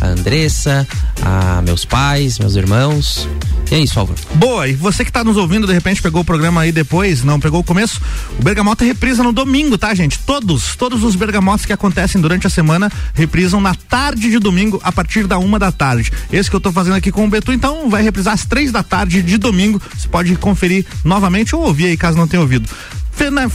a 0.00 0.06
Andressa, 0.06 0.86
a 1.22 1.62
meus 1.62 1.84
pais, 1.84 2.38
meus 2.38 2.54
irmãos. 2.56 3.28
E 3.70 3.74
é 3.74 3.78
isso, 3.80 3.98
Álvaro. 3.98 4.18
Boa, 4.34 4.68
e 4.68 4.74
você 4.74 5.04
que 5.04 5.10
tá 5.10 5.24
nos 5.24 5.36
ouvindo, 5.36 5.66
de 5.66 5.72
repente 5.72 6.00
pegou 6.00 6.22
o 6.22 6.24
programa 6.24 6.60
aí 6.60 6.70
depois, 6.70 7.24
não 7.24 7.40
pegou 7.40 7.60
o 7.60 7.64
começo, 7.64 8.00
o 8.38 8.42
Bergamota 8.42 8.84
reprisa 8.84 9.22
no 9.22 9.32
domingo, 9.32 9.76
tá, 9.76 9.92
gente? 9.94 10.18
Todos, 10.20 10.76
todos 10.76 11.02
os 11.02 11.16
bergamotas 11.16 11.66
que 11.66 11.72
acontecem 11.72 12.20
durante 12.20 12.46
a 12.46 12.50
semana 12.50 12.90
reprisam 13.14 13.60
na 13.60 13.74
tarde 13.74 14.30
de 14.30 14.38
domingo, 14.38 14.80
a 14.84 14.92
partir 14.92 15.26
da 15.26 15.38
uma 15.38 15.58
da 15.58 15.72
tarde. 15.72 16.12
Esse 16.32 16.48
que 16.48 16.54
eu 16.54 16.60
tô 16.60 16.70
fazendo 16.70 16.94
aqui 16.94 17.10
com 17.10 17.24
o 17.24 17.28
Betu, 17.28 17.52
então 17.52 17.90
vai 17.90 18.02
reprisar 18.02 18.34
às 18.34 18.44
três 18.44 18.70
da 18.70 18.82
tarde 18.82 19.22
de 19.22 19.36
domingo. 19.36 19.82
Você 19.96 20.06
pode 20.06 20.36
conferir 20.36 20.86
novamente 21.04 21.56
ou 21.56 21.62
ouvir 21.62 21.86
aí, 21.86 21.96
caso 21.96 22.16
não 22.16 22.28
tenha 22.28 22.40
ouvido. 22.40 22.68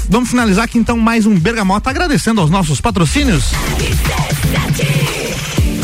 Vamos 0.10 0.30
finalizar 0.30 0.66
aqui 0.66 0.78
então 0.78 0.98
mais 0.98 1.26
um 1.26 1.38
Bergamota, 1.38 1.90
agradecendo 1.90 2.42
aos 2.42 2.50
nossos 2.50 2.82
patrocínios. 2.82 3.46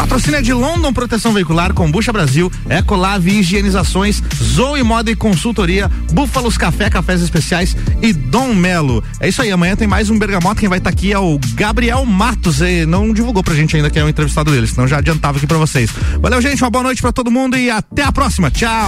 Patrocínio 0.08 0.40
é 0.40 0.42
de 0.42 0.54
London 0.54 0.94
Proteção 0.94 1.34
Veicular, 1.34 1.74
Combucha 1.74 2.14
Brasil, 2.14 2.50
Ecolave 2.70 3.30
Higienizações, 3.30 4.24
Zoe 4.42 4.82
Moda 4.82 5.12
e 5.12 5.16
Consultoria, 5.16 5.92
Búfalos 6.14 6.58
Café, 6.58 6.90
Cafés 6.90 7.22
Especiais 7.22 7.76
e 8.02 8.14
Dom 8.14 8.56
Melo. 8.56 9.04
É 9.20 9.28
isso 9.28 9.42
aí, 9.42 9.52
amanhã 9.52 9.76
tem 9.76 9.86
mais 9.86 10.10
um 10.10 10.18
Bergamota, 10.18 10.62
quem 10.62 10.70
vai 10.70 10.78
estar 10.78 10.90
aqui 10.90 11.12
é 11.12 11.20
o 11.20 11.38
Gabriel 11.54 12.06
Matos, 12.06 12.62
e 12.62 12.86
não 12.86 13.14
divulgou 13.14 13.44
pra 13.44 13.54
gente 13.54 13.76
ainda 13.76 13.90
quem 13.90 14.02
é 14.02 14.06
o 14.06 14.10
entrevistado 14.10 14.50
dele, 14.50 14.66
senão 14.66 14.88
já 14.88 15.00
adiantava 15.00 15.38
aqui 15.38 15.46
pra 15.46 15.58
vocês. 15.58 15.92
Valeu, 16.22 16.42
gente, 16.42 16.64
uma 16.64 16.70
boa 16.70 16.84
noite 16.84 17.02
pra 17.02 17.12
todo 17.12 17.30
mundo 17.30 17.58
e 17.58 17.70
até 17.70 18.04
a 18.04 18.12
próxima, 18.12 18.50
tchau! 18.50 18.88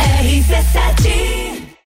RC7 0.00 1.43